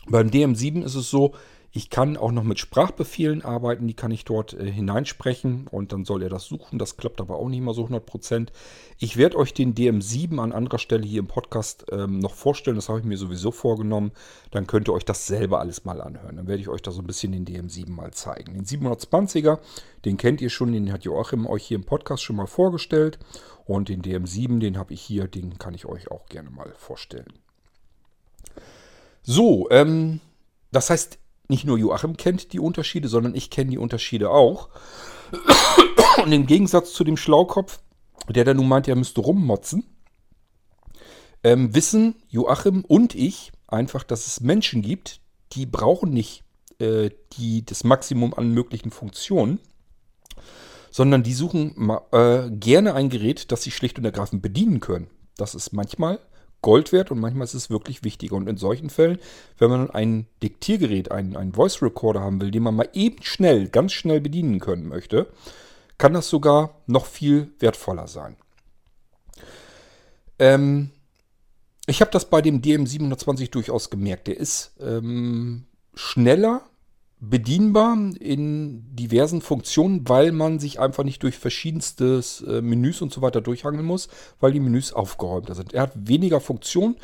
Beim 0.07 0.29
DM7 0.29 0.83
ist 0.83 0.95
es 0.95 1.09
so, 1.09 1.33
Ich 1.73 1.89
kann 1.89 2.17
auch 2.17 2.33
noch 2.33 2.43
mit 2.43 2.59
Sprachbefehlen 2.59 3.45
arbeiten, 3.45 3.87
die 3.87 3.93
kann 3.93 4.11
ich 4.11 4.25
dort 4.25 4.53
äh, 4.53 4.69
hineinsprechen 4.69 5.67
und 5.67 5.93
dann 5.93 6.03
soll 6.03 6.21
er 6.21 6.27
das 6.27 6.43
suchen. 6.43 6.77
Das 6.79 6.97
klappt 6.97 7.21
aber 7.21 7.37
auch 7.37 7.47
nicht 7.47 7.61
mal 7.61 7.73
so 7.73 7.85
100%. 7.85 8.49
Ich 8.97 9.15
werde 9.15 9.37
euch 9.37 9.53
den 9.53 9.73
DM7 9.73 10.37
an 10.39 10.51
anderer 10.51 10.79
Stelle 10.79 11.05
hier 11.05 11.19
im 11.19 11.27
Podcast 11.27 11.85
ähm, 11.89 12.19
noch 12.19 12.33
vorstellen. 12.33 12.75
Das 12.75 12.89
habe 12.89 12.99
ich 12.99 13.05
mir 13.05 13.17
sowieso 13.17 13.51
vorgenommen. 13.51 14.11
Dann 14.51 14.67
könnt 14.67 14.89
ihr 14.89 14.93
euch 14.93 15.05
das 15.05 15.27
selber 15.27 15.61
alles 15.61 15.85
mal 15.85 16.01
anhören. 16.01 16.35
Dann 16.35 16.47
werde 16.47 16.61
ich 16.61 16.67
euch 16.67 16.81
da 16.81 16.91
so 16.91 17.01
ein 17.01 17.07
bisschen 17.07 17.31
den 17.31 17.45
DM7 17.45 17.89
mal 17.89 18.11
zeigen. 18.11 18.53
Den 18.53 18.65
720er, 18.65 19.59
den 20.03 20.17
kennt 20.17 20.41
ihr 20.41 20.49
schon, 20.49 20.73
den 20.73 20.91
hat 20.91 21.05
Joachim 21.05 21.47
euch 21.47 21.63
hier 21.63 21.77
im 21.77 21.85
Podcast 21.85 22.21
schon 22.21 22.35
mal 22.35 22.47
vorgestellt. 22.47 23.17
Und 23.63 23.87
den 23.87 24.01
DM7, 24.01 24.59
den 24.59 24.77
habe 24.77 24.93
ich 24.93 25.01
hier, 25.01 25.29
den 25.29 25.57
kann 25.57 25.73
ich 25.73 25.85
euch 25.85 26.11
auch 26.11 26.25
gerne 26.25 26.49
mal 26.49 26.73
vorstellen. 26.75 27.31
So, 29.23 29.69
ähm, 29.69 30.19
das 30.71 30.89
heißt, 30.89 31.19
nicht 31.47 31.65
nur 31.65 31.77
Joachim 31.77 32.17
kennt 32.17 32.53
die 32.53 32.59
Unterschiede, 32.59 33.07
sondern 33.07 33.35
ich 33.35 33.49
kenne 33.49 33.71
die 33.71 33.77
Unterschiede 33.77 34.29
auch. 34.29 34.69
Und 36.23 36.31
im 36.31 36.47
Gegensatz 36.47 36.93
zu 36.93 37.03
dem 37.03 37.17
Schlaukopf, 37.17 37.79
der 38.29 38.45
da 38.45 38.53
nun 38.53 38.67
meint, 38.67 38.87
er 38.87 38.95
müsste 38.95 39.21
rummotzen, 39.21 39.83
ähm, 41.43 41.73
wissen 41.73 42.15
Joachim 42.29 42.85
und 42.85 43.15
ich 43.15 43.51
einfach, 43.67 44.03
dass 44.03 44.27
es 44.27 44.41
Menschen 44.41 44.81
gibt, 44.81 45.21
die 45.53 45.65
brauchen 45.65 46.11
nicht 46.11 46.43
äh, 46.79 47.09
die, 47.33 47.65
das 47.65 47.83
Maximum 47.83 48.33
an 48.33 48.51
möglichen 48.51 48.91
Funktionen, 48.91 49.59
sondern 50.91 51.23
die 51.23 51.33
suchen 51.33 51.89
äh, 52.11 52.49
gerne 52.51 52.93
ein 52.93 53.09
Gerät, 53.09 53.51
das 53.51 53.63
sie 53.63 53.71
schlicht 53.71 53.97
und 53.97 54.05
ergreifend 54.05 54.41
bedienen 54.41 54.81
können. 54.81 55.09
Das 55.37 55.55
ist 55.55 55.73
manchmal 55.73 56.19
Gold 56.61 56.91
wert 56.91 57.11
und 57.11 57.19
manchmal 57.19 57.45
ist 57.45 57.53
es 57.53 57.69
wirklich 57.69 58.03
wichtiger. 58.03 58.35
Und 58.35 58.47
in 58.47 58.57
solchen 58.57 58.89
Fällen, 58.89 59.19
wenn 59.57 59.69
man 59.69 59.89
ein 59.89 60.27
Diktiergerät, 60.43 61.11
einen, 61.11 61.35
einen 61.35 61.53
Voice 61.53 61.81
Recorder 61.81 62.21
haben 62.21 62.39
will, 62.39 62.51
den 62.51 62.63
man 62.63 62.75
mal 62.75 62.89
eben 62.93 63.23
schnell, 63.23 63.67
ganz 63.67 63.93
schnell 63.93 64.21
bedienen 64.21 64.59
können 64.59 64.87
möchte, 64.87 65.27
kann 65.97 66.13
das 66.13 66.29
sogar 66.29 66.81
noch 66.87 67.05
viel 67.05 67.51
wertvoller 67.59 68.07
sein. 68.07 68.35
Ähm, 70.39 70.91
ich 71.87 72.01
habe 72.01 72.11
das 72.11 72.29
bei 72.29 72.41
dem 72.41 72.61
DM720 72.61 73.51
durchaus 73.51 73.89
gemerkt. 73.89 74.27
Der 74.27 74.37
ist 74.37 74.73
ähm, 74.79 75.65
schneller 75.93 76.63
bedienbar 77.21 77.95
in 78.19 78.83
diversen 78.95 79.41
Funktionen, 79.41 80.09
weil 80.09 80.31
man 80.31 80.59
sich 80.59 80.79
einfach 80.79 81.03
nicht 81.03 81.21
durch 81.21 81.37
verschiedenste 81.37 82.21
äh, 82.47 82.61
Menüs 82.61 83.01
und 83.01 83.13
so 83.13 83.21
weiter 83.21 83.41
durchhangeln 83.41 83.85
muss, 83.85 84.09
weil 84.39 84.51
die 84.51 84.59
Menüs 84.59 84.91
aufgeräumter 84.91 85.53
sind. 85.53 85.73
Er 85.73 85.83
hat 85.83 85.91
weniger 85.95 86.41
Funktionen 86.41 86.95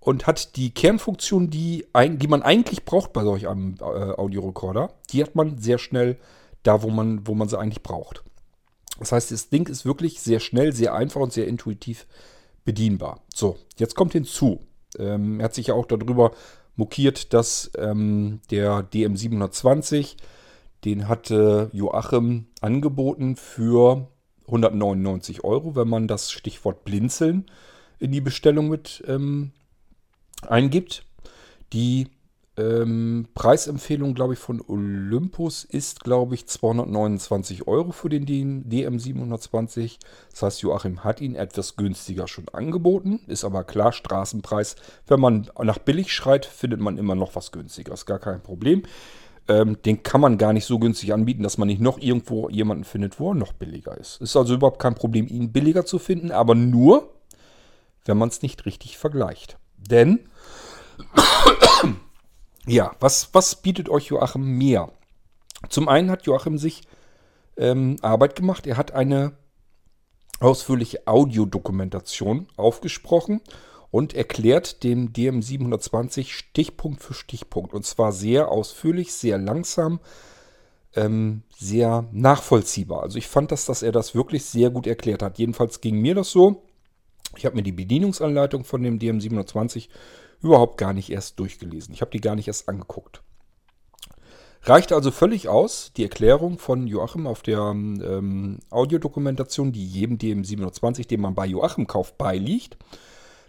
und 0.00 0.26
hat 0.26 0.56
die 0.56 0.70
Kernfunktion, 0.70 1.48
die, 1.48 1.86
ein, 1.92 2.18
die 2.18 2.26
man 2.26 2.42
eigentlich 2.42 2.84
braucht 2.84 3.12
bei 3.12 3.22
solch 3.22 3.46
einem 3.46 3.76
äh, 3.80 3.84
Audiorekorder, 3.84 4.90
die 5.10 5.22
hat 5.22 5.36
man 5.36 5.58
sehr 5.58 5.78
schnell 5.78 6.18
da, 6.64 6.82
wo 6.82 6.90
man, 6.90 7.24
wo 7.28 7.34
man 7.34 7.48
sie 7.48 7.58
eigentlich 7.58 7.84
braucht. 7.84 8.24
Das 8.98 9.12
heißt, 9.12 9.30
das 9.30 9.48
Ding 9.48 9.68
ist 9.68 9.84
wirklich 9.84 10.20
sehr 10.20 10.40
schnell, 10.40 10.72
sehr 10.72 10.92
einfach 10.94 11.20
und 11.20 11.32
sehr 11.32 11.46
intuitiv 11.46 12.06
bedienbar. 12.64 13.20
So, 13.32 13.58
jetzt 13.76 13.94
kommt 13.94 14.12
hinzu. 14.12 14.60
Ähm, 14.98 15.38
er 15.38 15.44
hat 15.44 15.54
sich 15.54 15.68
ja 15.68 15.74
auch 15.74 15.86
darüber 15.86 16.32
mokiert, 16.76 17.32
dass 17.32 17.70
ähm, 17.76 18.40
der 18.50 18.90
DM720, 18.90 20.16
den 20.84 21.08
hatte 21.08 21.70
Joachim 21.72 22.46
angeboten 22.60 23.36
für 23.36 24.08
199 24.46 25.44
Euro, 25.44 25.76
wenn 25.76 25.88
man 25.88 26.08
das 26.08 26.32
Stichwort 26.32 26.84
Blinzeln 26.84 27.46
in 27.98 28.10
die 28.10 28.20
Bestellung 28.20 28.68
mit 28.68 29.02
ähm, 29.06 29.52
eingibt. 30.46 31.04
Die 31.72 32.08
ähm, 32.56 33.28
Preisempfehlung, 33.34 34.14
glaube 34.14 34.34
ich, 34.34 34.38
von 34.38 34.60
Olympus 34.60 35.64
ist, 35.64 36.04
glaube 36.04 36.34
ich, 36.34 36.46
229 36.46 37.66
Euro 37.66 37.92
für 37.92 38.10
den 38.10 38.26
DM720. 38.26 39.98
Das 40.30 40.42
heißt, 40.42 40.62
Joachim 40.62 41.02
hat 41.02 41.22
ihn 41.22 41.34
etwas 41.34 41.76
günstiger 41.76 42.28
schon 42.28 42.48
angeboten. 42.50 43.20
Ist 43.26 43.44
aber 43.44 43.64
klar, 43.64 43.92
Straßenpreis. 43.92 44.76
Wenn 45.06 45.20
man 45.20 45.50
nach 45.62 45.78
billig 45.78 46.12
schreit, 46.12 46.44
findet 46.44 46.80
man 46.80 46.98
immer 46.98 47.14
noch 47.14 47.34
was 47.36 47.52
günstiger. 47.52 47.94
Ist 47.94 48.04
gar 48.04 48.18
kein 48.18 48.42
Problem. 48.42 48.82
Ähm, 49.48 49.80
den 49.82 50.02
kann 50.02 50.20
man 50.20 50.36
gar 50.36 50.52
nicht 50.52 50.66
so 50.66 50.78
günstig 50.78 51.14
anbieten, 51.14 51.42
dass 51.42 51.56
man 51.56 51.68
nicht 51.68 51.80
noch 51.80 51.98
irgendwo 51.98 52.50
jemanden 52.50 52.84
findet, 52.84 53.18
wo 53.18 53.30
er 53.30 53.34
noch 53.34 53.54
billiger 53.54 53.96
ist. 53.96 54.20
Ist 54.20 54.36
also 54.36 54.54
überhaupt 54.54 54.78
kein 54.78 54.94
Problem, 54.94 55.26
ihn 55.26 55.52
billiger 55.52 55.86
zu 55.86 55.98
finden, 55.98 56.30
aber 56.30 56.54
nur, 56.54 57.14
wenn 58.04 58.18
man 58.18 58.28
es 58.28 58.42
nicht 58.42 58.66
richtig 58.66 58.98
vergleicht. 58.98 59.56
Denn 59.78 60.20
ja, 62.66 62.94
was, 63.00 63.30
was 63.32 63.56
bietet 63.56 63.88
euch 63.88 64.06
Joachim 64.06 64.56
mehr? 64.58 64.90
Zum 65.68 65.88
einen 65.88 66.10
hat 66.10 66.26
Joachim 66.26 66.58
sich 66.58 66.82
ähm, 67.56 67.96
Arbeit 68.02 68.36
gemacht. 68.36 68.66
Er 68.66 68.76
hat 68.76 68.92
eine 68.92 69.32
ausführliche 70.40 71.06
Audiodokumentation 71.06 72.48
aufgesprochen 72.56 73.40
und 73.90 74.14
erklärt 74.14 74.82
dem 74.82 75.12
DM720 75.12 76.30
Stichpunkt 76.32 77.02
für 77.02 77.14
Stichpunkt. 77.14 77.74
Und 77.74 77.84
zwar 77.84 78.12
sehr 78.12 78.48
ausführlich, 78.48 79.12
sehr 79.12 79.38
langsam, 79.38 80.00
ähm, 80.94 81.42
sehr 81.56 82.06
nachvollziehbar. 82.10 83.02
Also 83.02 83.18
ich 83.18 83.28
fand, 83.28 83.52
dass, 83.52 83.66
dass 83.66 83.82
er 83.82 83.92
das 83.92 84.14
wirklich 84.14 84.44
sehr 84.44 84.70
gut 84.70 84.86
erklärt 84.86 85.22
hat. 85.22 85.38
Jedenfalls 85.38 85.80
ging 85.80 86.00
mir 86.00 86.14
das 86.14 86.30
so. 86.30 86.62
Ich 87.36 87.46
habe 87.46 87.56
mir 87.56 87.62
die 87.62 87.72
Bedienungsanleitung 87.72 88.64
von 88.64 88.82
dem 88.82 88.98
DM720 88.98 89.88
überhaupt 90.40 90.76
gar 90.76 90.92
nicht 90.92 91.10
erst 91.10 91.38
durchgelesen. 91.38 91.94
Ich 91.94 92.00
habe 92.00 92.10
die 92.10 92.20
gar 92.20 92.34
nicht 92.34 92.48
erst 92.48 92.68
angeguckt. 92.68 93.22
Reicht 94.64 94.92
also 94.92 95.10
völlig 95.10 95.48
aus, 95.48 95.92
die 95.96 96.04
Erklärung 96.04 96.58
von 96.58 96.86
Joachim 96.86 97.26
auf 97.26 97.42
der 97.42 97.58
ähm, 97.58 98.60
Audiodokumentation, 98.70 99.72
die 99.72 99.84
jedem 99.84 100.18
DM720, 100.18 101.08
den 101.08 101.20
man 101.20 101.34
bei 101.34 101.46
Joachim 101.46 101.88
kauft, 101.88 102.16
beiliegt. 102.16 102.76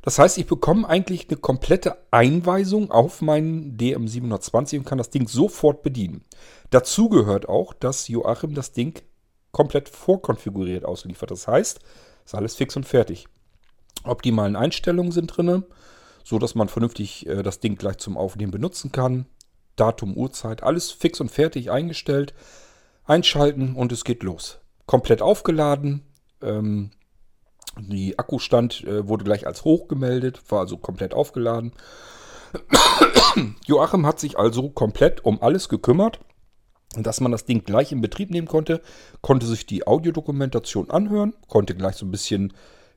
Das 0.02 0.18
heißt, 0.18 0.38
ich 0.40 0.48
bekomme 0.48 0.88
eigentlich 0.88 1.30
eine 1.30 1.38
komplette 1.38 1.98
Einweisung 2.10 2.90
auf 2.90 3.22
meinen 3.22 3.78
DM720 3.78 4.80
und 4.80 4.86
kann 4.86 4.98
das 4.98 5.12
Ding 5.12 5.28
sofort 5.28 5.84
bedienen. 5.84 6.26
Dazu 6.72 7.10
gehört 7.10 7.48
auch, 7.48 7.74
dass 7.74 8.08
Joachim 8.08 8.56
das 8.56 8.72
Ding 8.72 9.00
komplett 9.52 9.90
vorkonfiguriert 9.90 10.84
ausliefert. 10.84 11.30
Das 11.30 11.48
heißt, 11.48 11.80
ist 12.26 12.36
alles 12.36 12.56
fix 12.56 12.76
und 12.76 12.86
fertig. 12.86 13.28
Optimalen 14.04 14.56
Einstellungen 14.56 15.12
sind 15.12 15.28
drin, 15.28 15.64
so 16.24 16.40
dass 16.40 16.56
man 16.56 16.70
vernünftig 16.70 17.28
äh, 17.28 17.44
das 17.44 17.60
Ding 17.60 17.76
gleich 17.76 17.98
zum 17.98 18.18
Aufnehmen 18.18 18.52
benutzen 18.52 18.92
kann. 18.92 19.26
Datum, 19.76 20.16
Uhrzeit, 20.16 20.64
alles 20.64 20.92
fix 20.92 21.20
und 21.20 21.30
fertig 21.30 21.72
eingestellt. 21.72 22.34
Einschalten 23.06 23.76
und 23.76 23.92
es 23.92 24.04
geht 24.04 24.24
los. 24.24 24.60
Komplett 24.86 25.22
aufgeladen. 25.22 26.04
Ähm, 26.42 26.92
die 27.80 28.20
Akkustand 28.20 28.84
äh, 28.84 29.08
wurde 29.08 29.24
gleich 29.24 29.48
als 29.48 29.66
hoch 29.66 29.88
gemeldet, 29.88 30.42
war 30.50 30.60
also 30.60 30.78
komplett 30.78 31.14
aufgeladen. 31.14 31.74
Joachim 33.66 34.06
hat 34.06 34.20
sich 34.20 34.38
also 34.38 34.70
komplett 34.70 35.26
um 35.26 35.42
alles 35.42 35.70
gekümmert, 35.70 36.20
dass 36.96 37.20
man 37.20 37.32
das 37.32 37.46
Ding 37.46 37.64
gleich 37.64 37.92
in 37.92 38.02
Betrieb 38.02 38.30
nehmen 38.30 38.48
konnte, 38.48 38.82
konnte 39.22 39.48
sich 39.48 39.66
die 39.66 39.88
Audiodokumentation 39.88 40.92
anhören, 40.92 41.34
konnte 41.48 41.74
gleich 41.74 41.96
so 41.96 42.06
ein 42.06 42.12
bisschen 42.12 42.54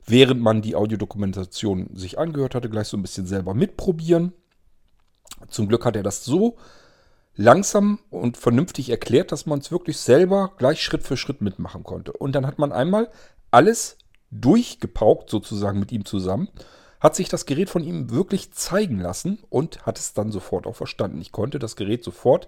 während 0.07 0.41
man 0.41 0.61
die 0.61 0.75
Audiodokumentation 0.75 1.89
sich 1.93 2.17
angehört 2.17 2.55
hatte, 2.55 2.69
gleich 2.69 2.87
so 2.87 2.97
ein 2.97 3.01
bisschen 3.01 3.27
selber 3.27 3.53
mitprobieren. 3.53 4.33
Zum 5.49 5.67
Glück 5.67 5.85
hat 5.85 5.95
er 5.95 6.03
das 6.03 6.23
so 6.23 6.57
langsam 7.35 7.99
und 8.09 8.37
vernünftig 8.37 8.89
erklärt, 8.89 9.31
dass 9.31 9.45
man 9.45 9.59
es 9.59 9.71
wirklich 9.71 9.97
selber 9.97 10.53
gleich 10.57 10.81
Schritt 10.81 11.03
für 11.03 11.17
Schritt 11.17 11.41
mitmachen 11.41 11.83
konnte. 11.83 12.13
Und 12.13 12.33
dann 12.33 12.47
hat 12.47 12.57
man 12.57 12.71
einmal 12.71 13.09
alles 13.51 13.97
durchgepaukt, 14.31 15.29
sozusagen 15.29 15.79
mit 15.79 15.91
ihm 15.91 16.05
zusammen, 16.05 16.49
hat 16.99 17.15
sich 17.15 17.29
das 17.29 17.45
Gerät 17.45 17.69
von 17.69 17.83
ihm 17.83 18.09
wirklich 18.09 18.51
zeigen 18.53 18.99
lassen 18.99 19.39
und 19.49 19.85
hat 19.85 19.99
es 19.99 20.13
dann 20.13 20.31
sofort 20.31 20.65
auch 20.65 20.75
verstanden. 20.75 21.21
Ich 21.21 21.31
konnte 21.31 21.59
das 21.59 21.75
Gerät 21.75 22.03
sofort 22.03 22.47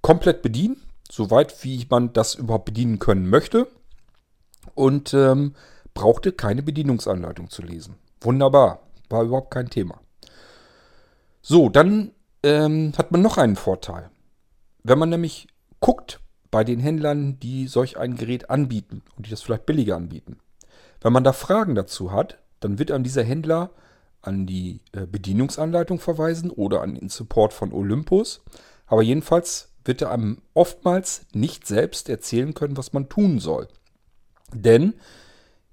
komplett 0.00 0.42
bedienen, 0.42 0.80
soweit 1.10 1.64
wie 1.64 1.84
man 1.90 2.12
das 2.12 2.34
überhaupt 2.34 2.66
bedienen 2.66 2.98
können 3.00 3.28
möchte. 3.28 3.66
Und 4.74 5.12
ähm, 5.12 5.54
brauchte 5.94 6.32
keine 6.32 6.62
Bedienungsanleitung 6.62 7.48
zu 7.50 7.62
lesen. 7.62 7.96
Wunderbar, 8.20 8.80
war 9.08 9.22
überhaupt 9.22 9.52
kein 9.52 9.70
Thema. 9.70 10.00
So, 11.40 11.68
dann 11.68 12.12
ähm, 12.42 12.92
hat 12.98 13.12
man 13.12 13.22
noch 13.22 13.38
einen 13.38 13.56
Vorteil. 13.56 14.10
Wenn 14.82 14.98
man 14.98 15.10
nämlich 15.10 15.48
guckt 15.80 16.20
bei 16.50 16.64
den 16.64 16.80
Händlern, 16.80 17.38
die 17.40 17.66
solch 17.66 17.98
ein 17.98 18.16
Gerät 18.16 18.50
anbieten 18.50 19.02
und 19.16 19.26
die 19.26 19.30
das 19.30 19.42
vielleicht 19.42 19.66
billiger 19.66 19.96
anbieten. 19.96 20.38
Wenn 21.00 21.12
man 21.12 21.24
da 21.24 21.32
Fragen 21.32 21.74
dazu 21.74 22.12
hat, 22.12 22.38
dann 22.60 22.78
wird 22.78 22.90
an 22.90 23.02
dieser 23.02 23.22
Händler 23.22 23.70
an 24.22 24.46
die 24.46 24.80
äh, 24.92 25.06
Bedienungsanleitung 25.06 25.98
verweisen 25.98 26.50
oder 26.50 26.80
an 26.80 26.94
den 26.94 27.08
Support 27.08 27.52
von 27.52 27.72
Olympus. 27.72 28.42
Aber 28.86 29.02
jedenfalls 29.02 29.72
wird 29.84 30.00
er 30.02 30.10
einem 30.10 30.38
oftmals 30.54 31.26
nicht 31.32 31.66
selbst 31.66 32.08
erzählen 32.08 32.54
können, 32.54 32.76
was 32.76 32.92
man 32.92 33.08
tun 33.08 33.38
soll. 33.38 33.68
Denn 34.52 34.94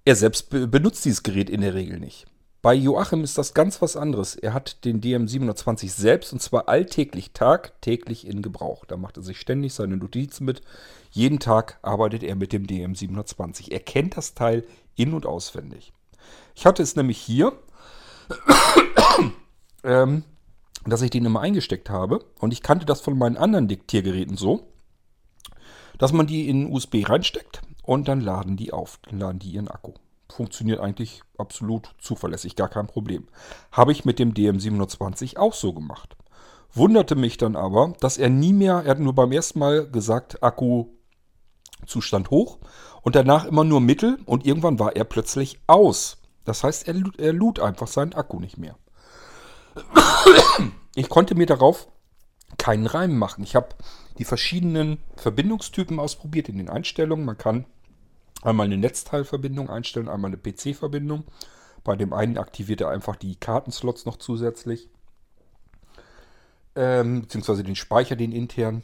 er 0.05 0.15
selbst 0.15 0.49
benutzt 0.49 1.05
dieses 1.05 1.23
Gerät 1.23 1.49
in 1.49 1.61
der 1.61 1.73
Regel 1.73 1.99
nicht. 1.99 2.25
Bei 2.61 2.75
Joachim 2.75 3.23
ist 3.23 3.39
das 3.39 3.55
ganz 3.55 3.81
was 3.81 3.97
anderes. 3.97 4.35
Er 4.35 4.53
hat 4.53 4.85
den 4.85 5.01
DM720 5.01 5.89
selbst 5.89 6.31
und 6.31 6.43
zwar 6.43 6.69
alltäglich, 6.69 7.31
tagtäglich 7.33 8.27
in 8.27 8.43
Gebrauch. 8.43 8.85
Da 8.85 8.97
macht 8.97 9.17
er 9.17 9.23
sich 9.23 9.39
ständig 9.39 9.73
seine 9.73 9.97
Notizen 9.97 10.45
mit. 10.45 10.61
Jeden 11.09 11.39
Tag 11.39 11.79
arbeitet 11.81 12.21
er 12.21 12.35
mit 12.35 12.53
dem 12.53 12.67
DM720. 12.67 13.71
Er 13.71 13.79
kennt 13.79 14.15
das 14.15 14.35
Teil 14.35 14.63
in- 14.95 15.15
und 15.15 15.25
auswendig. 15.25 15.91
Ich 16.55 16.67
hatte 16.67 16.83
es 16.83 16.95
nämlich 16.95 17.17
hier, 17.17 17.53
ähm, 19.83 20.23
dass 20.85 21.01
ich 21.01 21.09
den 21.09 21.25
immer 21.25 21.41
eingesteckt 21.41 21.89
habe. 21.89 22.23
Und 22.39 22.53
ich 22.53 22.61
kannte 22.61 22.85
das 22.85 23.01
von 23.01 23.17
meinen 23.17 23.37
anderen 23.37 23.67
Diktiergeräten 23.67 24.37
so, 24.37 24.70
dass 26.01 26.13
man 26.13 26.25
die 26.25 26.49
in 26.49 26.73
USB 26.73 27.07
reinsteckt 27.07 27.61
und 27.83 28.07
dann 28.07 28.21
laden 28.21 28.57
die 28.57 28.73
auf. 28.73 28.99
Dann 29.07 29.19
laden 29.19 29.37
die 29.37 29.51
ihren 29.51 29.67
Akku 29.67 29.93
funktioniert 30.31 30.79
eigentlich 30.79 31.21
absolut 31.37 31.93
zuverlässig, 31.99 32.55
gar 32.55 32.69
kein 32.69 32.87
Problem. 32.87 33.27
Habe 33.71 33.91
ich 33.91 34.05
mit 34.05 34.17
dem 34.17 34.33
DM720 34.33 35.37
auch 35.37 35.53
so 35.53 35.73
gemacht. 35.73 36.15
Wunderte 36.73 37.15
mich 37.15 37.37
dann 37.37 37.55
aber, 37.55 37.93
dass 37.99 38.17
er 38.17 38.29
nie 38.29 38.53
mehr, 38.53 38.81
er 38.85 38.91
hat 38.91 38.99
nur 38.99 39.13
beim 39.13 39.31
ersten 39.31 39.59
Mal 39.59 39.87
gesagt, 39.87 40.41
Akkuzustand 40.41 42.31
hoch 42.31 42.59
und 43.01 43.15
danach 43.15 43.45
immer 43.45 43.65
nur 43.65 43.81
mittel 43.81 44.17
und 44.25 44.45
irgendwann 44.45 44.79
war 44.79 44.95
er 44.95 45.03
plötzlich 45.03 45.59
aus. 45.67 46.17
Das 46.45 46.63
heißt, 46.63 46.87
er, 46.87 46.95
er 47.17 47.33
lud 47.33 47.59
einfach 47.59 47.87
seinen 47.87 48.13
Akku 48.13 48.39
nicht 48.39 48.57
mehr. 48.57 48.75
Ich 50.95 51.09
konnte 51.09 51.35
mir 51.35 51.45
darauf 51.45 51.87
keinen 52.57 52.87
Reim 52.87 53.17
machen. 53.17 53.43
Ich 53.43 53.55
habe 53.55 53.69
die 54.17 54.25
verschiedenen 54.25 54.97
Verbindungstypen 55.15 55.99
ausprobiert 55.99 56.49
in 56.49 56.57
den 56.57 56.69
Einstellungen. 56.69 57.25
Man 57.25 57.37
kann 57.37 57.65
einmal 58.41 58.65
eine 58.65 58.77
Netzteilverbindung 58.77 59.69
einstellen, 59.69 60.09
einmal 60.09 60.29
eine 60.31 60.37
PC-Verbindung. 60.37 61.25
Bei 61.83 61.95
dem 61.95 62.13
einen 62.13 62.37
aktiviert 62.37 62.81
er 62.81 62.89
einfach 62.89 63.15
die 63.15 63.35
Kartenslots 63.35 64.05
noch 64.05 64.17
zusätzlich. 64.17 64.89
Ähm, 66.75 67.21
beziehungsweise 67.21 67.63
den 67.63 67.75
Speicher, 67.75 68.15
den 68.15 68.31
internen. 68.31 68.83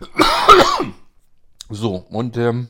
so, 1.68 1.96
und 1.96 2.36
ähm, 2.36 2.68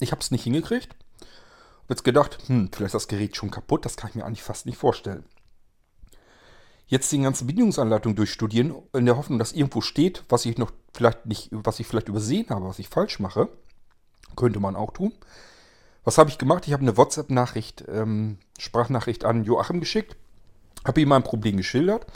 ich 0.00 0.12
habe 0.12 0.20
es 0.20 0.30
nicht 0.30 0.44
hingekriegt. 0.44 0.94
Habe 1.20 1.94
jetzt 1.94 2.04
gedacht, 2.04 2.38
hm, 2.46 2.70
vielleicht 2.72 2.88
ist 2.88 2.94
das 2.94 3.08
Gerät 3.08 3.36
schon 3.36 3.50
kaputt. 3.50 3.84
Das 3.84 3.96
kann 3.96 4.10
ich 4.10 4.16
mir 4.16 4.24
eigentlich 4.24 4.42
fast 4.42 4.66
nicht 4.66 4.76
vorstellen. 4.76 5.24
Jetzt 6.88 7.10
die 7.10 7.20
ganzen 7.20 7.46
Bedienungsanleitungen 7.46 8.14
durchstudieren, 8.14 8.74
in 8.92 9.06
der 9.06 9.16
Hoffnung, 9.16 9.38
dass 9.38 9.52
irgendwo 9.52 9.80
steht, 9.80 10.24
was 10.28 10.44
ich 10.44 10.56
noch 10.56 10.72
vielleicht 10.94 11.26
nicht, 11.26 11.48
was 11.50 11.80
ich 11.80 11.86
vielleicht 11.86 12.08
übersehen 12.08 12.48
habe, 12.50 12.66
was 12.66 12.78
ich 12.78 12.88
falsch 12.88 13.18
mache. 13.18 13.48
Könnte 14.36 14.60
man 14.60 14.76
auch 14.76 14.92
tun. 14.92 15.12
Was 16.04 16.18
habe 16.18 16.30
ich 16.30 16.38
gemacht? 16.38 16.66
Ich 16.66 16.72
habe 16.72 16.82
eine 16.82 16.96
WhatsApp-Nachricht, 16.96 17.84
ähm, 17.88 18.38
Sprachnachricht 18.58 19.24
an 19.24 19.42
Joachim 19.42 19.80
geschickt, 19.80 20.16
habe 20.84 21.00
ihm 21.00 21.08
mein 21.08 21.24
Problem 21.24 21.56
geschildert 21.56 22.06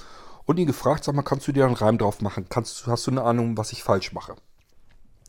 und 0.46 0.58
ihn 0.58 0.66
gefragt, 0.66 1.02
sag 1.02 1.16
mal, 1.16 1.22
kannst 1.22 1.48
du 1.48 1.52
dir 1.52 1.66
einen 1.66 1.74
Reim 1.74 1.98
drauf 1.98 2.20
machen? 2.20 2.46
Kannst, 2.48 2.86
hast 2.86 3.08
du 3.08 3.10
eine 3.10 3.22
Ahnung, 3.22 3.56
was 3.56 3.72
ich 3.72 3.82
falsch 3.82 4.12
mache? 4.12 4.36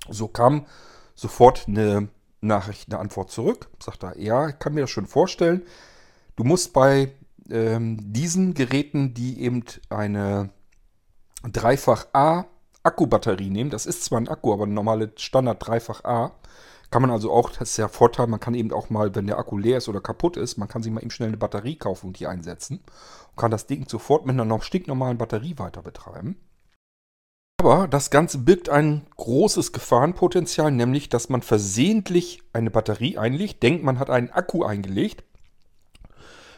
So 0.10 0.28
kam 0.28 0.68
sofort 1.16 1.68
eine 1.68 2.10
Nachricht, 2.42 2.92
eine 2.92 3.00
Antwort 3.00 3.32
zurück. 3.32 3.70
Sagt 3.80 4.04
er, 4.04 4.18
ja, 4.20 4.50
ich 4.50 4.60
kann 4.60 4.76
mir 4.76 4.82
das 4.82 4.92
schon 4.92 5.08
vorstellen. 5.08 5.64
Du 6.36 6.44
musst 6.44 6.74
bei 6.74 7.12
ähm, 7.50 7.98
diesen 8.14 8.54
Geräten, 8.54 9.14
die 9.14 9.42
eben 9.42 9.64
eine 9.90 10.50
Dreifach 11.44 12.08
A 12.14 12.46
Akkubatterie 12.84 13.50
nehmen, 13.50 13.70
das 13.70 13.86
ist 13.86 14.04
zwar 14.04 14.20
ein 14.20 14.28
Akku, 14.28 14.54
aber 14.54 14.64
eine 14.64 14.74
normale 14.74 15.12
Standard 15.18 15.66
Dreifach 15.66 16.04
A, 16.04 16.32
kann 16.90 17.02
man 17.02 17.12
also 17.12 17.32
auch, 17.32 17.50
das 17.52 17.72
ist 17.72 17.78
ja 17.78 17.88
Vorteil, 17.88 18.28
man 18.28 18.40
kann 18.40 18.54
eben 18.54 18.74
auch 18.74 18.90
mal, 18.90 19.16
wenn 19.16 19.28
der 19.28 19.40
Akku 19.40 19.58
leer 19.58 19.78
ist 19.78 19.88
oder 19.88 20.02
kaputt 20.02 20.36
ist, 20.36 20.58
man 20.58 20.68
kann 20.68 20.84
sich 20.84 20.92
mal 20.92 21.02
eben 21.02 21.10
schnell 21.10 21.30
eine 21.30 21.38
Batterie 21.38 21.78
kaufen 21.78 22.08
und 22.08 22.20
die 22.20 22.28
einsetzen. 22.28 22.82
Und 23.30 23.38
kann 23.38 23.50
das 23.52 23.66
Ding 23.66 23.88
sofort 23.88 24.26
mit 24.26 24.34
einer 24.34 24.44
noch 24.44 24.64
stinknormalen 24.64 25.18
Batterie 25.18 25.58
weiter 25.58 25.84
betreiben. 25.84 26.36
Aber 27.62 27.88
das 27.88 28.10
Ganze 28.10 28.40
birgt 28.40 28.70
ein 28.70 29.08
großes 29.16 29.72
Gefahrenpotenzial, 29.72 30.72
nämlich, 30.72 31.08
dass 31.08 31.30
man 31.30 31.44
versehentlich 31.44 32.42
eine 32.52 32.72
Batterie 32.72 33.18
einlegt, 33.18 33.64
denkt, 33.64 33.84
man 33.84 34.00
hat 34.00 34.10
einen 34.10 34.32
Akku 34.32 34.64
eingelegt, 34.64 35.24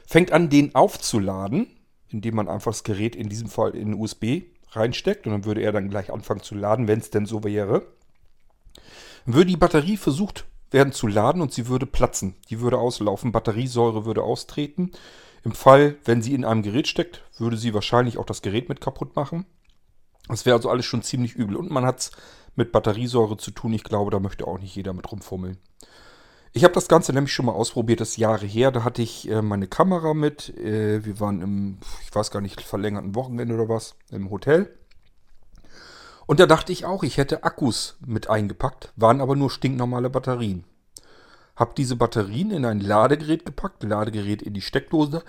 fängt 0.07 0.31
an, 0.31 0.49
den 0.49 0.75
aufzuladen, 0.75 1.67
indem 2.09 2.35
man 2.35 2.47
einfach 2.47 2.71
das 2.71 2.83
Gerät 2.83 3.15
in 3.15 3.29
diesem 3.29 3.47
Fall 3.47 3.75
in 3.75 3.93
USB 3.93 4.43
reinsteckt 4.71 5.25
und 5.25 5.33
dann 5.33 5.45
würde 5.45 5.61
er 5.61 5.71
dann 5.71 5.89
gleich 5.89 6.11
anfangen 6.11 6.41
zu 6.41 6.55
laden, 6.55 6.87
wenn 6.87 6.99
es 6.99 7.09
denn 7.09 7.25
so 7.25 7.43
wäre 7.43 7.85
würde 9.25 9.45
die 9.45 9.57
Batterie 9.57 9.97
versucht 9.97 10.45
werden 10.71 10.91
zu 10.91 11.07
laden 11.07 11.41
und 11.41 11.53
sie 11.53 11.67
würde 11.67 11.85
platzen. 11.85 12.35
Die 12.49 12.59
würde 12.59 12.79
auslaufen, 12.79 13.31
Batteriesäure 13.31 14.05
würde 14.05 14.23
austreten. 14.23 14.91
Im 15.43 15.51
Fall, 15.51 15.97
wenn 16.05 16.21
sie 16.21 16.33
in 16.33 16.45
einem 16.45 16.63
Gerät 16.63 16.87
steckt, 16.87 17.23
würde 17.37 17.57
sie 17.57 17.73
wahrscheinlich 17.73 18.17
auch 18.17 18.25
das 18.25 18.41
Gerät 18.41 18.69
mit 18.69 18.81
kaputt 18.81 19.15
machen. 19.15 19.45
Das 20.27 20.45
wäre 20.45 20.55
also 20.55 20.69
alles 20.69 20.85
schon 20.85 21.03
ziemlich 21.03 21.35
übel. 21.35 21.57
Und 21.57 21.69
man 21.69 21.85
hat 21.85 21.99
es 21.99 22.11
mit 22.55 22.71
Batteriesäure 22.71 23.37
zu 23.37 23.51
tun. 23.51 23.73
Ich 23.73 23.83
glaube, 23.83 24.09
da 24.09 24.19
möchte 24.19 24.47
auch 24.47 24.59
nicht 24.59 24.75
jeder 24.75 24.93
mit 24.93 25.11
rumfummeln. 25.11 25.57
Ich 26.55 26.63
habe 26.63 26.73
das 26.75 26.87
Ganze 26.87 27.13
nämlich 27.13 27.33
schon 27.33 27.47
mal 27.47 27.53
ausprobiert, 27.53 27.99
das 27.99 28.17
Jahre 28.17 28.45
her. 28.45 28.71
Da 28.71 28.83
hatte 28.83 29.01
ich 29.01 29.27
äh, 29.27 29.41
meine 29.41 29.67
Kamera 29.67 30.13
mit. 30.13 30.55
Äh, 30.59 31.03
wir 31.03 31.19
waren 31.19 31.41
im, 31.41 31.77
ich 32.05 32.13
weiß 32.13 32.29
gar 32.29 32.41
nicht, 32.41 32.61
verlängerten 32.61 33.15
Wochenende 33.15 33.55
oder 33.55 33.69
was, 33.69 33.95
im 34.11 34.29
Hotel. 34.29 34.71
Und 36.27 36.39
da 36.39 36.45
dachte 36.45 36.71
ich 36.71 36.85
auch, 36.85 37.03
ich 37.03 37.17
hätte 37.17 37.43
Akkus 37.43 37.97
mit 38.05 38.29
eingepackt, 38.29 38.93
waren 38.95 39.19
aber 39.19 39.35
nur 39.35 39.49
stinknormale 39.49 40.11
Batterien. 40.11 40.63
Hab 41.55 41.75
diese 41.75 41.95
Batterien 41.95 42.51
in 42.51 42.65
ein 42.65 42.79
Ladegerät 42.79 43.45
gepackt, 43.45 43.81
Ladegerät 43.83 44.43
in 44.43 44.53
die 44.53 44.61
Steckdose, 44.61 45.23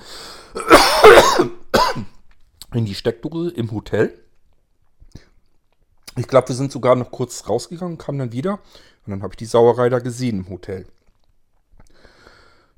in 2.74 2.84
die 2.84 2.94
Steckdose 2.94 3.50
im 3.50 3.72
Hotel. 3.72 4.14
Ich 6.16 6.28
glaube, 6.28 6.48
wir 6.48 6.54
sind 6.54 6.70
sogar 6.70 6.96
noch 6.96 7.10
kurz 7.10 7.48
rausgegangen, 7.48 7.98
kamen 7.98 8.18
dann 8.18 8.32
wieder 8.32 8.60
und 9.06 9.10
dann 9.10 9.22
habe 9.22 9.32
ich 9.32 9.38
die 9.38 9.46
Sauerei 9.46 9.88
da 9.88 9.98
gesehen 9.98 10.44
im 10.44 10.48
Hotel. 10.48 10.86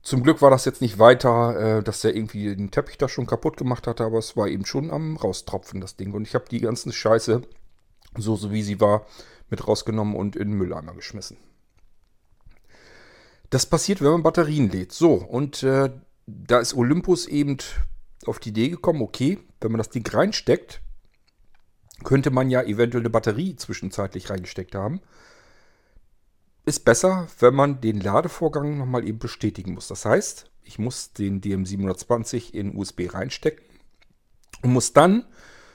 Zum 0.07 0.23
Glück 0.23 0.41
war 0.41 0.51
das 0.51 0.65
jetzt 0.65 0.83
nicht 0.83 1.01
weiter, 1.01 1.79
äh, 1.79 1.83
dass 1.83 2.03
der 2.03 2.15
irgendwie 2.15 2.55
den 2.55 2.71
Teppich 2.71 2.97
da 2.97 3.09
schon 3.09 3.27
kaputt 3.27 3.57
gemacht 3.57 3.89
hatte, 3.89 4.05
aber 4.05 4.19
es 4.19 4.37
war 4.37 4.47
eben 4.47 4.65
schon 4.65 4.93
am 4.93 5.17
Raustropfen, 5.17 5.81
das 5.81 5.97
Ding. 5.97 6.13
Und 6.13 6.29
ich 6.29 6.37
habe 6.37 6.45
die 6.49 6.61
ganzen 6.61 6.93
Scheiße 6.93 7.43
so, 8.17 8.37
so 8.37 8.53
wie 8.53 8.63
sie 8.63 8.81
war, 8.81 9.05
mit 9.51 9.67
rausgenommen 9.67 10.15
und 10.15 10.37
in 10.37 10.51
den 10.51 10.59
Mülleimer 10.59 10.95
geschmissen. 10.95 11.39
Das 13.51 13.67
passiert, 13.67 14.01
wenn 14.01 14.13
man 14.13 14.23
Batterien 14.23 14.71
lädt. 14.71 14.93
So, 14.93 15.15
und 15.15 15.65
äh, 15.65 15.91
da 16.29 16.61
ist 16.61 16.75
Olympus 16.75 17.27
eben 17.27 17.57
auf 18.27 18.39
die 18.39 18.51
Idee 18.51 18.69
gekommen, 18.69 19.03
okay, 19.03 19.41
wenn 19.61 19.73
man 19.73 19.79
das 19.79 19.91
Ding 19.91 20.07
reinsteckt, 20.07 20.83
könnte 22.05 22.31
man 22.31 22.49
ja 22.49 22.63
eventuell 22.63 23.03
eine 23.03 23.11
Batterie 23.11 23.57
zwischenzeitlich 23.57 24.31
reingesteckt 24.31 24.77
haben. 24.77 25.01
Ist 26.67 26.85
besser, 26.85 27.29
wenn 27.39 27.55
man 27.55 27.81
den 27.81 28.01
Ladevorgang 28.01 28.77
nochmal 28.77 29.07
eben 29.07 29.21
bestätigen 29.21 29.75
muss. 29.75 29.87
Das 29.87 30.05
heißt, 30.05 30.51
ich 30.65 30.81
muss 30.81 31.13
den 31.13 31.41
DM720 31.41 32.53
in 32.53 32.77
USB 32.77 33.03
reinstecken 33.09 33.65
und 34.63 34.73
muss 34.73 34.93
dann 34.93 35.25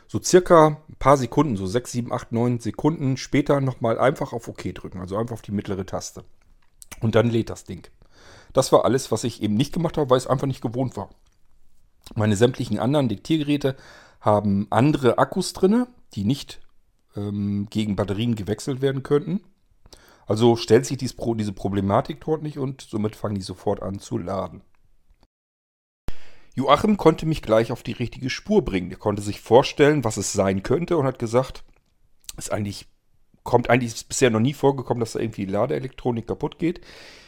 so 0.08 0.22
circa 0.22 0.84
ein 0.90 0.96
paar 1.00 1.16
Sekunden, 1.16 1.56
so 1.56 1.66
6, 1.66 1.92
7, 1.94 2.12
8, 2.12 2.34
9 2.34 2.60
Sekunden 2.60 3.16
später 3.16 3.62
nochmal 3.62 3.98
einfach 3.98 4.34
auf 4.34 4.50
OK 4.50 4.76
drücken, 4.76 5.00
also 5.00 5.16
einfach 5.16 5.36
auf 5.36 5.42
die 5.42 5.54
mittlere 5.54 5.86
Taste. 5.86 6.26
Und 7.00 7.16
dann 7.16 7.30
lädt 7.30 7.50
das 7.50 7.64
Ding. 7.64 7.88
Das 8.52 8.74
war 8.74 8.84
alles, 8.84 9.14
was 9.14 9.24
ich 9.24 9.42
eben 9.42 9.54
nicht 9.54 9.72
gemacht 9.72 9.98
habe, 9.98 10.10
weil 10.10 10.18
es 10.18 10.28
einfach 10.28 10.48
nicht 10.48 10.62
gewohnt 10.62 10.98
war. 10.98 11.10
Meine 12.16 12.36
sämtlichen 12.36 12.80
anderen 12.80 13.08
Diktiergeräte 13.08 13.78
haben 14.20 14.68
andere 14.70 15.18
Akkus 15.18 15.54
drin, 15.54 15.88
die 16.16 16.26
nicht 16.26 16.60
ähm, 17.16 17.68
gegen 17.70 17.96
Batterien 17.96 18.36
gewechselt 18.36 18.82
werden 18.82 19.04
könnten. 19.04 19.40
Also 20.32 20.56
stellt 20.56 20.86
sich 20.86 20.98
dies, 20.98 21.18
diese 21.36 21.52
Problematik 21.52 22.22
dort 22.22 22.42
nicht 22.42 22.58
und 22.58 22.80
somit 22.80 23.18
fangen 23.18 23.36
die 23.36 23.42
sofort 23.42 23.84
an 23.84 24.00
zu 24.00 24.18
laden. 24.18 24.62
Joachim 26.56 26.96
konnte 26.96 27.26
mich 27.26 27.42
gleich 27.42 27.70
auf 27.70 27.84
die 27.84 27.92
richtige 27.92 28.30
Spur 28.30 28.64
bringen. 28.64 28.92
Er 28.92 28.98
konnte 28.98 29.22
sich 29.22 29.42
vorstellen, 29.42 30.06
was 30.06 30.16
es 30.16 30.32
sein 30.32 30.64
könnte 30.64 30.96
und 30.96 31.06
hat 31.06 31.20
gesagt, 31.20 31.66
ist 32.38 32.50
eigentlich, 32.50 32.88
kommt 33.44 33.70
eigentlich 33.70 33.94
ist 33.94 34.08
bisher 34.08 34.30
noch 34.30 34.40
nie 34.40 34.54
vorgekommen, 34.54 35.02
dass 35.02 35.12
da 35.12 35.20
irgendwie 35.20 35.44
Ladeelektronik 35.44 36.28
kaputt 36.28 36.60
geht. 36.60 36.80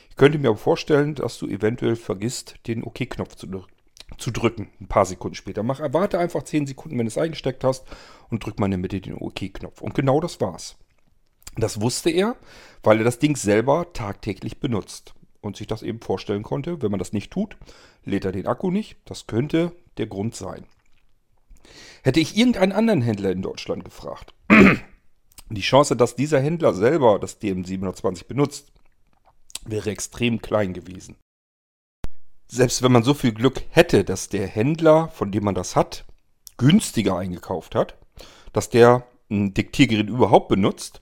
Ich 0.09 0.15
könnte 0.15 0.39
mir 0.39 0.47
aber 0.47 0.57
vorstellen, 0.57 1.15
dass 1.15 1.37
du 1.37 1.47
eventuell 1.47 1.97
vergisst, 1.97 2.55
den 2.67 2.85
OK-Knopf 2.85 3.35
zu, 3.35 3.65
zu, 4.17 4.31
drücken. 4.31 4.69
Ein 4.79 4.87
paar 4.87 5.05
Sekunden 5.05 5.35
später. 5.35 5.61
Mach, 5.61 5.81
warte 5.91 6.19
einfach 6.19 6.43
10 6.43 6.67
Sekunden, 6.67 6.97
wenn 6.97 7.05
du 7.05 7.09
es 7.09 7.17
eingesteckt 7.17 7.65
hast 7.65 7.85
und 8.29 8.45
drück 8.45 8.61
mal 8.61 8.67
in 8.67 8.71
der 8.71 8.79
Mitte 8.79 9.01
den 9.01 9.15
OK-Knopf. 9.15 9.81
Und 9.81 9.93
genau 9.93 10.21
das 10.21 10.39
war's. 10.39 10.77
Das 11.55 11.81
wusste 11.81 12.09
er, 12.09 12.35
weil 12.81 12.97
er 12.99 13.03
das 13.03 13.19
Ding 13.19 13.35
selber 13.35 13.93
tagtäglich 13.93 14.59
benutzt 14.59 15.13
und 15.41 15.57
sich 15.57 15.67
das 15.67 15.83
eben 15.83 16.01
vorstellen 16.01 16.43
konnte. 16.43 16.81
Wenn 16.81 16.91
man 16.91 16.99
das 16.99 17.13
nicht 17.13 17.31
tut, 17.31 17.57
lädt 18.03 18.25
er 18.25 18.31
den 18.31 18.47
Akku 18.47 18.71
nicht. 18.71 18.97
Das 19.05 19.27
könnte 19.27 19.71
der 19.97 20.07
Grund 20.07 20.35
sein. 20.35 20.65
Hätte 22.03 22.19
ich 22.19 22.35
irgendeinen 22.35 22.71
anderen 22.71 23.01
Händler 23.01 23.31
in 23.31 23.41
Deutschland 23.41 23.85
gefragt, 23.85 24.33
die 25.49 25.61
Chance, 25.61 25.95
dass 25.95 26.15
dieser 26.15 26.39
Händler 26.41 26.73
selber 26.73 27.19
das 27.19 27.39
DM720 27.39 28.27
benutzt, 28.27 28.71
wäre 29.65 29.91
extrem 29.91 30.41
klein 30.41 30.73
gewesen. 30.73 31.15
selbst 32.47 32.81
wenn 32.83 32.91
man 32.91 33.03
so 33.03 33.13
viel 33.13 33.31
Glück 33.33 33.63
hätte, 33.69 34.03
dass 34.03 34.29
der 34.29 34.47
Händler, 34.47 35.07
von 35.09 35.31
dem 35.31 35.43
man 35.45 35.55
das 35.55 35.75
hat, 35.75 36.05
günstiger 36.57 37.17
eingekauft 37.17 37.73
hat, 37.73 37.97
dass 38.51 38.69
der 38.69 39.07
ein 39.31 39.53
Diktiergerät 39.53 40.09
überhaupt 40.09 40.49
benutzt, 40.49 41.01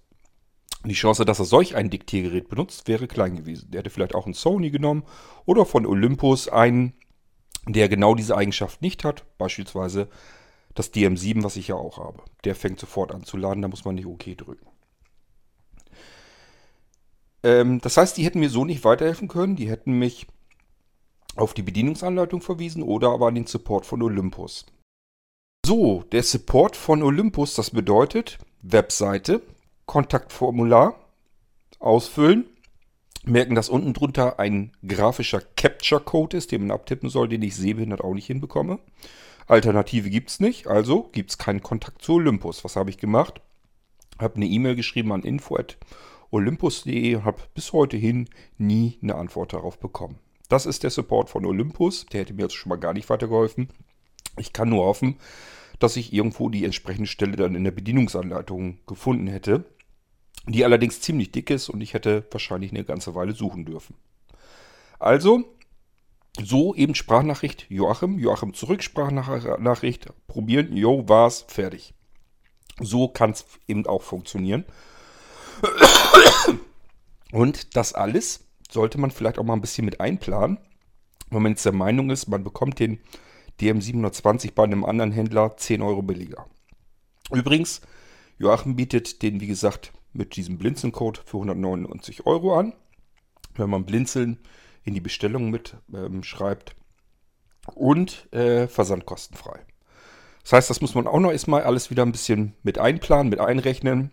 die 0.89 0.95
Chance, 0.95 1.25
dass 1.25 1.39
er 1.39 1.45
solch 1.45 1.75
ein 1.75 1.89
Diktiergerät 1.89 2.49
benutzt, 2.49 2.87
wäre 2.87 3.07
klein 3.07 3.35
gewesen. 3.35 3.69
Der 3.71 3.79
hätte 3.79 3.89
vielleicht 3.89 4.15
auch 4.15 4.25
einen 4.25 4.33
Sony 4.33 4.71
genommen 4.71 5.03
oder 5.45 5.65
von 5.65 5.85
Olympus 5.85 6.47
einen, 6.47 6.93
der 7.67 7.89
genau 7.89 8.15
diese 8.15 8.35
Eigenschaft 8.35 8.81
nicht 8.81 9.03
hat, 9.03 9.25
beispielsweise 9.37 10.09
das 10.73 10.93
DM7, 10.93 11.43
was 11.43 11.57
ich 11.57 11.67
ja 11.67 11.75
auch 11.75 11.99
habe. 11.99 12.23
Der 12.43 12.55
fängt 12.55 12.79
sofort 12.79 13.13
an 13.13 13.23
zu 13.23 13.37
laden, 13.37 13.61
da 13.61 13.67
muss 13.67 13.85
man 13.85 13.95
nicht 13.95 14.07
OK 14.07 14.37
drücken. 14.37 14.65
Ähm, 17.43 17.79
das 17.81 17.97
heißt, 17.97 18.17
die 18.17 18.25
hätten 18.25 18.39
mir 18.39 18.49
so 18.49 18.65
nicht 18.65 18.83
weiterhelfen 18.83 19.27
können. 19.27 19.55
Die 19.55 19.69
hätten 19.69 19.93
mich 19.93 20.27
auf 21.35 21.53
die 21.53 21.63
Bedienungsanleitung 21.63 22.41
verwiesen 22.41 22.83
oder 22.83 23.09
aber 23.09 23.27
an 23.27 23.35
den 23.35 23.47
Support 23.47 23.85
von 23.85 24.01
Olympus. 24.01 24.65
So, 25.65 26.03
der 26.11 26.23
Support 26.23 26.75
von 26.75 27.03
Olympus, 27.03 27.53
das 27.53 27.69
bedeutet 27.69 28.39
Webseite, 28.61 29.41
Kontaktformular 29.91 30.95
ausfüllen, 31.79 32.45
merken, 33.25 33.55
dass 33.55 33.67
unten 33.67 33.91
drunter 33.91 34.39
ein 34.39 34.71
grafischer 34.87 35.41
Capture-Code 35.41 36.37
ist, 36.37 36.53
den 36.53 36.61
man 36.61 36.71
abtippen 36.71 37.09
soll, 37.09 37.27
den 37.27 37.41
ich 37.41 37.57
sehbehindert 37.57 37.99
auch 37.99 38.13
nicht 38.13 38.27
hinbekomme. 38.27 38.79
Alternative 39.47 40.09
gibt 40.09 40.29
es 40.29 40.39
nicht, 40.39 40.67
also 40.67 41.09
gibt 41.11 41.31
es 41.31 41.37
keinen 41.37 41.61
Kontakt 41.61 42.01
zu 42.01 42.13
Olympus. 42.13 42.63
Was 42.63 42.77
habe 42.77 42.89
ich 42.89 42.99
gemacht? 42.99 43.41
Habe 44.17 44.37
eine 44.37 44.45
E-Mail 44.45 44.77
geschrieben 44.77 45.11
an 45.11 45.23
info.olympus.de 45.23 47.15
und 47.15 47.25
habe 47.25 47.41
bis 47.53 47.73
heute 47.73 47.97
hin 47.97 48.29
nie 48.57 48.97
eine 49.01 49.15
Antwort 49.15 49.51
darauf 49.51 49.77
bekommen. 49.77 50.19
Das 50.47 50.65
ist 50.65 50.83
der 50.83 50.91
Support 50.91 51.29
von 51.29 51.45
Olympus. 51.45 52.05
Der 52.05 52.21
hätte 52.21 52.33
mir 52.33 52.43
jetzt 52.43 52.55
schon 52.55 52.69
mal 52.69 52.77
gar 52.77 52.93
nicht 52.93 53.09
weitergeholfen. 53.09 53.67
Ich 54.37 54.53
kann 54.53 54.69
nur 54.69 54.85
hoffen, 54.85 55.17
dass 55.79 55.97
ich 55.97 56.13
irgendwo 56.13 56.47
die 56.47 56.63
entsprechende 56.63 57.09
Stelle 57.09 57.35
dann 57.35 57.55
in 57.55 57.65
der 57.65 57.71
Bedienungsanleitung 57.71 58.77
gefunden 58.87 59.27
hätte, 59.27 59.65
die 60.47 60.65
allerdings 60.65 61.01
ziemlich 61.01 61.31
dick 61.31 61.49
ist 61.49 61.69
und 61.69 61.81
ich 61.81 61.93
hätte 61.93 62.25
wahrscheinlich 62.31 62.71
eine 62.71 62.83
ganze 62.83 63.15
Weile 63.15 63.33
suchen 63.33 63.65
dürfen. 63.65 63.95
Also, 64.99 65.43
so 66.41 66.73
eben 66.75 66.95
Sprachnachricht 66.95 67.65
Joachim, 67.69 68.17
Joachim 68.19 68.53
zurück, 68.53 68.83
Sprachnachricht, 68.83 70.07
probieren, 70.27 70.75
jo, 70.75 71.07
war's, 71.07 71.45
fertig. 71.47 71.93
So 72.79 73.07
kann 73.07 73.31
es 73.31 73.45
eben 73.67 73.85
auch 73.85 74.01
funktionieren. 74.01 74.65
Und 77.31 77.75
das 77.75 77.93
alles 77.93 78.45
sollte 78.69 78.97
man 78.97 79.11
vielleicht 79.11 79.37
auch 79.37 79.43
mal 79.43 79.53
ein 79.53 79.61
bisschen 79.61 79.85
mit 79.85 79.99
einplanen, 79.99 80.57
wenn 81.29 81.43
man 81.43 81.53
jetzt 81.53 81.65
der 81.65 81.73
Meinung 81.73 82.09
ist, 82.09 82.27
man 82.27 82.43
bekommt 82.43 82.79
den 82.79 82.99
DM720 83.59 84.53
bei 84.53 84.63
einem 84.63 84.83
anderen 84.83 85.11
Händler 85.11 85.55
10 85.55 85.81
Euro 85.81 86.01
billiger. 86.01 86.45
Übrigens, 87.31 87.81
Joachim 88.37 88.75
bietet 88.75 89.21
den, 89.21 89.39
wie 89.39 89.47
gesagt, 89.47 89.93
mit 90.13 90.35
diesem 90.35 90.57
Blinzeln-Code 90.57 91.21
für 91.25 91.37
199 91.37 92.25
Euro 92.25 92.57
an. 92.57 92.73
Wenn 93.55 93.69
man 93.69 93.85
Blinzeln 93.85 94.39
in 94.83 94.93
die 94.93 95.01
Bestellung 95.01 95.49
mit 95.49 95.75
ähm, 95.93 96.23
schreibt. 96.23 96.75
Und 97.75 98.31
äh, 98.33 98.67
versandkostenfrei. 98.67 99.59
Das 100.41 100.53
heißt, 100.53 100.69
das 100.71 100.81
muss 100.81 100.95
man 100.95 101.05
auch 101.05 101.19
noch 101.19 101.31
erstmal 101.31 101.63
alles 101.63 101.91
wieder 101.91 102.03
ein 102.03 102.11
bisschen 102.11 102.55
mit 102.63 102.79
einplanen, 102.79 103.29
mit 103.29 103.39
einrechnen. 103.39 104.11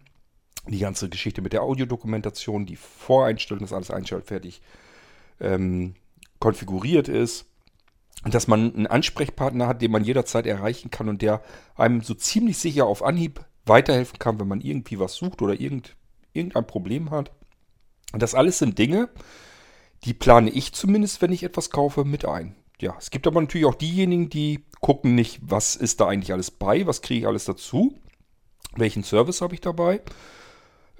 Die 0.66 0.80
ganze 0.80 1.08
Geschichte 1.08 1.40
mit 1.40 1.54
der 1.54 1.62
Audiodokumentation, 1.62 2.66
die 2.66 2.76
Voreinstellung, 2.76 3.62
dass 3.62 3.72
alles 3.72 3.90
einschaltfertig 3.90 4.60
ähm, 5.40 5.94
konfiguriert 6.40 7.08
ist 7.08 7.46
dass 8.24 8.48
man 8.48 8.74
einen 8.74 8.86
Ansprechpartner 8.86 9.66
hat, 9.66 9.82
den 9.82 9.92
man 9.92 10.04
jederzeit 10.04 10.46
erreichen 10.46 10.90
kann 10.90 11.08
und 11.08 11.22
der 11.22 11.42
einem 11.76 12.02
so 12.02 12.14
ziemlich 12.14 12.58
sicher 12.58 12.86
auf 12.86 13.02
Anhieb 13.02 13.44
weiterhelfen 13.68 14.18
kann, 14.18 14.40
wenn 14.40 14.48
man 14.48 14.60
irgendwie 14.60 14.98
was 14.98 15.14
sucht 15.14 15.42
oder 15.42 15.60
irgend, 15.60 15.96
irgendein 16.32 16.66
Problem 16.66 17.10
hat. 17.10 17.30
Das 18.12 18.34
alles 18.34 18.58
sind 18.58 18.78
Dinge, 18.78 19.08
die 20.04 20.14
plane 20.14 20.50
ich 20.50 20.72
zumindest, 20.72 21.20
wenn 21.20 21.32
ich 21.32 21.42
etwas 21.42 21.70
kaufe, 21.70 22.04
mit 22.04 22.24
ein. 22.24 22.54
Ja, 22.80 22.94
es 22.98 23.10
gibt 23.10 23.26
aber 23.26 23.40
natürlich 23.40 23.66
auch 23.66 23.74
diejenigen, 23.74 24.30
die 24.30 24.64
gucken 24.80 25.14
nicht, 25.14 25.40
was 25.42 25.74
ist 25.74 26.00
da 26.00 26.06
eigentlich 26.06 26.32
alles 26.32 26.50
bei, 26.50 26.86
was 26.86 27.02
kriege 27.02 27.20
ich 27.20 27.26
alles 27.26 27.44
dazu, 27.44 27.98
welchen 28.76 29.02
Service 29.02 29.40
habe 29.40 29.54
ich 29.54 29.60
dabei. 29.60 30.00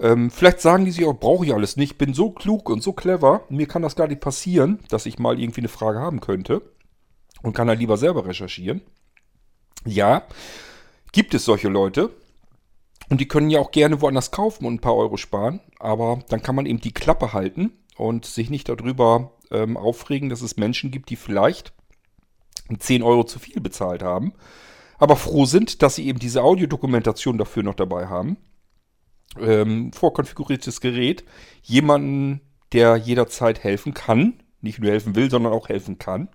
Ähm, 0.01 0.31
vielleicht 0.31 0.61
sagen 0.61 0.85
die 0.85 0.91
sich 0.91 1.05
auch, 1.05 1.19
brauche 1.19 1.47
ich 1.47 1.55
alles 1.55 1.77
nicht, 1.77 1.99
bin 1.99 2.15
so 2.15 2.31
klug 2.31 2.69
und 2.69 2.83
so 2.83 2.93
clever, 2.93 3.45
mir 3.49 3.67
kann 3.67 3.83
das 3.83 3.97
gar 3.97 4.09
nicht 4.09 4.21
passieren, 4.21 4.81
dass 4.91 5.07
ich 5.07 5.19
mal 5.19 5.41
irgendwie 5.41 5.61
eine 5.61 5.69
Frage 5.69 6.01
haben 6.01 6.21
könnte 6.21 6.63
und 7.43 7.55
kann 7.55 7.69
dann 7.69 7.79
lieber 7.79 7.97
selber 7.97 8.27
recherchieren. 8.27 8.81
Ja, 9.85 10.25
gibt 11.13 11.35
es 11.35 11.45
solche 11.45 11.69
Leute. 11.69 12.11
Und 13.11 13.21
die 13.21 13.29
können 13.29 13.51
ja 13.51 13.59
auch 13.61 13.71
gerne 13.71 14.01
woanders 14.01 14.31
kaufen 14.31 14.67
und 14.67 14.75
ein 14.75 14.81
paar 14.81 14.97
Euro 14.97 15.17
sparen. 15.17 15.61
Aber 15.79 16.21
dann 16.29 16.43
kann 16.43 16.55
man 16.55 16.67
eben 16.67 16.81
die 16.81 16.93
Klappe 16.93 17.33
halten 17.33 17.73
und 17.97 18.27
sich 18.27 18.51
nicht 18.51 18.69
darüber 18.69 19.33
ähm, 19.51 19.77
aufregen, 19.77 20.29
dass 20.29 20.43
es 20.43 20.57
Menschen 20.57 20.91
gibt, 20.91 21.11
die 21.11 21.17
vielleicht 21.17 21.73
10 22.77 23.03
Euro 23.03 23.25
zu 23.25 23.39
viel 23.39 23.61
bezahlt 23.61 24.03
haben. 24.03 24.35
Aber 24.99 25.17
froh 25.17 25.47
sind, 25.47 25.83
dass 25.83 25.95
sie 25.95 26.07
eben 26.07 26.19
diese 26.19 26.43
Audiodokumentation 26.43 27.39
dafür 27.39 27.63
noch 27.63 27.75
dabei 27.75 28.09
haben. 28.09 28.37
Ähm, 29.41 29.93
vorkonfiguriertes 29.93 30.81
Gerät. 30.81 31.25
Jemanden, 31.63 32.41
der 32.73 32.97
jederzeit 32.97 33.63
helfen 33.63 33.95
kann. 33.95 34.43
Nicht 34.61 34.81
nur 34.81 34.91
helfen 34.91 35.15
will, 35.15 35.31
sondern 35.31 35.53
auch 35.53 35.69
helfen 35.69 35.99
kann. 35.99 36.29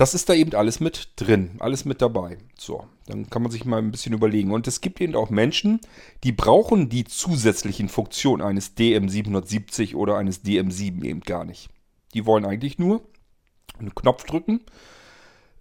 Das 0.00 0.14
ist 0.14 0.30
da 0.30 0.32
eben 0.32 0.54
alles 0.54 0.80
mit 0.80 1.10
drin, 1.16 1.50
alles 1.58 1.84
mit 1.84 2.00
dabei. 2.00 2.38
So, 2.58 2.86
dann 3.06 3.28
kann 3.28 3.42
man 3.42 3.50
sich 3.50 3.66
mal 3.66 3.76
ein 3.76 3.90
bisschen 3.90 4.14
überlegen. 4.14 4.50
Und 4.50 4.66
es 4.66 4.80
gibt 4.80 4.98
eben 5.02 5.14
auch 5.14 5.28
Menschen, 5.28 5.78
die 6.24 6.32
brauchen 6.32 6.88
die 6.88 7.04
zusätzlichen 7.04 7.90
Funktionen 7.90 8.40
eines 8.40 8.78
DM770 8.78 9.94
oder 9.94 10.16
eines 10.16 10.42
DM7 10.42 11.04
eben 11.04 11.20
gar 11.20 11.44
nicht. 11.44 11.68
Die 12.14 12.24
wollen 12.24 12.46
eigentlich 12.46 12.78
nur 12.78 13.02
einen 13.78 13.94
Knopf 13.94 14.24
drücken, 14.24 14.62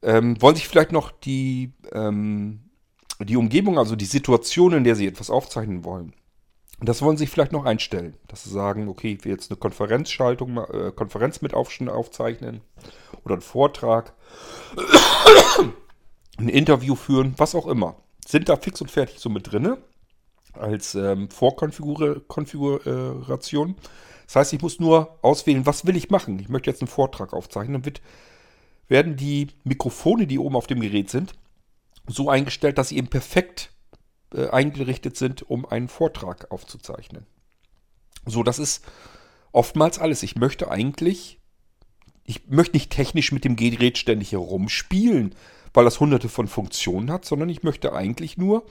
ähm, 0.04 0.42
wollen 0.42 0.56
sich 0.56 0.70
vielleicht 0.70 0.94
noch 0.94 1.12
die, 1.12 1.74
ähm, 1.92 2.62
die 3.20 3.36
Umgebung, 3.36 3.78
also 3.78 3.98
die 3.98 4.06
Situation, 4.06 4.72
in 4.72 4.86
der 4.86 4.96
sie 4.96 5.08
etwas 5.08 5.30
aufzeichnen 5.30 5.84
wollen, 5.84 6.14
das 6.82 7.02
wollen 7.02 7.18
sie 7.18 7.24
sich 7.24 7.32
vielleicht 7.32 7.52
noch 7.52 7.66
einstellen, 7.66 8.16
dass 8.28 8.46
sie 8.46 8.52
sagen, 8.52 8.88
okay, 8.88 9.14
ich 9.14 9.26
will 9.26 9.34
jetzt 9.34 9.52
eine 9.52 9.58
Konferenzschaltung, 9.58 10.58
äh, 10.58 10.94
Konferenz 10.96 11.42
mit 11.42 11.54
aufzeichnen 11.54 12.62
oder 13.26 13.36
einen 13.36 13.42
Vortrag, 13.42 14.14
ein 16.38 16.50
Interview 16.50 16.96
führen, 16.96 17.34
was 17.38 17.56
auch 17.56 17.68
immer. 17.68 17.98
Sind 18.26 18.48
da 18.48 18.56
fix 18.56 18.80
und 18.82 18.92
fertig 18.92 19.20
so 19.20 19.30
mit 19.30 19.52
drinne 19.52 19.80
als 20.54 20.96
ähm, 20.96 21.30
Vorkonfiguration. 21.30 23.76
Das 24.26 24.36
heißt, 24.36 24.54
ich 24.54 24.62
muss 24.62 24.80
nur 24.80 25.18
auswählen, 25.22 25.66
was 25.66 25.86
will 25.86 25.98
ich 25.98 26.10
machen. 26.10 26.40
Ich 26.40 26.48
möchte 26.50 26.70
jetzt 26.70 26.82
einen 26.82 26.88
Vortrag 26.88 27.34
aufzeichnen. 27.34 27.74
Dann 27.74 27.86
wird, 27.86 28.02
werden 28.88 29.18
die 29.18 29.48
Mikrofone, 29.64 30.28
die 30.28 30.40
oben 30.40 30.56
auf 30.56 30.68
dem 30.68 30.82
Gerät 30.82 31.10
sind, 31.10 31.34
so 32.08 32.30
eingestellt, 32.30 32.78
dass 32.78 32.90
sie 32.90 32.98
eben 32.98 33.08
perfekt 33.08 33.72
äh, 34.34 34.48
eingerichtet 34.50 35.18
sind, 35.18 35.44
um 35.50 35.66
einen 35.66 35.88
Vortrag 35.88 36.52
aufzuzeichnen. 36.52 37.26
So, 38.26 38.44
das 38.44 38.60
ist 38.60 38.86
oftmals 39.52 40.00
alles. 40.00 40.24
Ich 40.24 40.36
möchte 40.36 40.70
eigentlich, 40.70 41.40
ich 42.24 42.48
möchte 42.48 42.76
nicht 42.76 42.92
technisch 42.92 43.32
mit 43.32 43.44
dem 43.44 43.56
Gerät 43.56 43.98
ständig 43.98 44.32
herumspielen, 44.32 45.36
weil 45.74 45.86
das 45.86 46.00
hunderte 46.00 46.30
von 46.30 46.48
Funktionen 46.48 47.12
hat, 47.12 47.26
sondern 47.26 47.50
ich 47.50 47.64
möchte 47.64 47.94
eigentlich 47.94 48.38
nur 48.38 48.66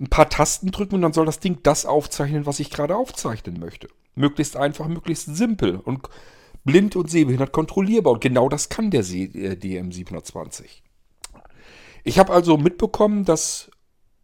ein 0.00 0.08
paar 0.08 0.28
Tasten 0.28 0.70
drücken 0.70 0.96
und 0.96 1.02
dann 1.02 1.12
soll 1.12 1.26
das 1.26 1.40
Ding 1.40 1.60
das 1.62 1.86
aufzeichnen, 1.86 2.46
was 2.46 2.60
ich 2.60 2.70
gerade 2.70 2.96
aufzeichnen 2.96 3.58
möchte. 3.60 3.88
Möglichst 4.14 4.56
einfach, 4.56 4.88
möglichst 4.88 5.34
simpel 5.34 5.76
und 5.76 6.08
blind 6.64 6.96
und 6.96 7.10
sehbehindert 7.10 7.52
kontrollierbar. 7.52 8.14
Und 8.14 8.20
genau 8.20 8.48
das 8.48 8.68
kann 8.68 8.90
der 8.90 9.00
äh, 9.00 9.56
DM720. 9.56 10.82
Ich 12.04 12.18
habe 12.18 12.32
also 12.32 12.56
mitbekommen, 12.56 13.24
dass 13.24 13.70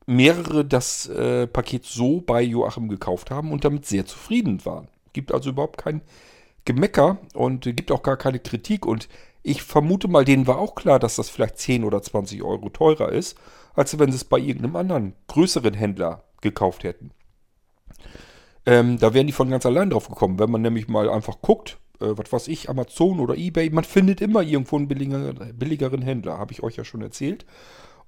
mehrere 0.09 0.65
das 0.65 1.07
äh, 1.07 1.47
Paket 1.47 1.85
so 1.85 2.23
bei 2.23 2.41
Joachim 2.41 2.89
gekauft 2.89 3.31
haben 3.31 3.53
und 3.53 3.65
damit 3.65 3.85
sehr 3.85 4.07
zufrieden 4.07 4.65
waren. 4.65 4.89
Gibt 5.13 5.33
also 5.33 5.51
überhaupt 5.51 5.77
kein 5.77 6.01
Gemecker 6.65 7.19
und 7.35 7.65
gibt 7.65 7.93
auch 7.93 8.03
gar 8.03 8.17
keine 8.17 8.39
Kritik. 8.39 8.87
Und 8.87 9.09
ich 9.43 9.63
vermute 9.63 10.09
mal, 10.09 10.25
denen 10.25 10.47
war 10.47 10.59
auch 10.59 10.75
klar, 10.75 10.99
dass 10.99 11.17
das 11.17 11.29
vielleicht 11.29 11.59
10 11.59 11.85
oder 11.85 12.01
20 12.01 12.43
Euro 12.43 12.71
teurer 12.71 13.13
ist, 13.13 13.37
als 13.75 13.99
wenn 13.99 14.11
sie 14.11 14.17
es 14.17 14.25
bei 14.25 14.39
irgendeinem 14.39 14.77
anderen 14.77 15.13
größeren 15.27 15.75
Händler 15.75 16.25
gekauft 16.41 16.85
hätten. 16.85 17.11
Ähm, 18.65 18.99
da 18.99 19.13
wären 19.13 19.27
die 19.27 19.33
von 19.35 19.51
ganz 19.51 19.67
allein 19.67 19.91
drauf 19.91 20.09
gekommen, 20.09 20.39
wenn 20.39 20.51
man 20.51 20.63
nämlich 20.63 20.89
mal 20.89 21.11
einfach 21.11 21.43
guckt, 21.43 21.79
äh, 22.01 22.07
was 22.17 22.33
weiß 22.33 22.49
ich, 22.49 22.71
Amazon 22.71 23.21
oder 23.21 23.37
Ebay, 23.37 23.69
man 23.71 23.85
findet 23.85 24.23
immer 24.23 24.41
irgendwo 24.41 24.77
einen 24.77 24.89
billiger, 24.89 25.35
billigeren 25.53 26.01
Händler, 26.01 26.39
habe 26.39 26.53
ich 26.53 26.63
euch 26.63 26.77
ja 26.77 26.85
schon 26.85 27.03
erzählt. 27.03 27.45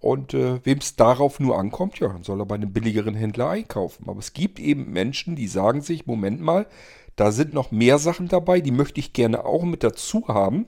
Und 0.00 0.32
äh, 0.32 0.64
wem 0.64 0.78
es 0.78 0.96
darauf 0.96 1.40
nur 1.40 1.58
ankommt, 1.58 2.00
ja, 2.00 2.08
dann 2.08 2.22
soll 2.22 2.40
er 2.40 2.46
bei 2.46 2.54
einem 2.54 2.72
billigeren 2.72 3.14
Händler 3.14 3.50
einkaufen. 3.50 4.08
Aber 4.08 4.18
es 4.18 4.32
gibt 4.32 4.58
eben 4.58 4.90
Menschen, 4.90 5.36
die 5.36 5.46
sagen 5.46 5.82
sich, 5.82 6.06
Moment 6.06 6.40
mal, 6.40 6.66
da 7.16 7.32
sind 7.32 7.52
noch 7.52 7.70
mehr 7.70 7.98
Sachen 7.98 8.26
dabei, 8.26 8.62
die 8.62 8.70
möchte 8.70 8.98
ich 8.98 9.12
gerne 9.12 9.44
auch 9.44 9.62
mit 9.62 9.84
dazu 9.84 10.26
haben, 10.26 10.66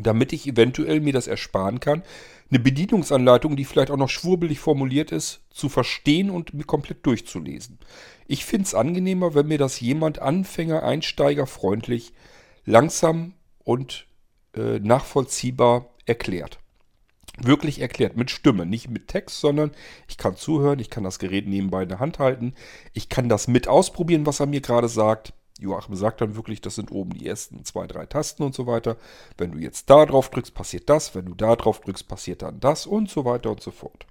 damit 0.00 0.32
ich 0.32 0.46
eventuell 0.46 1.00
mir 1.00 1.12
das 1.12 1.26
ersparen 1.26 1.78
kann, 1.78 2.02
eine 2.48 2.58
Bedienungsanleitung, 2.58 3.54
die 3.54 3.66
vielleicht 3.66 3.90
auch 3.90 3.98
noch 3.98 4.08
schwurbelig 4.08 4.60
formuliert 4.60 5.12
ist, 5.12 5.42
zu 5.50 5.68
verstehen 5.68 6.30
und 6.30 6.54
mir 6.54 6.64
komplett 6.64 7.04
durchzulesen. 7.04 7.78
Ich 8.26 8.46
finde 8.46 8.64
es 8.64 8.74
angenehmer, 8.74 9.34
wenn 9.34 9.48
mir 9.48 9.58
das 9.58 9.78
jemand 9.80 10.20
Anfänger, 10.20 10.82
Einsteiger 10.82 11.46
freundlich, 11.46 12.14
langsam 12.64 13.34
und 13.62 14.06
äh, 14.56 14.78
nachvollziehbar 14.78 15.90
erklärt 16.06 16.58
wirklich 17.46 17.80
erklärt 17.80 18.16
mit 18.16 18.30
Stimme, 18.30 18.66
nicht 18.66 18.88
mit 18.88 19.08
Text, 19.08 19.40
sondern 19.40 19.72
ich 20.08 20.16
kann 20.16 20.36
zuhören, 20.36 20.78
ich 20.78 20.90
kann 20.90 21.04
das 21.04 21.18
Gerät 21.18 21.46
nebenbei 21.46 21.82
in 21.82 21.88
der 21.88 22.00
Hand 22.00 22.18
halten, 22.18 22.54
ich 22.92 23.08
kann 23.08 23.28
das 23.28 23.48
mit 23.48 23.68
ausprobieren, 23.68 24.26
was 24.26 24.40
er 24.40 24.46
mir 24.46 24.60
gerade 24.60 24.88
sagt. 24.88 25.32
Joachim 25.60 25.96
sagt 25.96 26.20
dann 26.20 26.36
wirklich, 26.36 26.60
das 26.60 26.76
sind 26.76 26.92
oben 26.92 27.10
die 27.10 27.26
ersten 27.26 27.64
zwei, 27.64 27.86
drei 27.88 28.06
Tasten 28.06 28.44
und 28.44 28.54
so 28.54 28.66
weiter. 28.66 28.96
Wenn 29.36 29.52
du 29.52 29.58
jetzt 29.58 29.90
da 29.90 30.06
drauf 30.06 30.30
drückst, 30.30 30.54
passiert 30.54 30.88
das. 30.88 31.16
Wenn 31.16 31.26
du 31.26 31.34
da 31.34 31.56
drauf 31.56 31.80
drückst, 31.80 32.06
passiert 32.06 32.42
dann 32.42 32.60
das 32.60 32.86
und 32.86 33.10
so 33.10 33.24
weiter 33.24 33.50
und 33.50 33.60
so 33.60 33.72
fort. 33.72 34.06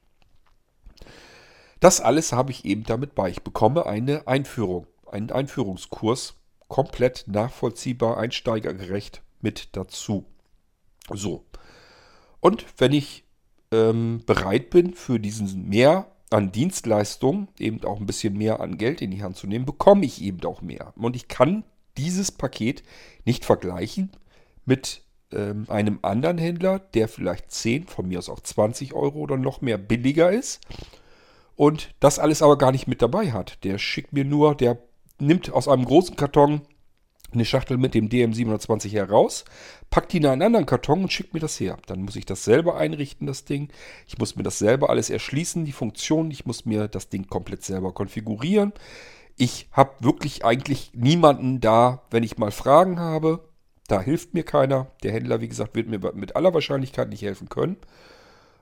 Das 1.80 2.01
alles 2.01 2.34
habe 2.34 2.51
ich 2.51 2.65
eben 2.65 2.84
damit 2.84 3.15
bei. 3.15 3.30
Ich 3.30 3.43
bekomme 3.43 3.86
eine 3.86 4.28
Einführung, 4.28 4.88
einen 5.09 5.32
Einführungskurs, 5.32 6.36
komplett 6.67 7.25
nachvollziehbar, 7.28 8.17
einsteigergerecht 8.17 9.21
mit 9.39 9.69
dazu. 9.75 10.25
So, 11.13 11.45
und 12.39 12.65
wenn 12.77 12.93
ich 12.93 13.23
ähm, 13.71 14.21
bereit 14.25 14.69
bin, 14.69 14.93
für 14.93 15.19
diesen 15.19 15.67
mehr 15.67 16.11
an 16.29 16.51
Dienstleistungen, 16.51 17.47
eben 17.57 17.83
auch 17.85 17.99
ein 17.99 18.05
bisschen 18.05 18.38
mehr 18.38 18.59
an 18.59 18.77
Geld 18.77 19.01
in 19.01 19.11
die 19.11 19.23
Hand 19.23 19.38
zu 19.38 19.47
nehmen, 19.47 19.65
bekomme 19.65 20.05
ich 20.05 20.21
eben 20.21 20.43
auch 20.45 20.61
mehr. 20.61 20.93
Und 20.97 21.15
ich 21.15 21.27
kann 21.27 21.63
dieses 21.97 22.31
Paket 22.31 22.83
nicht 23.25 23.45
vergleichen 23.45 24.11
mit 24.65 25.01
ähm, 25.31 25.65
einem 25.69 25.99
anderen 26.01 26.38
Händler, 26.38 26.79
der 26.79 27.07
vielleicht 27.07 27.51
10, 27.51 27.88
von 27.88 28.07
mir 28.07 28.19
aus 28.19 28.29
auch 28.29 28.39
20 28.39 28.93
Euro 28.93 29.19
oder 29.19 29.38
noch 29.38 29.61
mehr 29.61 29.77
billiger 29.77 30.31
ist 30.31 30.61
und 31.55 31.93
das 31.99 32.19
alles 32.19 32.41
aber 32.41 32.57
gar 32.57 32.71
nicht 32.71 32.88
mit 32.88 33.01
dabei 33.01 33.31
hat. 33.31 33.63
Der 33.63 33.77
schickt 33.77 34.13
mir 34.13 34.25
nur, 34.25 34.55
der 34.55 34.77
nimmt 35.19 35.51
aus 35.51 35.67
einem 35.67 35.85
großen 35.85 36.15
Karton 36.15 36.61
eine 37.33 37.45
Schachtel 37.45 37.77
mit 37.77 37.93
dem 37.93 38.07
DM720 38.07 38.91
heraus, 38.91 39.43
packt 39.89 40.13
die 40.13 40.17
in 40.17 40.25
einen 40.25 40.41
anderen 40.41 40.65
Karton 40.65 41.03
und 41.03 41.13
schickt 41.13 41.33
mir 41.33 41.39
das 41.39 41.59
her. 41.59 41.77
Dann 41.88 42.01
muss 42.01 42.15
ich 42.15 42.25
das 42.25 42.43
selber 42.43 42.77
einrichten, 42.77 43.27
das 43.27 43.45
Ding. 43.45 43.69
Ich 44.07 44.17
muss 44.17 44.35
mir 44.35 44.43
das 44.43 44.59
selber 44.59 44.89
alles 44.89 45.09
erschließen, 45.09 45.65
die 45.65 45.71
Funktionen. 45.71 46.31
Ich 46.31 46.45
muss 46.45 46.65
mir 46.65 46.88
das 46.88 47.09
Ding 47.09 47.27
komplett 47.27 47.63
selber 47.63 47.93
konfigurieren. 47.93 48.73
Ich 49.38 49.69
habe 49.71 49.91
wirklich 49.99 50.43
eigentlich 50.43 50.91
niemanden 50.93 51.61
da, 51.61 52.01
wenn 52.09 52.23
ich 52.23 52.38
mal 52.38 52.51
Fragen 52.51 52.99
habe. 52.99 53.47
Da 53.88 54.01
hilft 54.01 54.33
mir 54.33 54.43
keiner. 54.43 54.88
Der 55.03 55.13
Händler, 55.13 55.41
wie 55.41 55.47
gesagt, 55.47 55.75
wird 55.75 55.88
mir 55.88 55.99
mit 56.13 56.35
aller 56.35 56.53
Wahrscheinlichkeit 56.53 57.09
nicht 57.09 57.21
helfen 57.21 57.47
können. 57.47 57.77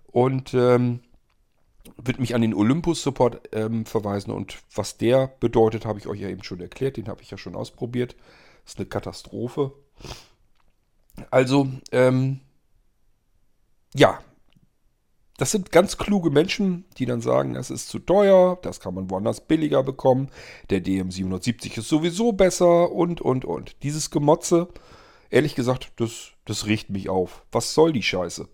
Und 0.08 0.54
ähm, 0.54 1.00
wird 1.98 2.20
mich 2.20 2.36
an 2.36 2.42
den 2.42 2.54
Olympus-Support 2.54 3.50
ähm, 3.54 3.86
verweisen. 3.86 4.32
Und 4.32 4.60
was 4.74 4.98
der 4.98 5.34
bedeutet, 5.40 5.86
habe 5.86 6.00
ich 6.00 6.08
euch 6.08 6.20
ja 6.20 6.30
eben 6.30 6.44
schon 6.44 6.60
erklärt. 6.60 6.98
Den 6.98 7.08
habe 7.08 7.22
ich 7.22 7.32
ja 7.32 7.38
schon 7.38 7.56
ausprobiert. 7.56 8.16
Das 8.64 8.74
ist 8.74 8.80
eine 8.80 8.88
Katastrophe. 8.88 9.72
Also, 11.32 11.68
ähm, 11.92 12.42
ja, 13.96 14.20
das 15.38 15.52
sind 15.52 15.72
ganz 15.72 15.98
kluge 15.98 16.30
Menschen, 16.30 16.86
die 16.98 17.06
dann 17.06 17.20
sagen, 17.22 17.54
das 17.54 17.70
ist 17.70 17.90
zu 17.90 18.00
teuer, 18.00 18.58
das 18.62 18.80
kann 18.80 18.94
man 18.96 19.10
woanders 19.10 19.42
billiger 19.42 19.84
bekommen, 19.84 20.30
der 20.70 20.82
DM770 20.82 21.80
ist 21.80 21.90
sowieso 21.90 22.32
besser 22.32 22.92
und, 22.92 23.20
und, 23.20 23.44
und. 23.44 23.84
Dieses 23.84 24.12
Gemotze, 24.12 24.70
ehrlich 25.30 25.56
gesagt, 25.56 25.92
das, 25.98 26.32
das 26.46 26.66
riecht 26.66 26.90
mich 26.90 27.10
auf. 27.10 27.44
Was 27.52 27.74
soll 27.74 27.92
die 27.92 28.04
Scheiße? 28.04 28.48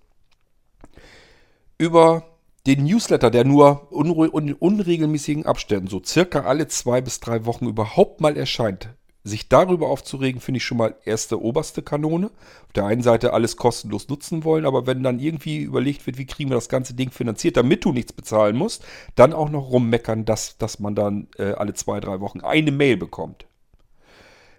Über 1.78 2.26
den 2.66 2.84
Newsletter, 2.84 3.30
der 3.30 3.44
nur 3.44 3.88
in 3.92 4.54
unregelmäßigen 4.54 5.46
Abständen, 5.46 5.88
so 5.88 6.02
circa 6.04 6.42
alle 6.42 6.68
zwei 6.68 7.02
bis 7.02 7.20
drei 7.20 7.46
Wochen 7.46 7.68
überhaupt 7.68 8.22
mal 8.22 8.38
erscheint, 8.38 8.90
sich 9.24 9.50
darüber 9.50 9.90
aufzuregen, 9.90 10.42
finde 10.42 10.58
ich 10.58 10.64
schon 10.64 10.78
mal 10.78 10.96
erste 11.06 11.42
oberste 11.42 11.84
Kanone. 11.84 12.28
Auf 12.66 12.74
der 12.74 12.86
einen 12.86 13.04
Seite 13.04 13.34
alles 13.34 13.56
kostenlos 13.56 14.10
nutzen 14.10 14.44
wollen, 14.44 14.66
aber 14.66 14.88
wenn 14.88 15.04
dann 15.04 15.20
irgendwie 15.20 15.60
überlegt 15.60 16.06
wird, 16.08 16.18
wie 16.18 16.26
kriegen 16.26 16.50
wir 16.50 16.56
das 16.56 16.70
ganze 16.70 16.96
Ding 16.96 17.12
finanziert, 17.12 17.58
damit 17.58 17.86
du 17.86 17.92
nichts 17.92 18.14
bezahlen 18.14 18.56
musst, 18.56 18.84
dann 19.16 19.34
auch 19.34 19.50
noch 19.50 19.70
rummeckern, 19.70 20.26
dass, 20.26 20.58
dass 20.58 20.80
man 20.80 20.96
dann 20.96 21.28
äh, 21.38 21.52
alle 21.52 21.74
zwei, 21.74 22.00
drei 22.00 22.20
Wochen 22.20 22.42
eine 22.42 22.72
Mail 22.72 22.98
bekommt. 22.98 23.46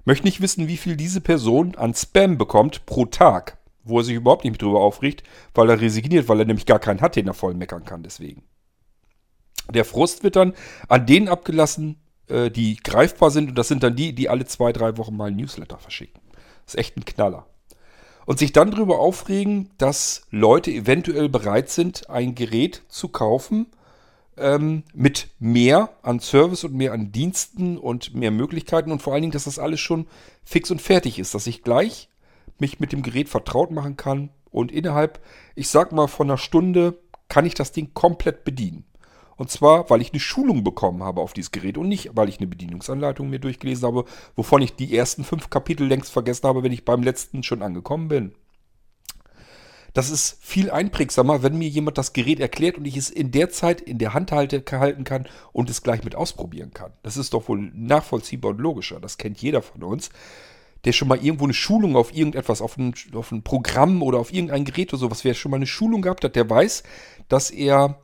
Möchte 0.05 0.27
nicht 0.27 0.41
wissen, 0.41 0.69
wie 0.69 0.77
viel 0.77 0.97
diese 0.97 1.21
Person 1.21 1.75
an 1.77 1.95
Spam 1.95 2.39
bekommt 2.39 2.87
pro 2.87 3.07
Tag, 3.07 3.59
wo 3.85 3.99
er 3.99 4.05
sich 4.05 4.17
überhaupt 4.17 4.45
nicht 4.45 4.61
drüber 4.61 4.81
aufregt, 4.81 5.25
weil 5.55 5.71
er 5.71 5.81
resigniert, 5.81 6.29
weil 6.29 6.41
er 6.41 6.47
nämlich 6.47 6.67
gar 6.67 6.79
keinen 6.79 7.01
hat, 7.01 7.17
den 7.17 7.27
er 7.27 7.35
voll 7.35 7.55
meckern 7.55 7.85
kann 7.85 8.03
deswegen. 8.03 8.43
Der 9.73 9.85
Frust 9.85 10.25
wird 10.25 10.37
dann 10.37 10.55
an 10.89 11.07
denen 11.07 11.29
abgelassen, 11.29 12.02
äh, 12.33 12.51
die 12.51 12.77
greifbar 12.77 13.31
sind. 13.31 13.51
Und 13.51 13.59
das 13.59 13.69
sind 13.69 13.83
dann 13.83 13.95
die, 13.95 14.15
die 14.15 14.29
alle 14.29 14.47
zwei, 14.47 14.73
drei 14.73 14.97
Wochen 14.97 15.17
mal 15.17 15.29
ein 15.29 15.37
Newsletter 15.37 15.79
verschicken. 15.79 16.21
Das 16.65 16.75
ist 16.75 16.81
echt 16.81 16.97
ein 16.97 17.05
Knaller. 17.05 17.47
Und 18.25 18.39
sich 18.39 18.53
dann 18.53 18.71
darüber 18.71 19.01
aufregen, 19.01 19.71
dass 19.79 20.23
Leute 20.31 20.71
eventuell 20.71 21.29
bereit 21.29 21.69
sind, 21.69 22.09
ein 22.09 22.35
Gerät 22.35 22.83
zu 22.89 23.09
kaufen 23.09 23.67
ähm, 24.37 24.85
mit 24.95 25.29
mehr 25.39 25.91
an 26.03 26.21
Service 26.21 26.65
und 26.65 26.75
mehr 26.75 26.93
an 26.93 27.13
Diensten 27.13 27.77
und 27.77 28.15
mehr 28.15 28.31
Möglichkeiten 28.31 28.93
und 28.93 29.03
vor 29.03 29.13
allen 29.13 29.23
Dingen, 29.23 29.33
dass 29.33 29.45
das 29.45 29.59
alles 29.59 29.81
schon 29.81 30.07
fix 30.45 30.71
und 30.71 30.81
fertig 30.81 31.19
ist, 31.19 31.35
dass 31.35 31.47
ich 31.47 31.63
gleich 31.63 32.09
mich 32.59 32.81
mit 32.81 32.93
dem 32.93 33.03
Gerät 33.03 33.29
vertraut 33.29 33.73
machen 33.73 33.97
kann 33.97 34.31
und 34.51 34.71
innerhalb, 34.71 35.21
ich 35.55 35.69
sag 35.69 35.93
mal, 35.93 36.07
von 36.07 36.29
einer 36.29 36.39
Stunde 36.39 36.99
kann 37.29 37.45
ich 37.45 37.55
das 37.55 37.73
Ding 37.73 37.93
komplett 37.93 38.45
bedienen. 38.45 38.85
Und 39.43 39.51
zwar, 39.51 39.91
weil 39.91 40.01
ich 40.01 40.13
eine 40.13 40.21
Schulung 40.21 40.63
bekommen 40.63 41.03
habe 41.03 41.21
auf 41.21 41.33
dieses 41.33 41.51
Gerät 41.51 41.77
und 41.77 41.89
nicht, 41.89 42.11
weil 42.15 42.29
ich 42.29 42.39
eine 42.39 42.47
Bedienungsanleitung 42.47 43.29
mir 43.29 43.41
durchgelesen 43.41 43.89
habe, 43.89 44.05
wovon 44.37 44.63
ich 44.63 44.77
die 44.77 44.97
ersten 44.97 45.25
fünf 45.25 45.51
Kapitel 45.51 45.85
längst 45.85 46.13
vergessen 46.13 46.47
habe, 46.47 46.63
wenn 46.63 46.71
ich 46.71 46.85
beim 46.85 47.03
letzten 47.03 47.43
schon 47.43 47.61
angekommen 47.61 48.07
bin. 48.07 48.37
Das 49.95 50.11
ist 50.11 50.39
viel 50.41 50.71
einprägsamer, 50.71 51.43
wenn 51.43 51.59
mir 51.59 51.67
jemand 51.67 51.99
das 51.99 52.13
Gerät 52.13 52.39
erklärt 52.39 52.79
und 52.79 52.85
ich 52.85 52.97
es 52.97 53.11
in 53.11 53.33
der 53.33 53.51
Zeit 53.51 53.81
in 53.81 53.99
der 53.99 54.15
Hand 54.15 54.31
halte, 54.31 54.63
halten 54.71 55.03
kann 55.03 55.27
und 55.53 55.69
es 55.69 55.83
gleich 55.83 56.05
mit 56.05 56.15
ausprobieren 56.15 56.73
kann. 56.73 56.93
Das 57.03 57.17
ist 57.17 57.35
doch 57.35 57.49
wohl 57.49 57.73
nachvollziehbar 57.75 58.53
und 58.53 58.61
logischer. 58.61 59.01
Das 59.01 59.19
kennt 59.19 59.43
jeder 59.43 59.61
von 59.61 59.83
uns, 59.83 60.11
der 60.85 60.93
schon 60.93 61.09
mal 61.09 61.19
irgendwo 61.19 61.47
eine 61.47 61.55
Schulung 61.55 61.97
auf 61.97 62.15
irgendetwas, 62.15 62.63
auf 62.63 62.79
ein, 62.79 62.95
auf 63.13 63.33
ein 63.33 63.43
Programm 63.43 64.03
oder 64.03 64.21
auf 64.21 64.33
irgendein 64.33 64.65
Gerät 64.65 64.93
oder 64.93 65.01
sowas, 65.01 65.25
wer 65.25 65.35
schon 65.35 65.51
mal 65.51 65.57
eine 65.57 65.67
Schulung 65.67 66.01
gehabt 66.01 66.23
hat, 66.23 66.37
der 66.37 66.49
weiß, 66.49 66.85
dass 67.27 67.51
er 67.51 67.99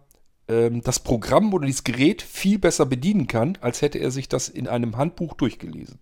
ähm, 0.48 0.82
das 0.82 0.98
Programm 0.98 1.52
oder 1.54 1.66
dieses 1.66 1.84
Gerät 1.84 2.22
viel 2.22 2.58
besser 2.58 2.86
bedienen 2.86 3.26
kann, 3.26 3.58
als 3.60 3.82
hätte 3.82 3.98
er 3.98 4.10
sich 4.10 4.28
das 4.28 4.48
in 4.48 4.66
einem 4.66 4.96
Handbuch 4.96 5.34
durchgelesen. 5.34 5.98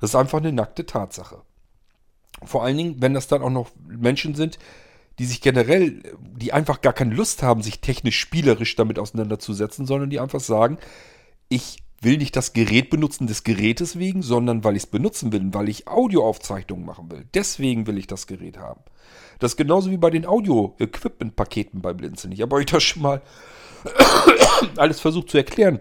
Das 0.00 0.10
ist 0.10 0.16
einfach 0.16 0.38
eine 0.38 0.52
nackte 0.52 0.86
Tatsache. 0.86 1.42
Vor 2.42 2.64
allen 2.64 2.76
Dingen, 2.76 2.96
wenn 3.00 3.14
das 3.14 3.28
dann 3.28 3.42
auch 3.42 3.50
noch 3.50 3.70
Menschen 3.86 4.34
sind, 4.34 4.58
die 5.18 5.26
sich 5.26 5.40
generell, 5.40 6.02
die 6.18 6.52
einfach 6.52 6.80
gar 6.80 6.92
keine 6.92 7.14
Lust 7.14 7.42
haben, 7.42 7.62
sich 7.62 7.80
technisch 7.80 8.18
spielerisch 8.18 8.74
damit 8.74 8.98
auseinanderzusetzen, 8.98 9.86
sondern 9.86 10.10
die 10.10 10.18
einfach 10.18 10.40
sagen, 10.40 10.78
ich 11.48 11.83
will 12.04 12.18
nicht 12.18 12.36
das 12.36 12.52
Gerät 12.52 12.90
benutzen 12.90 13.26
des 13.26 13.44
Gerätes 13.44 13.98
wegen, 13.98 14.22
sondern 14.22 14.64
weil 14.64 14.76
ich 14.76 14.84
es 14.84 14.90
benutzen 14.90 15.32
will, 15.32 15.42
weil 15.52 15.68
ich 15.68 15.88
Audioaufzeichnungen 15.88 16.84
machen 16.84 17.10
will. 17.10 17.26
Deswegen 17.34 17.86
will 17.86 17.98
ich 17.98 18.06
das 18.06 18.26
Gerät 18.26 18.58
haben. 18.58 18.80
Das 19.38 19.52
ist 19.52 19.56
genauso 19.56 19.90
wie 19.90 19.96
bei 19.96 20.10
den 20.10 20.26
Audio-Equipment-Paketen 20.26 21.82
bei 21.82 21.92
Blinzeln. 21.92 22.32
Ich 22.32 22.42
habe 22.42 22.56
euch 22.56 22.66
das 22.66 22.82
schon 22.82 23.02
mal 23.02 23.22
alles 24.76 25.00
versucht 25.00 25.30
zu 25.30 25.36
erklären. 25.36 25.80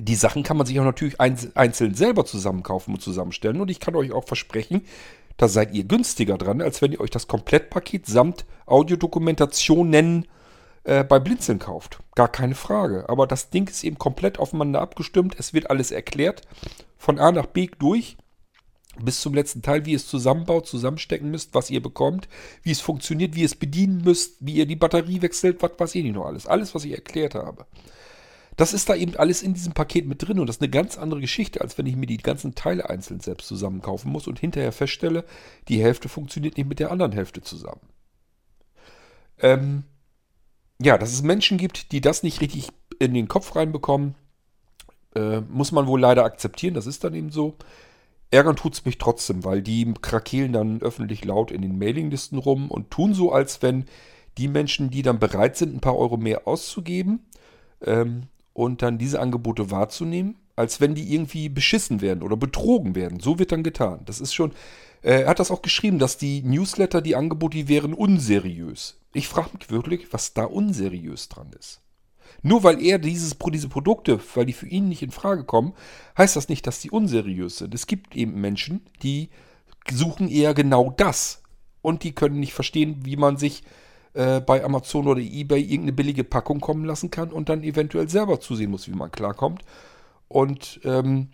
Die 0.00 0.14
Sachen 0.14 0.42
kann 0.42 0.56
man 0.56 0.66
sich 0.66 0.78
auch 0.78 0.84
natürlich 0.84 1.20
einzeln 1.20 1.94
selber 1.94 2.24
zusammenkaufen 2.24 2.94
und 2.94 3.00
zusammenstellen. 3.00 3.60
Und 3.60 3.70
ich 3.70 3.80
kann 3.80 3.96
euch 3.96 4.12
auch 4.12 4.24
versprechen, 4.24 4.82
da 5.36 5.48
seid 5.48 5.74
ihr 5.74 5.84
günstiger 5.84 6.38
dran, 6.38 6.60
als 6.60 6.82
wenn 6.82 6.92
ihr 6.92 7.00
euch 7.00 7.10
das 7.10 7.28
Komplettpaket 7.28 8.06
samt 8.06 8.44
Audiodokumentationen 8.66 10.26
äh, 10.88 11.04
bei 11.04 11.18
Blinzeln 11.18 11.58
kauft. 11.58 12.00
Gar 12.14 12.28
keine 12.28 12.54
Frage. 12.54 13.08
Aber 13.08 13.26
das 13.26 13.50
Ding 13.50 13.68
ist 13.68 13.84
eben 13.84 13.98
komplett 13.98 14.38
aufeinander 14.38 14.80
abgestimmt. 14.80 15.36
Es 15.38 15.52
wird 15.52 15.70
alles 15.70 15.90
erklärt. 15.90 16.42
Von 16.96 17.18
A 17.18 17.30
nach 17.30 17.46
B 17.46 17.68
durch 17.78 18.16
bis 19.00 19.20
zum 19.20 19.34
letzten 19.34 19.62
Teil, 19.62 19.84
wie 19.84 19.92
ihr 19.92 19.96
es 19.96 20.08
zusammenbaut, 20.08 20.66
zusammenstecken 20.66 21.30
müsst, 21.30 21.54
was 21.54 21.70
ihr 21.70 21.80
bekommt, 21.80 22.26
wie 22.62 22.72
es 22.72 22.80
funktioniert, 22.80 23.36
wie 23.36 23.40
ihr 23.40 23.46
es 23.46 23.54
bedienen 23.54 24.02
müsst, 24.02 24.38
wie 24.40 24.54
ihr 24.54 24.66
die 24.66 24.74
Batterie 24.76 25.22
wechselt, 25.22 25.62
was 25.62 25.72
weiß 25.76 25.94
ich 25.94 26.02
nicht 26.02 26.14
noch 26.14 26.26
alles. 26.26 26.46
Alles, 26.46 26.74
was 26.74 26.84
ich 26.84 26.92
erklärt 26.92 27.36
habe. 27.36 27.66
Das 28.56 28.72
ist 28.72 28.88
da 28.88 28.96
eben 28.96 29.14
alles 29.14 29.42
in 29.42 29.54
diesem 29.54 29.74
Paket 29.74 30.06
mit 30.06 30.26
drin 30.26 30.40
und 30.40 30.48
das 30.48 30.56
ist 30.56 30.62
eine 30.62 30.70
ganz 30.70 30.98
andere 30.98 31.20
Geschichte, 31.20 31.60
als 31.60 31.78
wenn 31.78 31.86
ich 31.86 31.94
mir 31.94 32.06
die 32.06 32.16
ganzen 32.16 32.56
Teile 32.56 32.90
einzeln 32.90 33.20
selbst 33.20 33.46
zusammenkaufen 33.46 34.10
muss 34.10 34.26
und 34.26 34.40
hinterher 34.40 34.72
feststelle, 34.72 35.24
die 35.68 35.80
Hälfte 35.80 36.08
funktioniert 36.08 36.56
nicht 36.56 36.68
mit 36.68 36.80
der 36.80 36.90
anderen 36.90 37.12
Hälfte 37.12 37.40
zusammen. 37.40 37.82
Ähm, 39.38 39.84
ja, 40.80 40.98
dass 40.98 41.12
es 41.12 41.22
Menschen 41.22 41.58
gibt, 41.58 41.92
die 41.92 42.00
das 42.00 42.22
nicht 42.22 42.40
richtig 42.40 42.68
in 42.98 43.14
den 43.14 43.28
Kopf 43.28 43.56
reinbekommen, 43.56 44.14
äh, 45.14 45.40
muss 45.40 45.72
man 45.72 45.86
wohl 45.86 46.00
leider 46.00 46.24
akzeptieren. 46.24 46.74
Das 46.74 46.86
ist 46.86 47.04
dann 47.04 47.14
eben 47.14 47.30
so. 47.30 47.56
Ärgern 48.30 48.56
tut 48.56 48.74
es 48.74 48.84
mich 48.84 48.98
trotzdem, 48.98 49.44
weil 49.44 49.62
die 49.62 49.92
krakeelen 50.02 50.52
dann 50.52 50.82
öffentlich 50.82 51.24
laut 51.24 51.50
in 51.50 51.62
den 51.62 51.78
Mailinglisten 51.78 52.38
rum 52.38 52.70
und 52.70 52.90
tun 52.90 53.14
so, 53.14 53.32
als 53.32 53.62
wenn 53.62 53.86
die 54.36 54.48
Menschen, 54.48 54.90
die 54.90 55.02
dann 55.02 55.18
bereit 55.18 55.56
sind, 55.56 55.74
ein 55.74 55.80
paar 55.80 55.96
Euro 55.96 56.16
mehr 56.16 56.46
auszugeben 56.46 57.26
ähm, 57.84 58.24
und 58.52 58.82
dann 58.82 58.98
diese 58.98 59.20
Angebote 59.20 59.70
wahrzunehmen, 59.70 60.36
als 60.58 60.80
wenn 60.80 60.94
die 60.94 61.14
irgendwie 61.14 61.48
beschissen 61.48 62.00
werden 62.00 62.22
oder 62.22 62.36
betrogen 62.36 62.94
werden. 62.94 63.20
So 63.20 63.38
wird 63.38 63.52
dann 63.52 63.62
getan. 63.62 64.00
Das 64.04 64.20
ist 64.20 64.34
schon. 64.34 64.52
Äh, 65.02 65.22
er 65.22 65.28
hat 65.28 65.38
das 65.38 65.52
auch 65.52 65.62
geschrieben, 65.62 65.98
dass 65.98 66.18
die 66.18 66.42
Newsletter, 66.42 67.00
die 67.00 67.14
Angebote, 67.14 67.56
die 67.56 67.68
wären 67.68 67.94
unseriös. 67.94 68.98
Ich 69.12 69.28
frage 69.28 69.50
mich 69.56 69.70
wirklich, 69.70 70.12
was 70.12 70.34
da 70.34 70.44
unseriös 70.44 71.28
dran 71.28 71.50
ist. 71.58 71.80
Nur 72.42 72.62
weil 72.64 72.82
er 72.82 72.98
dieses, 72.98 73.36
diese 73.52 73.68
Produkte, 73.68 74.20
weil 74.34 74.46
die 74.46 74.52
für 74.52 74.66
ihn 74.66 74.88
nicht 74.88 75.02
in 75.02 75.12
Frage 75.12 75.44
kommen, 75.44 75.74
heißt 76.16 76.36
das 76.36 76.48
nicht, 76.48 76.66
dass 76.66 76.80
die 76.80 76.90
unseriös 76.90 77.58
sind. 77.58 77.72
Es 77.72 77.86
gibt 77.86 78.16
eben 78.16 78.40
Menschen, 78.40 78.84
die 79.02 79.30
suchen 79.90 80.28
eher 80.28 80.54
genau 80.54 80.92
das. 80.96 81.42
Und 81.82 82.02
die 82.02 82.12
können 82.12 82.40
nicht 82.40 82.52
verstehen, 82.52 83.04
wie 83.04 83.16
man 83.16 83.36
sich 83.36 83.62
äh, 84.14 84.40
bei 84.40 84.64
Amazon 84.64 85.06
oder 85.06 85.20
eBay 85.20 85.62
irgendeine 85.62 85.92
billige 85.92 86.24
Packung 86.24 86.60
kommen 86.60 86.84
lassen 86.84 87.10
kann 87.10 87.30
und 87.30 87.48
dann 87.48 87.62
eventuell 87.62 88.08
selber 88.08 88.40
zusehen 88.40 88.72
muss, 88.72 88.88
wie 88.88 88.94
man 88.94 89.12
klarkommt. 89.12 89.62
Und 90.28 90.80
ähm, 90.84 91.30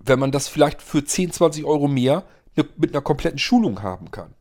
wenn 0.00 0.18
man 0.18 0.32
das 0.32 0.48
vielleicht 0.48 0.82
für 0.82 1.04
10, 1.04 1.32
20 1.32 1.64
Euro 1.64 1.88
mehr 1.88 2.24
ne, 2.56 2.66
mit 2.76 2.92
einer 2.92 3.02
kompletten 3.02 3.38
Schulung 3.38 3.82
haben 3.82 4.10
kann. 4.10 4.34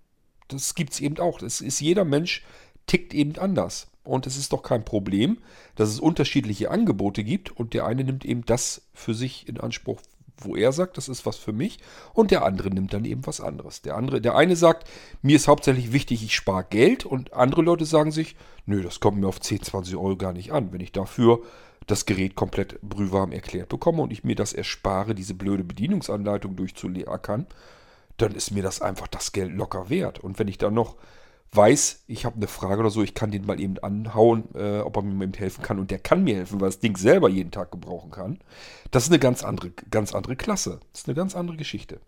Das 0.48 0.76
gibt 0.76 0.94
es 0.94 1.00
eben 1.00 1.18
auch. 1.20 1.40
Das 1.40 1.62
ist 1.62 1.80
jeder 1.80 2.06
Mensch 2.06 2.44
tickt 2.86 3.14
eben 3.14 3.38
anders. 3.38 3.88
Und 4.04 4.28
es 4.28 4.36
ist 4.36 4.52
doch 4.52 4.64
kein 4.64 4.84
Problem, 4.84 5.38
dass 5.76 5.90
es 5.90 6.00
unterschiedliche 6.00 6.70
Angebote 6.70 7.24
gibt 7.24 7.52
und 7.52 7.74
der 7.74 7.86
eine 7.86 8.04
nimmt 8.04 8.26
eben 8.26 8.46
das 8.46 8.82
für 8.94 9.14
sich 9.14 9.48
in 9.48 9.60
Anspruch, 9.60 10.02
wo 10.38 10.58
er 10.58 10.74
sagt, 10.74 10.98
das 10.98 11.08
ist 11.08 11.26
was 11.26 11.38
für 11.38 11.54
mich 11.54 11.80
und 12.14 12.30
der 12.30 12.44
andere 12.44 12.70
nimmt 12.70 12.94
dann 12.94 13.06
eben 13.06 13.26
was 13.26 13.40
anderes. 13.40 13.82
Der 13.82 13.96
andere, 13.96 14.20
der 14.20 14.36
eine 14.36 14.58
sagt, 14.58 14.90
mir 15.22 15.38
ist 15.38 15.48
hauptsächlich 15.48 15.94
wichtig, 15.94 16.22
ich 16.22 16.36
spare 16.36 16.66
Geld 16.70 17.06
und 17.06 17.32
andere 17.32 17.62
Leute 17.62 17.86
sagen 17.86 18.12
sich, 18.12 18.36
nö, 18.66 18.84
das 18.84 19.00
kommt 19.00 19.20
mir 19.20 19.28
auf 19.28 19.40
10, 19.40 19.62
20 19.62 19.96
Euro 19.96 20.18
gar 20.18 20.34
nicht 20.34 20.52
an, 20.52 20.74
wenn 20.74 20.82
ich 20.82 20.92
dafür 20.92 21.42
das 21.88 22.06
Gerät 22.06 22.36
komplett 22.36 22.82
brühwarm 22.82 23.32
erklärt 23.32 23.70
bekomme 23.70 24.02
und 24.02 24.12
ich 24.12 24.24
mir 24.24 24.36
das 24.36 24.54
erspare, 24.54 25.16
diese 25.16 25.34
blöde 25.34 25.64
Bedienungsanleitung 25.64 26.56
durchzuackern, 26.56 27.48
dann 28.18 28.36
ist 28.36 28.52
mir 28.52 28.64
das 28.64 28.82
einfach 28.82 29.08
das 29.08 29.32
Geld 29.32 29.52
locker 29.54 29.90
wert. 29.90 30.20
Und 30.20 30.40
wenn 30.40 30.48
ich 30.48 30.58
dann 30.58 30.74
noch 30.74 30.96
weiß, 31.52 32.04
ich 32.08 32.26
habe 32.26 32.38
eine 32.38 32.48
Frage 32.48 32.80
oder 32.80 32.90
so, 32.90 33.04
ich 33.04 33.14
kann 33.14 33.32
den 33.32 33.46
mal 33.46 33.60
eben 33.60 33.78
anhauen, 33.80 34.46
äh, 34.56 34.80
ob 34.80 34.98
er 34.98 35.04
mir 35.04 35.24
eben 35.24 35.34
helfen 35.34 35.62
kann. 35.62 35.80
Und 35.80 35.92
der 35.92 36.00
kann 36.00 36.24
mir 36.24 36.36
helfen, 36.36 36.60
weil 36.60 36.70
das 36.70 36.80
Ding 36.80 36.98
selber 36.98 37.30
jeden 37.30 37.52
Tag 37.52 37.72
gebrauchen 37.72 38.12
kann. 38.12 38.40
Das 38.92 39.04
ist 39.04 39.10
eine 39.10 39.20
ganz 39.20 39.44
andere, 39.44 39.72
ganz 39.90 40.14
andere 40.14 40.36
Klasse. 40.36 40.80
Das 40.92 41.02
ist 41.02 41.08
eine 41.08 41.16
ganz 41.16 41.36
andere 41.36 41.58
Geschichte. 41.58 42.00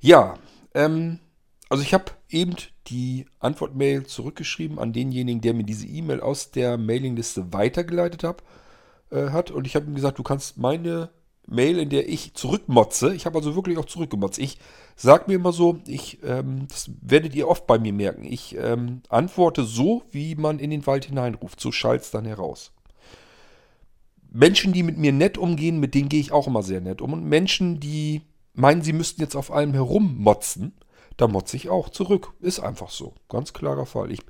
Ja, 0.00 0.34
ähm, 0.74 1.20
also 1.68 1.82
ich 1.82 1.94
habe 1.94 2.06
eben 2.28 2.56
die 2.88 3.26
Antwortmail 3.38 4.06
zurückgeschrieben 4.06 4.78
an 4.78 4.92
denjenigen, 4.92 5.40
der 5.40 5.54
mir 5.54 5.64
diese 5.64 5.86
E-Mail 5.86 6.20
aus 6.20 6.50
der 6.50 6.78
Mailingliste 6.78 7.52
weitergeleitet 7.52 8.24
hab, 8.24 8.42
äh, 9.10 9.30
hat. 9.30 9.50
Und 9.50 9.66
ich 9.66 9.76
habe 9.76 9.86
ihm 9.86 9.94
gesagt, 9.94 10.18
du 10.18 10.22
kannst 10.22 10.58
meine 10.58 11.10
Mail, 11.46 11.78
in 11.78 11.90
der 11.90 12.08
ich 12.08 12.34
zurückmotze, 12.34 13.14
ich 13.14 13.26
habe 13.26 13.38
also 13.38 13.54
wirklich 13.54 13.78
auch 13.78 13.84
zurückgemotzt. 13.84 14.38
Ich 14.38 14.58
sage 14.96 15.24
mir 15.26 15.34
immer 15.34 15.52
so, 15.52 15.80
ich, 15.86 16.18
ähm, 16.22 16.66
das 16.68 16.90
werdet 17.00 17.34
ihr 17.34 17.48
oft 17.48 17.66
bei 17.66 17.78
mir 17.78 17.92
merken, 17.92 18.24
ich 18.24 18.56
ähm, 18.56 19.02
antworte 19.08 19.64
so, 19.64 20.02
wie 20.10 20.34
man 20.34 20.58
in 20.58 20.70
den 20.70 20.86
Wald 20.86 21.06
hineinruft. 21.06 21.60
So 21.60 21.72
schallt 21.72 22.02
es 22.02 22.10
dann 22.10 22.24
heraus. 22.24 22.72
Menschen, 24.30 24.72
die 24.72 24.82
mit 24.82 24.96
mir 24.98 25.12
nett 25.12 25.36
umgehen, 25.36 25.78
mit 25.78 25.94
denen 25.94 26.08
gehe 26.08 26.20
ich 26.20 26.32
auch 26.32 26.46
immer 26.46 26.62
sehr 26.62 26.80
nett 26.80 27.02
um. 27.02 27.12
Und 27.12 27.24
Menschen, 27.24 27.80
die 27.80 28.22
meinen, 28.54 28.82
sie 28.82 28.92
müssten 28.92 29.20
jetzt 29.20 29.36
auf 29.36 29.50
allem 29.50 29.74
herummotzen, 29.74 30.72
da 31.22 31.28
motze 31.28 31.56
ich 31.56 31.70
auch 31.70 31.88
zurück. 31.88 32.32
Ist 32.40 32.58
einfach 32.58 32.90
so. 32.90 33.14
Ganz 33.28 33.52
klarer 33.52 33.86
Fall. 33.86 34.10
Ich 34.10 34.22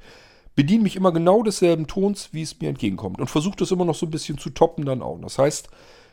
bediene 0.54 0.82
mich 0.82 0.94
immer 0.94 1.10
genau 1.10 1.42
desselben 1.42 1.86
Tons, 1.86 2.28
wie 2.32 2.42
es 2.42 2.60
mir 2.60 2.68
entgegenkommt. 2.68 3.18
Und 3.18 3.30
versuche 3.30 3.56
das 3.56 3.70
immer 3.70 3.86
noch 3.86 3.94
so 3.94 4.04
ein 4.04 4.10
bisschen 4.10 4.36
zu 4.36 4.50
toppen 4.50 4.84
dann 4.84 5.00
auch. 5.00 5.18
Das 5.22 5.38
heißt, 5.38 5.70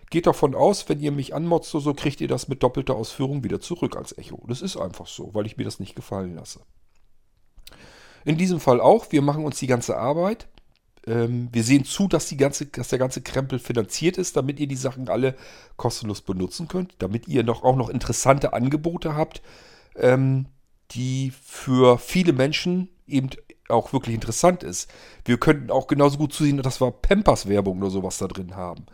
geht 0.09 0.25
davon 0.25 0.55
aus, 0.55 0.88
wenn 0.88 1.01
ihr 1.01 1.11
mich 1.11 1.36
anmotzt 1.36 1.75
oder 1.75 1.84
so, 1.84 1.93
kriegt 1.93 2.21
ihr 2.21 2.30
das 2.30 2.47
mit 2.47 2.63
doppelter 2.63 2.95
Ausführung 2.95 3.43
wieder 3.43 3.59
zurück 3.59 3.97
als 3.97 4.17
Echo. 4.17 4.41
Das 4.47 4.61
ist 4.61 4.77
einfach 4.77 5.05
so, 5.05 5.32
weil 5.34 5.45
ich 5.45 5.57
mir 5.57 5.65
das 5.65 5.82
nicht 5.82 5.97
gefallen 5.97 6.36
lasse. 6.36 6.61
In 8.23 8.38
diesem 8.38 8.61
Fall 8.61 8.80
auch, 8.80 9.11
wir 9.11 9.21
machen 9.21 9.43
uns 9.43 9.59
die 9.59 9.67
ganze 9.67 9.97
Arbeit. 9.97 10.47
Ähm, 11.05 11.49
wir 11.51 11.63
sehen 11.65 11.84
zu, 11.84 12.07
dass, 12.07 12.27
die 12.27 12.38
ganze, 12.38 12.67
dass 12.67 12.88
der 12.88 12.99
ganze 12.99 13.21
Krempel 13.21 13.59
finanziert 13.59 14.17
ist, 14.17 14.38
damit 14.38 14.61
ihr 14.61 14.67
die 14.67 14.77
Sachen 14.77 15.09
alle 15.09 15.36
kostenlos 15.75 16.21
benutzen 16.21 16.69
könnt, 16.69 16.95
damit 16.99 17.27
ihr 17.27 17.43
noch, 17.43 17.63
auch 17.63 17.75
noch 17.75 17.89
interessante 17.89 18.53
Angebote 18.53 19.13
habt, 19.13 19.41
ähm, 19.97 20.45
die 20.91 21.31
für 21.41 21.97
viele 21.97 22.33
Menschen 22.33 22.89
eben 23.07 23.29
auch 23.67 23.93
wirklich 23.93 24.15
interessant 24.15 24.63
ist. 24.63 24.89
Wir 25.25 25.37
könnten 25.37 25.71
auch 25.71 25.87
genauso 25.87 26.17
gut 26.17 26.33
zusehen, 26.33 26.57
dass 26.61 26.81
wir 26.81 26.91
Pampers-Werbung 26.91 27.79
oder 27.79 27.91
sowas 27.91 28.17
da 28.17 28.27
drin 28.27 28.55
haben. 28.55 28.85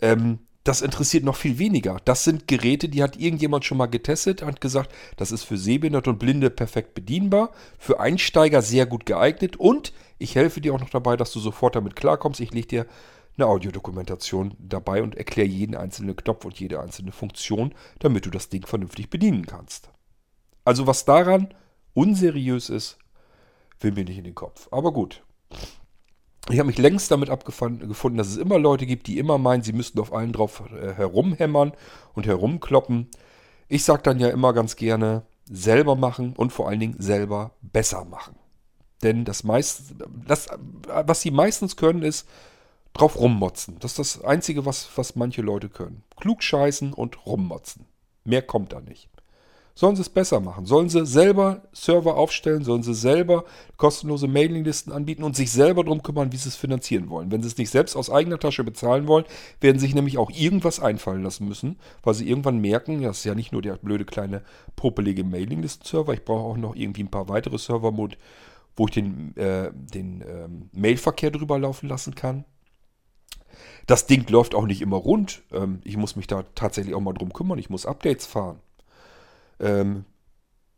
Ähm, 0.00 0.40
das 0.64 0.82
interessiert 0.82 1.24
noch 1.24 1.36
viel 1.36 1.58
weniger. 1.58 1.96
Das 2.04 2.24
sind 2.24 2.46
Geräte, 2.46 2.88
die 2.88 3.02
hat 3.02 3.16
irgendjemand 3.16 3.64
schon 3.64 3.78
mal 3.78 3.86
getestet, 3.86 4.42
hat 4.42 4.60
gesagt, 4.60 4.92
das 5.16 5.32
ist 5.32 5.44
für 5.44 5.56
Sehbehinderte 5.56 6.10
und 6.10 6.18
Blinde 6.18 6.50
perfekt 6.50 6.94
bedienbar, 6.94 7.52
für 7.78 8.00
Einsteiger 8.00 8.60
sehr 8.60 8.84
gut 8.84 9.06
geeignet 9.06 9.56
und 9.56 9.94
ich 10.18 10.34
helfe 10.34 10.60
dir 10.60 10.74
auch 10.74 10.80
noch 10.80 10.90
dabei, 10.90 11.16
dass 11.16 11.32
du 11.32 11.40
sofort 11.40 11.76
damit 11.76 11.96
klarkommst. 11.96 12.40
Ich 12.40 12.52
lege 12.52 12.66
dir 12.66 12.86
eine 13.38 13.46
Audiodokumentation 13.46 14.54
dabei 14.58 15.02
und 15.02 15.14
erkläre 15.14 15.48
jeden 15.48 15.76
einzelnen 15.76 16.16
Knopf 16.16 16.44
und 16.44 16.58
jede 16.58 16.80
einzelne 16.80 17.12
Funktion, 17.12 17.72
damit 18.00 18.26
du 18.26 18.30
das 18.30 18.48
Ding 18.48 18.66
vernünftig 18.66 19.08
bedienen 19.08 19.46
kannst. 19.46 19.90
Also 20.68 20.86
was 20.86 21.06
daran 21.06 21.48
unseriös 21.94 22.68
ist, 22.68 22.98
will 23.80 23.92
mir 23.92 24.04
nicht 24.04 24.18
in 24.18 24.24
den 24.24 24.34
Kopf. 24.34 24.68
Aber 24.70 24.92
gut, 24.92 25.22
ich 26.50 26.58
habe 26.58 26.66
mich 26.66 26.76
längst 26.76 27.10
damit 27.10 27.30
abgefunden, 27.30 28.18
dass 28.18 28.28
es 28.28 28.36
immer 28.36 28.58
Leute 28.58 28.84
gibt, 28.84 29.06
die 29.06 29.16
immer 29.16 29.38
meinen, 29.38 29.62
sie 29.62 29.72
müssten 29.72 29.98
auf 29.98 30.12
allen 30.12 30.34
drauf 30.34 30.62
äh, 30.70 30.92
herumhämmern 30.92 31.72
und 32.12 32.26
herumkloppen. 32.26 33.08
Ich 33.68 33.82
sage 33.82 34.02
dann 34.02 34.20
ja 34.20 34.28
immer 34.28 34.52
ganz 34.52 34.76
gerne, 34.76 35.22
selber 35.50 35.96
machen 35.96 36.34
und 36.36 36.52
vor 36.52 36.68
allen 36.68 36.80
Dingen 36.80 36.96
selber 36.98 37.52
besser 37.62 38.04
machen. 38.04 38.36
Denn 39.02 39.24
das, 39.24 39.44
meist, 39.44 39.94
das 40.26 40.48
was 40.84 41.22
sie 41.22 41.30
meistens 41.30 41.76
können, 41.76 42.02
ist 42.02 42.28
drauf 42.92 43.18
rummotzen. 43.18 43.78
Das 43.80 43.92
ist 43.98 44.16
das 44.16 44.22
Einzige, 44.22 44.66
was, 44.66 44.90
was 44.96 45.16
manche 45.16 45.40
Leute 45.40 45.70
können. 45.70 46.04
Klug 46.16 46.42
scheißen 46.42 46.92
und 46.92 47.24
rummotzen. 47.24 47.86
Mehr 48.24 48.42
kommt 48.42 48.74
da 48.74 48.82
nicht. 48.82 49.08
Sollen 49.78 49.94
sie 49.94 50.02
es 50.02 50.08
besser 50.08 50.40
machen? 50.40 50.66
Sollen 50.66 50.88
sie 50.88 51.06
selber 51.06 51.62
Server 51.72 52.16
aufstellen? 52.16 52.64
Sollen 52.64 52.82
sie 52.82 52.94
selber 52.94 53.44
kostenlose 53.76 54.26
Mailinglisten 54.26 54.92
anbieten 54.92 55.22
und 55.22 55.36
sich 55.36 55.52
selber 55.52 55.84
darum 55.84 56.02
kümmern, 56.02 56.32
wie 56.32 56.36
sie 56.36 56.48
es 56.48 56.56
finanzieren 56.56 57.10
wollen? 57.10 57.30
Wenn 57.30 57.42
sie 57.42 57.46
es 57.46 57.58
nicht 57.58 57.70
selbst 57.70 57.94
aus 57.94 58.10
eigener 58.10 58.40
Tasche 58.40 58.64
bezahlen 58.64 59.06
wollen, 59.06 59.24
werden 59.60 59.78
sie 59.78 59.86
sich 59.86 59.94
nämlich 59.94 60.18
auch 60.18 60.32
irgendwas 60.32 60.80
einfallen 60.80 61.22
lassen 61.22 61.46
müssen, 61.46 61.78
weil 62.02 62.14
sie 62.14 62.28
irgendwann 62.28 62.58
merken, 62.58 63.02
das 63.02 63.18
ist 63.18 63.24
ja 63.24 63.36
nicht 63.36 63.52
nur 63.52 63.62
der 63.62 63.76
blöde 63.76 64.04
kleine 64.04 64.42
popelige 64.74 65.22
Mailinglisten-Server, 65.22 66.12
ich 66.12 66.24
brauche 66.24 66.42
auch 66.42 66.56
noch 66.56 66.74
irgendwie 66.74 67.04
ein 67.04 67.12
paar 67.12 67.28
weitere 67.28 67.58
Server, 67.58 67.96
wo 67.96 68.86
ich 68.88 68.90
den, 68.90 69.36
äh, 69.36 69.70
den 69.72 70.24
ähm, 70.28 70.70
Mailverkehr 70.72 71.30
drüber 71.30 71.56
laufen 71.56 71.88
lassen 71.88 72.16
kann. 72.16 72.44
Das 73.86 74.06
Ding 74.06 74.28
läuft 74.28 74.56
auch 74.56 74.66
nicht 74.66 74.82
immer 74.82 74.96
rund. 74.96 75.42
Ähm, 75.52 75.82
ich 75.84 75.96
muss 75.96 76.16
mich 76.16 76.26
da 76.26 76.42
tatsächlich 76.56 76.96
auch 76.96 77.00
mal 77.00 77.14
drum 77.14 77.32
kümmern. 77.32 77.60
Ich 77.60 77.70
muss 77.70 77.86
Updates 77.86 78.26
fahren. 78.26 78.58
Ähm, 79.60 80.04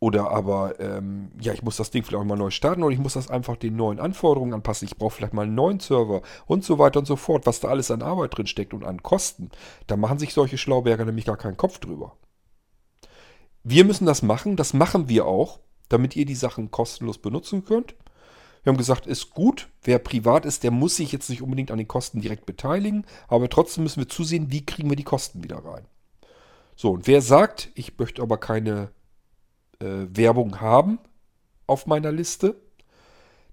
oder 0.01 0.31
aber, 0.31 0.81
ähm, 0.81 1.31
ja, 1.39 1.53
ich 1.53 1.63
muss 1.63 1.77
das 1.77 1.91
Ding 1.91 2.03
vielleicht 2.03 2.23
auch 2.23 2.27
mal 2.27 2.37
neu 2.37 2.51
starten 2.51 2.83
oder 2.83 2.95
ich 2.95 2.99
muss 2.99 3.13
das 3.13 3.29
einfach 3.29 3.57
den 3.57 3.77
neuen 3.77 4.01
Anforderungen 4.01 4.55
anpassen. 4.55 4.89
Ich 4.89 4.97
brauche 4.97 5.15
vielleicht 5.15 5.35
mal 5.35 5.43
einen 5.43 5.55
neuen 5.55 5.79
Server 5.79 6.23
und 6.47 6.65
so 6.65 6.79
weiter 6.79 7.01
und 7.01 7.05
so 7.05 7.17
fort, 7.17 7.45
was 7.45 7.61
da 7.61 7.69
alles 7.69 7.91
an 7.91 8.01
Arbeit 8.01 8.37
drin 8.37 8.47
steckt 8.47 8.73
und 8.73 8.83
an 8.83 9.03
Kosten. 9.03 9.51
Da 9.87 9.97
machen 9.97 10.19
sich 10.19 10.33
solche 10.33 10.57
Schlauberger 10.57 11.05
nämlich 11.05 11.27
gar 11.27 11.37
keinen 11.37 11.59
Kopf 11.59 11.79
drüber. 11.79 12.17
Wir 13.63 13.85
müssen 13.85 14.07
das 14.07 14.23
machen, 14.23 14.57
das 14.57 14.73
machen 14.73 15.11
wir 15.11 15.27
auch, 15.27 15.61
damit 15.91 16.17
ihr 16.17 16.25
die 16.25 16.35
Sachen 16.35 16.71
kostenlos 16.71 17.19
benutzen 17.19 17.67
könnt. 17.67 17.95
Wir 18.63 18.73
haben 18.73 18.79
gesagt, 18.79 19.07
ist 19.07 19.31
gut, 19.31 19.69
wer 19.83 19.99
privat 19.99 20.47
ist, 20.47 20.63
der 20.65 20.71
muss 20.71 20.97
sich 20.97 21.13
jetzt 21.13 21.29
nicht 21.29 21.43
unbedingt 21.43 21.71
an 21.71 21.79
den 21.79 21.89
Kosten 21.89 22.23
direkt 22.23 22.47
beteiligen, 22.47 23.05
aber 23.29 23.51
trotzdem 23.51 23.85
müssen 23.85 24.01
wir 24.01 24.09
zusehen, 24.09 24.51
wie 24.51 24.65
kriegen 24.65 24.89
wir 24.89 24.97
die 24.97 25.05
Kosten 25.05 25.45
wieder 25.45 25.63
rein. 25.63 25.87
So, 26.81 26.93
und 26.93 27.07
wer 27.07 27.21
sagt, 27.21 27.71
ich 27.75 27.99
möchte 27.99 28.23
aber 28.23 28.39
keine 28.39 28.91
äh, 29.81 30.07
Werbung 30.15 30.63
haben 30.63 30.99
auf 31.67 31.85
meiner 31.85 32.11
Liste, 32.11 32.59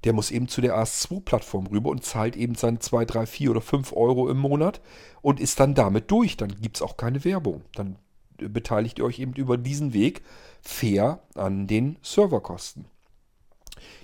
der 0.06 0.14
muss 0.14 0.32
eben 0.32 0.48
zu 0.48 0.62
der 0.62 0.82
AS2-Plattform 0.82 1.68
rüber 1.68 1.90
und 1.90 2.06
zahlt 2.06 2.38
eben 2.38 2.56
seine 2.56 2.80
2, 2.80 3.04
3, 3.04 3.26
4 3.26 3.52
oder 3.52 3.60
5 3.60 3.92
Euro 3.92 4.30
im 4.30 4.38
Monat 4.38 4.80
und 5.22 5.42
ist 5.42 5.60
dann 5.60 5.76
damit 5.76 6.10
durch. 6.10 6.38
Dann 6.38 6.56
gibt 6.62 6.78
es 6.78 6.82
auch 6.82 6.96
keine 6.96 7.26
Werbung. 7.26 7.64
Dann 7.76 7.98
beteiligt 8.38 8.98
ihr 9.00 9.04
euch 9.04 9.20
eben 9.20 9.34
über 9.34 9.58
diesen 9.58 9.92
Weg 9.92 10.22
fair 10.62 11.20
an 11.36 11.68
den 11.68 11.98
Serverkosten. 12.02 12.86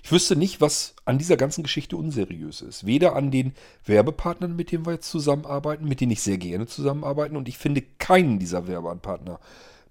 Ich 0.04 0.12
wüsste 0.12 0.36
nicht, 0.36 0.62
was 0.62 0.96
an 1.06 1.18
dieser 1.18 1.38
ganzen 1.38 1.64
Geschichte 1.64 1.98
unseriös 1.98 2.62
ist. 2.62 2.86
Weder 2.86 3.16
an 3.16 3.32
den 3.32 3.54
Werbepartnern, 3.86 4.56
mit 4.56 4.72
denen 4.72 4.86
wir 4.86 4.94
jetzt 4.94 5.10
zusammenarbeiten, 5.10 5.88
mit 5.88 6.02
denen 6.02 6.12
ich 6.12 6.22
sehr 6.22 6.38
gerne 6.38 6.68
zusammenarbeiten. 6.68 7.38
Und 7.38 7.48
ich 7.48 7.58
finde 7.58 7.82
keinen 8.00 8.40
dieser 8.40 8.68
Werbepartner, 8.68 9.40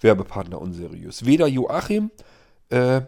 Werbepartner 0.01 0.61
unseriös. 0.61 1.24
Weder 1.24 1.47
Joachim 1.47 2.11
äh, 2.70 3.03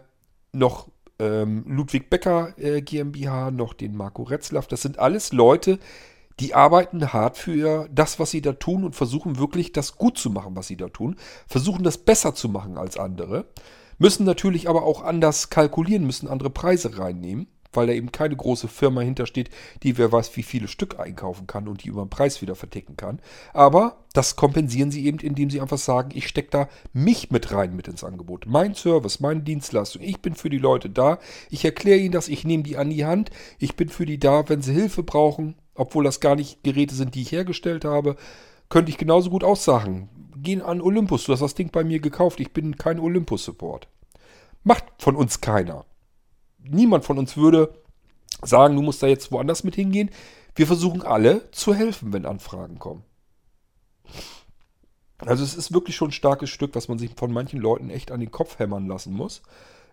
noch 0.51 0.87
ähm, 1.19 1.63
Ludwig 1.67 2.09
Becker 2.09 2.53
äh, 2.57 2.81
GmbH, 2.81 3.51
noch 3.51 3.73
den 3.73 3.95
Marco 3.95 4.23
Retzlaff. 4.23 4.67
Das 4.67 4.81
sind 4.81 4.99
alles 4.99 5.31
Leute, 5.31 5.79
die 6.39 6.53
arbeiten 6.53 7.13
hart 7.13 7.37
für 7.37 7.87
das, 7.91 8.19
was 8.19 8.31
sie 8.31 8.41
da 8.41 8.53
tun 8.53 8.83
und 8.83 8.95
versuchen 8.95 9.37
wirklich 9.37 9.71
das 9.71 9.95
gut 9.95 10.17
zu 10.17 10.29
machen, 10.29 10.55
was 10.55 10.67
sie 10.67 10.77
da 10.77 10.89
tun. 10.89 11.15
Versuchen 11.47 11.83
das 11.83 11.97
besser 11.97 12.35
zu 12.35 12.49
machen 12.49 12.77
als 12.77 12.97
andere. 12.97 13.45
Müssen 13.97 14.25
natürlich 14.25 14.69
aber 14.69 14.83
auch 14.83 15.03
anders 15.03 15.49
kalkulieren, 15.49 16.05
müssen 16.05 16.27
andere 16.27 16.49
Preise 16.49 16.97
reinnehmen, 16.97 17.47
weil 17.75 17.87
da 17.87 17.93
eben 17.93 18.11
keine 18.11 18.35
große 18.35 18.67
Firma 18.67 19.01
hintersteht, 19.01 19.49
die 19.83 19.97
wer 19.97 20.11
weiß 20.11 20.35
wie 20.35 20.43
viele 20.43 20.67
Stück 20.67 20.99
einkaufen 20.99 21.47
kann 21.47 21.67
und 21.67 21.83
die 21.83 21.89
über 21.89 22.03
den 22.03 22.09
Preis 22.09 22.41
wieder 22.41 22.55
verticken 22.55 22.97
kann. 22.97 23.19
Aber 23.53 24.05
das 24.13 24.35
kompensieren 24.35 24.91
sie 24.91 25.05
eben, 25.05 25.19
indem 25.19 25.49
sie 25.49 25.61
einfach 25.61 25.77
sagen, 25.77 26.11
ich 26.13 26.27
stecke 26.27 26.49
da 26.51 26.69
mich 26.93 27.31
mit 27.31 27.51
rein 27.51 27.75
mit 27.75 27.87
ins 27.87 28.03
Angebot. 28.03 28.45
Mein 28.47 28.75
Service, 28.75 29.19
meine 29.19 29.41
Dienstleistung, 29.41 30.01
ich 30.01 30.21
bin 30.21 30.35
für 30.35 30.49
die 30.49 30.57
Leute 30.57 30.89
da. 30.89 31.19
Ich 31.49 31.65
erkläre 31.65 31.99
ihnen 31.99 32.13
das, 32.13 32.27
ich 32.27 32.45
nehme 32.45 32.63
die 32.63 32.77
an 32.77 32.89
die 32.89 33.05
Hand. 33.05 33.29
Ich 33.59 33.75
bin 33.75 33.89
für 33.89 34.05
die 34.05 34.19
da, 34.19 34.47
wenn 34.49 34.61
sie 34.61 34.73
Hilfe 34.73 35.03
brauchen, 35.03 35.55
obwohl 35.73 36.03
das 36.03 36.19
gar 36.19 36.35
nicht 36.35 36.63
Geräte 36.63 36.95
sind, 36.95 37.15
die 37.15 37.21
ich 37.21 37.31
hergestellt 37.31 37.85
habe. 37.85 38.15
Könnte 38.69 38.89
ich 38.91 38.97
genauso 38.97 39.29
gut 39.29 39.43
aussagen 39.43 40.09
gehen 40.45 40.61
an 40.61 40.79
Olympus. 40.79 41.25
Du 41.25 41.33
hast 41.33 41.41
das 41.41 41.55
Ding 41.55 41.71
bei 41.71 41.83
mir 41.83 41.99
gekauft. 41.99 42.39
Ich 42.39 42.53
bin 42.53 42.77
kein 42.77 42.99
Olympus-Support. 42.99 43.89
Macht 44.63 44.85
von 44.99 45.17
uns 45.17 45.41
keiner. 45.41 45.85
Niemand 46.59 47.03
von 47.03 47.17
uns 47.17 47.35
würde 47.35 47.73
sagen, 48.41 48.75
du 48.75 48.81
musst 48.81 49.03
da 49.03 49.07
jetzt 49.07 49.31
woanders 49.31 49.65
mit 49.65 49.75
hingehen. 49.75 50.09
Wir 50.55 50.67
versuchen 50.67 51.01
alle 51.01 51.51
zu 51.51 51.73
helfen, 51.73 52.13
wenn 52.13 52.25
Anfragen 52.25 52.79
kommen. 52.79 53.03
Also 55.19 55.43
es 55.43 55.55
ist 55.55 55.73
wirklich 55.73 55.95
schon 55.95 56.09
ein 56.09 56.13
starkes 56.13 56.49
Stück, 56.49 56.75
was 56.75 56.87
man 56.87 56.99
sich 56.99 57.11
von 57.15 57.31
manchen 57.31 57.59
Leuten 57.59 57.89
echt 57.89 58.11
an 58.11 58.19
den 58.19 58.31
Kopf 58.31 58.59
hämmern 58.59 58.87
lassen 58.87 59.13
muss. 59.13 59.41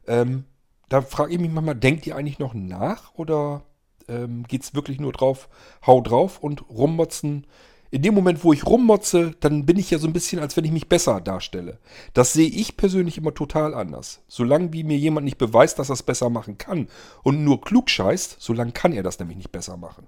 Ähm, 0.07 0.45
da 0.89 1.01
frage 1.01 1.33
ich 1.33 1.41
mich 1.41 1.51
manchmal, 1.51 1.77
denkt 1.77 2.07
ihr 2.07 2.17
eigentlich 2.17 2.39
noch 2.39 2.55
nach 2.55 3.15
oder 3.15 3.63
ähm, 4.09 4.45
geht 4.45 4.63
es 4.63 4.75
wirklich 4.75 5.01
nur 5.01 5.13
drauf, 5.13 5.49
hau 5.87 6.01
drauf 6.01 6.41
und 6.41 6.69
rummotzen, 6.69 7.47
in 7.93 8.01
dem 8.01 8.15
Moment, 8.15 8.43
wo 8.43 8.55
ich 8.55 8.65
rummotze, 8.65 9.35
dann 9.41 9.67
bin 9.67 9.79
ich 9.79 9.91
ja 9.91 9.99
so 9.99 10.07
ein 10.07 10.15
bisschen, 10.15 10.41
als 10.41 10.57
wenn 10.57 10.65
ich 10.65 10.73
mich 10.73 10.89
besser 10.89 11.21
darstelle. 11.21 11.79
Das 12.15 12.33
sehe 12.33 12.49
ich 12.49 12.79
persönlich 12.79 13.19
immer 13.19 13.35
total 13.35 13.75
anders. 13.75 14.23
Solange 14.29 14.73
wie 14.73 14.83
mir 14.83 14.97
jemand 14.97 15.27
nicht 15.27 15.37
beweist, 15.37 15.79
dass 15.79 15.91
er 15.91 15.95
es 15.95 16.03
besser 16.03 16.31
machen 16.31 16.57
kann 16.57 16.89
und 17.23 17.45
nur 17.45 17.61
klug 17.61 17.91
scheißt, 17.91 18.37
solange 18.39 18.73
kann 18.73 18.95
er 18.95 19.03
das 19.03 19.19
nämlich 19.19 19.37
nicht 19.37 19.53
besser 19.53 19.77
machen. 19.77 20.07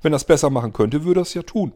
Wenn 0.00 0.14
er 0.14 0.16
es 0.16 0.24
besser 0.24 0.48
machen 0.48 0.72
könnte, 0.72 1.04
würde 1.04 1.20
er 1.20 1.22
es 1.22 1.34
ja 1.34 1.42
tun. 1.42 1.74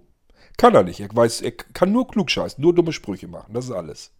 Kann 0.56 0.74
er 0.74 0.84
nicht. 0.84 1.00
Er 1.00 1.14
weiß, 1.14 1.42
er 1.42 1.52
kann 1.52 1.92
nur 1.92 2.08
klug 2.08 2.30
scheißen, 2.30 2.62
nur 2.62 2.74
dumme 2.74 2.94
Sprüche 2.94 3.28
machen. 3.28 3.52
Das 3.52 3.66
ist 3.66 3.72
alles. 3.72 4.10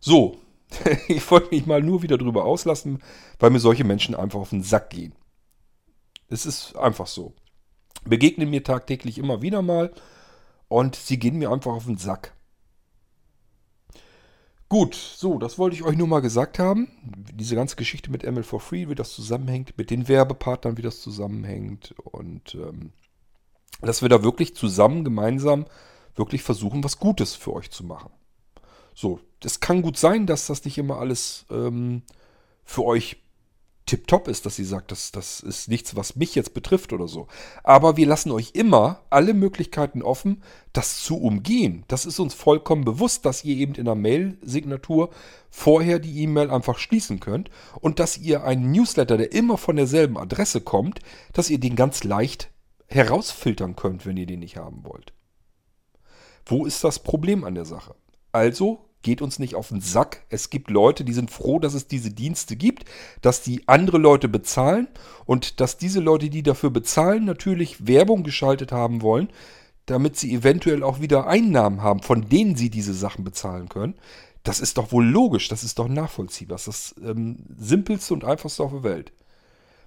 So. 0.00 0.38
ich 1.08 1.30
wollte 1.30 1.54
mich 1.54 1.66
mal 1.66 1.82
nur 1.82 2.02
wieder 2.02 2.16
drüber 2.16 2.46
auslassen, 2.46 3.02
weil 3.38 3.50
mir 3.50 3.60
solche 3.60 3.84
Menschen 3.84 4.14
einfach 4.14 4.40
auf 4.40 4.50
den 4.50 4.62
Sack 4.62 4.88
gehen. 4.88 5.14
Es 6.30 6.46
ist 6.46 6.76
einfach 6.76 7.08
so. 7.08 7.34
Begegnen 8.06 8.48
mir 8.48 8.64
tagtäglich 8.64 9.18
immer 9.18 9.42
wieder 9.42 9.60
mal 9.60 9.92
und 10.74 10.96
sie 10.96 11.20
gehen 11.20 11.38
mir 11.38 11.52
einfach 11.52 11.72
auf 11.72 11.84
den 11.84 11.98
Sack. 11.98 12.34
Gut, 14.68 14.96
so, 14.96 15.38
das 15.38 15.56
wollte 15.56 15.76
ich 15.76 15.84
euch 15.84 15.96
nur 15.96 16.08
mal 16.08 16.18
gesagt 16.18 16.58
haben. 16.58 16.88
Diese 17.32 17.54
ganze 17.54 17.76
Geschichte 17.76 18.10
mit 18.10 18.24
ML 18.24 18.42
for 18.42 18.58
Free, 18.58 18.88
wie 18.88 18.96
das 18.96 19.12
zusammenhängt, 19.12 19.78
mit 19.78 19.90
den 19.90 20.08
Werbepartnern, 20.08 20.76
wie 20.76 20.82
das 20.82 21.00
zusammenhängt 21.00 21.94
und 22.02 22.56
ähm, 22.56 22.92
dass 23.82 24.02
wir 24.02 24.08
da 24.08 24.24
wirklich 24.24 24.56
zusammen, 24.56 25.04
gemeinsam, 25.04 25.66
wirklich 26.16 26.42
versuchen, 26.42 26.82
was 26.82 26.98
Gutes 26.98 27.36
für 27.36 27.52
euch 27.52 27.70
zu 27.70 27.84
machen. 27.84 28.10
So, 28.96 29.20
es 29.44 29.60
kann 29.60 29.80
gut 29.80 29.96
sein, 29.96 30.26
dass 30.26 30.48
das 30.48 30.64
nicht 30.64 30.76
immer 30.76 30.98
alles 30.98 31.46
ähm, 31.52 32.02
für 32.64 32.84
euch 32.84 33.22
tipptopp 33.86 34.28
ist, 34.28 34.46
dass 34.46 34.56
sie 34.56 34.64
sagt, 34.64 34.90
das, 34.90 35.12
das 35.12 35.40
ist 35.40 35.68
nichts, 35.68 35.94
was 35.94 36.16
mich 36.16 36.34
jetzt 36.34 36.54
betrifft 36.54 36.92
oder 36.92 37.06
so. 37.06 37.26
Aber 37.62 37.96
wir 37.96 38.06
lassen 38.06 38.30
euch 38.30 38.52
immer 38.54 39.02
alle 39.10 39.34
Möglichkeiten 39.34 40.02
offen, 40.02 40.42
das 40.72 41.02
zu 41.02 41.18
umgehen. 41.20 41.84
Das 41.88 42.06
ist 42.06 42.18
uns 42.18 42.34
vollkommen 42.34 42.84
bewusst, 42.84 43.26
dass 43.26 43.44
ihr 43.44 43.56
eben 43.56 43.74
in 43.74 43.84
der 43.84 43.94
Mail-Signatur 43.94 45.10
vorher 45.50 45.98
die 45.98 46.22
E-Mail 46.22 46.50
einfach 46.50 46.78
schließen 46.78 47.20
könnt 47.20 47.50
und 47.80 47.98
dass 47.98 48.16
ihr 48.16 48.44
einen 48.44 48.72
Newsletter, 48.72 49.16
der 49.16 49.32
immer 49.32 49.58
von 49.58 49.76
derselben 49.76 50.16
Adresse 50.16 50.62
kommt, 50.62 51.00
dass 51.32 51.50
ihr 51.50 51.58
den 51.58 51.76
ganz 51.76 52.04
leicht 52.04 52.50
herausfiltern 52.86 53.76
könnt, 53.76 54.06
wenn 54.06 54.16
ihr 54.16 54.26
den 54.26 54.40
nicht 54.40 54.56
haben 54.56 54.84
wollt. 54.84 55.12
Wo 56.46 56.64
ist 56.66 56.84
das 56.84 56.98
Problem 56.98 57.44
an 57.44 57.54
der 57.54 57.64
Sache? 57.64 57.94
Also 58.32 58.83
geht 59.04 59.22
uns 59.22 59.38
nicht 59.38 59.54
auf 59.54 59.68
den 59.68 59.80
Sack. 59.80 60.24
Es 60.30 60.50
gibt 60.50 60.70
Leute, 60.70 61.04
die 61.04 61.12
sind 61.12 61.30
froh, 61.30 61.60
dass 61.60 61.74
es 61.74 61.86
diese 61.86 62.10
Dienste 62.10 62.56
gibt, 62.56 62.84
dass 63.22 63.42
die 63.42 63.68
andere 63.68 63.98
Leute 63.98 64.28
bezahlen 64.28 64.88
und 65.26 65.60
dass 65.60 65.78
diese 65.78 66.00
Leute, 66.00 66.28
die 66.30 66.42
dafür 66.42 66.70
bezahlen, 66.70 67.24
natürlich 67.24 67.86
Werbung 67.86 68.24
geschaltet 68.24 68.72
haben 68.72 69.02
wollen, 69.02 69.28
damit 69.86 70.16
sie 70.16 70.34
eventuell 70.34 70.82
auch 70.82 71.00
wieder 71.00 71.28
Einnahmen 71.28 71.82
haben, 71.82 72.02
von 72.02 72.28
denen 72.28 72.56
sie 72.56 72.70
diese 72.70 72.94
Sachen 72.94 73.22
bezahlen 73.22 73.68
können. 73.68 73.94
Das 74.42 74.58
ist 74.58 74.76
doch 74.76 74.90
wohl 74.90 75.06
logisch, 75.06 75.48
das 75.48 75.62
ist 75.62 75.78
doch 75.78 75.88
nachvollziehbar. 75.88 76.56
Das 76.56 76.66
ist 76.66 76.96
das 76.96 77.10
ähm, 77.10 77.36
simpelste 77.56 78.14
und 78.14 78.24
einfachste 78.24 78.62
auf 78.62 78.72
der 78.72 78.82
Welt. 78.82 79.12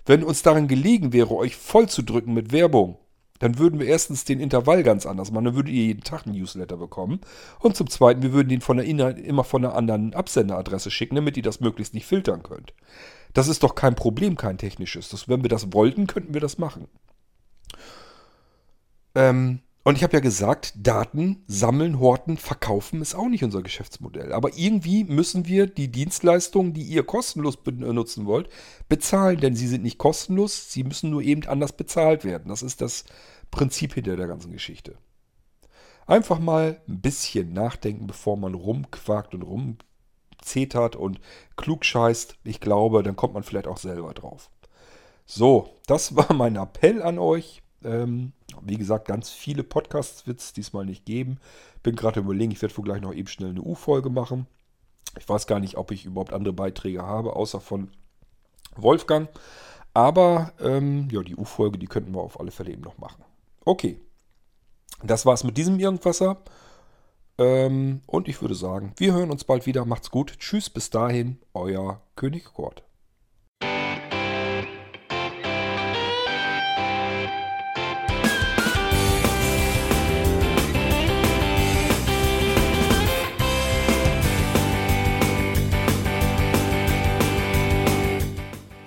Wenn 0.05 0.24
uns 0.24 0.41
daran 0.41 0.68
gelegen 0.68 1.11
wäre, 1.11 1.36
euch 1.36 1.55
voll 1.55 1.89
zu 1.89 2.01
drücken 2.01 2.34
mit 2.34 2.51
Werbung, 2.51 2.97
dann 3.39 3.59
würden 3.59 3.79
wir 3.79 3.88
erstens 3.88 4.25
den 4.25 4.39
Intervall 4.39 4.83
ganz 4.83 5.05
anders 5.05 5.31
machen. 5.31 5.45
Dann 5.45 5.55
würdet 5.55 5.73
ihr 5.73 5.85
jeden 5.85 6.03
Tag 6.03 6.25
ein 6.25 6.31
Newsletter 6.31 6.77
bekommen. 6.77 7.21
Und 7.59 7.75
zum 7.75 7.89
Zweiten, 7.89 8.21
wir 8.21 8.33
würden 8.33 8.49
den 8.49 8.61
von 8.61 8.77
der 8.77 8.85
immer 8.85 9.43
von 9.43 9.63
einer 9.63 9.75
anderen 9.75 10.13
Absenderadresse 10.13 10.91
schicken, 10.91 11.15
damit 11.15 11.38
ihr 11.38 11.43
das 11.43 11.59
möglichst 11.59 11.93
nicht 11.93 12.05
filtern 12.05 12.43
könnt. 12.43 12.73
Das 13.33 13.47
ist 13.47 13.63
doch 13.63 13.75
kein 13.75 13.95
Problem, 13.95 14.35
kein 14.35 14.57
technisches. 14.57 15.09
Das, 15.09 15.27
wenn 15.29 15.43
wir 15.43 15.49
das 15.49 15.73
wollten, 15.73 16.07
könnten 16.07 16.33
wir 16.33 16.41
das 16.41 16.57
machen. 16.57 16.88
Ähm, 19.13 19.59
und 19.88 19.95
ich 19.95 20.03
habe 20.03 20.17
ja 20.17 20.19
gesagt, 20.19 20.73
Daten 20.75 21.45
sammeln, 21.47 22.01
horten, 22.01 22.35
verkaufen 22.35 23.01
ist 23.01 23.15
auch 23.15 23.29
nicht 23.29 23.45
unser 23.45 23.61
Geschäftsmodell. 23.61 24.33
Aber 24.33 24.57
irgendwie 24.57 25.05
müssen 25.05 25.47
wir 25.47 25.65
die 25.65 25.89
Dienstleistungen, 25.89 26.73
die 26.73 26.81
ihr 26.81 27.05
kostenlos 27.05 27.55
benutzen 27.55 28.25
wollt, 28.25 28.49
bezahlen. 28.89 29.39
Denn 29.39 29.55
sie 29.55 29.69
sind 29.69 29.83
nicht 29.83 29.97
kostenlos, 29.97 30.73
sie 30.73 30.83
müssen 30.83 31.09
nur 31.09 31.21
eben 31.21 31.47
anders 31.47 31.71
bezahlt 31.71 32.25
werden. 32.25 32.49
Das 32.49 32.63
ist 32.63 32.81
das 32.81 33.05
Prinzip 33.49 33.93
hinter 33.93 34.17
der 34.17 34.27
ganzen 34.27 34.51
Geschichte. 34.51 34.97
Einfach 36.05 36.39
mal 36.39 36.81
ein 36.89 36.99
bisschen 36.99 37.53
nachdenken, 37.53 38.07
bevor 38.07 38.35
man 38.35 38.55
rumquakt 38.55 39.33
und 39.35 39.43
rumzetert 39.43 40.97
und 40.97 41.21
klug 41.55 41.85
scheißt. 41.85 42.35
Ich 42.43 42.59
glaube, 42.59 43.03
dann 43.03 43.15
kommt 43.15 43.35
man 43.35 43.43
vielleicht 43.43 43.67
auch 43.67 43.77
selber 43.77 44.13
drauf. 44.13 44.49
So, 45.25 45.79
das 45.88 46.17
war 46.17 46.33
mein 46.33 46.57
Appell 46.57 47.01
an 47.01 47.19
euch. 47.19 47.61
Ähm, 47.84 48.34
wie 48.61 48.78
gesagt, 48.78 49.07
ganz 49.07 49.30
viele 49.30 49.63
Podcasts 49.63 50.28
wird 50.28 50.39
es 50.39 50.53
diesmal 50.53 50.86
nicht 50.86 51.05
geben. 51.05 51.39
Bin 51.84 51.95
gerade 51.95 52.19
überlegen, 52.19 52.51
ich 52.51 52.61
werde 52.61 52.75
wohl 52.78 52.86
gleich 52.86 53.01
noch 53.01 53.13
eben 53.13 53.28
schnell 53.28 53.51
eine 53.51 53.61
U-Folge 53.61 54.09
machen. 54.09 54.47
Ich 55.17 55.28
weiß 55.28 55.47
gar 55.47 55.59
nicht, 55.59 55.78
ob 55.78 55.91
ich 55.91 56.05
überhaupt 56.05 56.34
andere 56.34 56.53
Beiträge 56.53 57.03
habe, 57.03 57.36
außer 57.36 57.59
von 57.59 57.89
Wolfgang. 58.75 59.30
Aber 59.93 60.53
ähm, 60.59 61.07
ja, 61.11 61.21
die 61.21 61.36
U-Folge, 61.36 61.78
die 61.80 61.88
könnten 61.88 62.13
wir 62.13 62.21
auf 62.21 62.39
alle 62.39 62.51
Fälle 62.51 62.71
eben 62.71 62.84
noch 62.84 62.97
machen. 62.97 63.23
Okay, 63.65 63.99
das 65.03 65.25
war's 65.25 65.43
mit 65.43 65.57
diesem 65.57 65.80
Irgendwasser. 65.80 66.38
Ähm, 67.38 68.01
und 68.07 68.28
ich 68.28 68.41
würde 68.41 68.55
sagen, 68.55 68.93
wir 68.97 69.13
hören 69.13 69.32
uns 69.32 69.43
bald 69.43 69.65
wieder. 69.65 69.86
Macht's 69.86 70.09
gut. 70.11 70.38
Tschüss, 70.39 70.69
bis 70.69 70.89
dahin, 70.89 71.39
euer 71.53 72.01
König 72.15 72.45
Kurt. 72.45 72.86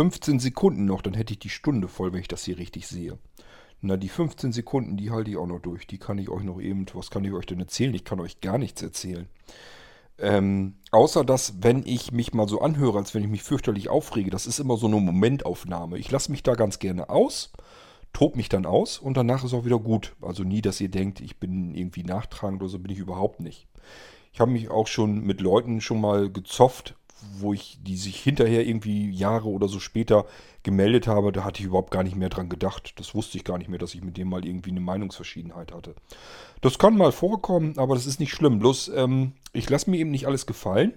15 0.00 0.38
Sekunden 0.38 0.86
noch, 0.86 1.02
dann 1.02 1.12
hätte 1.12 1.34
ich 1.34 1.40
die 1.40 1.50
Stunde 1.50 1.86
voll, 1.86 2.14
wenn 2.14 2.22
ich 2.22 2.28
das 2.28 2.44
hier 2.44 2.56
richtig 2.56 2.88
sehe. 2.88 3.18
Na, 3.82 3.98
die 3.98 4.08
15 4.08 4.50
Sekunden, 4.50 4.96
die 4.96 5.10
halte 5.10 5.30
ich 5.30 5.36
auch 5.36 5.46
noch 5.46 5.58
durch. 5.58 5.86
Die 5.86 5.98
kann 5.98 6.16
ich 6.16 6.30
euch 6.30 6.42
noch 6.42 6.58
eben, 6.58 6.86
was 6.94 7.10
kann 7.10 7.22
ich 7.22 7.32
euch 7.32 7.44
denn 7.44 7.60
erzählen? 7.60 7.92
Ich 7.92 8.04
kann 8.04 8.18
euch 8.18 8.40
gar 8.40 8.56
nichts 8.56 8.80
erzählen. 8.80 9.28
Ähm, 10.16 10.76
außer 10.90 11.22
dass, 11.22 11.62
wenn 11.62 11.84
ich 11.86 12.12
mich 12.12 12.32
mal 12.32 12.48
so 12.48 12.62
anhöre, 12.62 12.96
als 12.96 13.14
wenn 13.14 13.24
ich 13.24 13.28
mich 13.28 13.42
fürchterlich 13.42 13.90
aufrege, 13.90 14.30
das 14.30 14.46
ist 14.46 14.58
immer 14.58 14.78
so 14.78 14.86
eine 14.86 14.96
Momentaufnahme. 14.96 15.98
Ich 15.98 16.10
lasse 16.10 16.30
mich 16.30 16.42
da 16.42 16.54
ganz 16.54 16.78
gerne 16.78 17.10
aus, 17.10 17.52
tob 18.14 18.36
mich 18.36 18.48
dann 18.48 18.64
aus 18.64 18.98
und 18.98 19.18
danach 19.18 19.44
ist 19.44 19.52
auch 19.52 19.66
wieder 19.66 19.80
gut. 19.80 20.16
Also 20.22 20.44
nie, 20.44 20.62
dass 20.62 20.80
ihr 20.80 20.88
denkt, 20.88 21.20
ich 21.20 21.38
bin 21.38 21.74
irgendwie 21.74 22.04
nachtragend 22.04 22.62
oder 22.62 22.70
so, 22.70 22.78
bin 22.78 22.90
ich 22.90 23.00
überhaupt 23.00 23.40
nicht. 23.40 23.68
Ich 24.32 24.40
habe 24.40 24.50
mich 24.50 24.70
auch 24.70 24.86
schon 24.86 25.20
mit 25.20 25.42
Leuten 25.42 25.82
schon 25.82 26.00
mal 26.00 26.32
gezofft, 26.32 26.94
wo 27.38 27.52
ich 27.52 27.78
die 27.82 27.96
sich 27.96 28.20
hinterher 28.20 28.66
irgendwie 28.66 29.10
Jahre 29.10 29.48
oder 29.48 29.68
so 29.68 29.80
später 29.80 30.26
gemeldet 30.62 31.06
habe, 31.06 31.32
da 31.32 31.44
hatte 31.44 31.60
ich 31.60 31.66
überhaupt 31.66 31.90
gar 31.90 32.02
nicht 32.02 32.16
mehr 32.16 32.28
dran 32.28 32.48
gedacht. 32.48 32.98
Das 32.98 33.14
wusste 33.14 33.38
ich 33.38 33.44
gar 33.44 33.58
nicht 33.58 33.68
mehr, 33.68 33.78
dass 33.78 33.94
ich 33.94 34.02
mit 34.02 34.16
dem 34.16 34.28
mal 34.28 34.44
irgendwie 34.44 34.70
eine 34.70 34.80
Meinungsverschiedenheit 34.80 35.72
hatte. 35.72 35.94
Das 36.60 36.78
kann 36.78 36.96
mal 36.96 37.12
vorkommen, 37.12 37.78
aber 37.78 37.94
das 37.94 38.06
ist 38.06 38.20
nicht 38.20 38.32
schlimm. 38.32 38.58
Bloß, 38.58 38.90
ähm, 38.94 39.32
ich 39.52 39.68
lasse 39.70 39.90
mir 39.90 39.98
eben 39.98 40.10
nicht 40.10 40.26
alles 40.26 40.46
gefallen. 40.46 40.92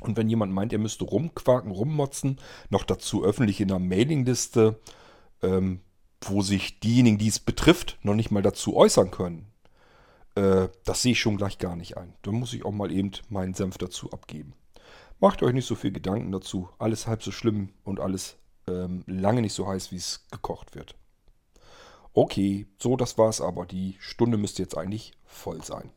Und 0.00 0.16
wenn 0.16 0.28
jemand 0.28 0.52
meint, 0.52 0.72
er 0.72 0.80
müsste 0.80 1.04
rumquaken, 1.04 1.70
rummotzen, 1.70 2.38
noch 2.70 2.82
dazu 2.82 3.24
öffentlich 3.24 3.60
in 3.60 3.70
einer 3.70 3.78
Mailingliste, 3.78 4.80
ähm, 5.42 5.80
wo 6.20 6.42
sich 6.42 6.80
diejenigen, 6.80 7.18
die 7.18 7.28
es 7.28 7.38
betrifft, 7.38 7.98
noch 8.02 8.14
nicht 8.14 8.32
mal 8.32 8.42
dazu 8.42 8.76
äußern 8.76 9.12
können, 9.12 9.46
äh, 10.34 10.68
das 10.84 11.02
sehe 11.02 11.12
ich 11.12 11.20
schon 11.20 11.36
gleich 11.36 11.58
gar 11.58 11.76
nicht 11.76 11.96
ein. 11.96 12.14
Da 12.22 12.32
muss 12.32 12.52
ich 12.52 12.64
auch 12.64 12.72
mal 12.72 12.90
eben 12.90 13.12
meinen 13.28 13.54
Senf 13.54 13.78
dazu 13.78 14.10
abgeben. 14.10 14.54
Macht 15.22 15.40
euch 15.44 15.52
nicht 15.52 15.68
so 15.68 15.76
viel 15.76 15.92
Gedanken 15.92 16.32
dazu. 16.32 16.68
Alles 16.80 17.06
halb 17.06 17.22
so 17.22 17.30
schlimm 17.30 17.68
und 17.84 18.00
alles 18.00 18.38
ähm, 18.66 19.04
lange 19.06 19.40
nicht 19.40 19.52
so 19.52 19.68
heiß, 19.68 19.92
wie 19.92 19.96
es 19.96 20.26
gekocht 20.32 20.74
wird. 20.74 20.96
Okay, 22.12 22.66
so 22.76 22.96
das 22.96 23.16
war's 23.18 23.40
aber. 23.40 23.64
Die 23.64 23.94
Stunde 24.00 24.36
müsste 24.36 24.64
jetzt 24.64 24.76
eigentlich 24.76 25.12
voll 25.24 25.62
sein. 25.62 25.92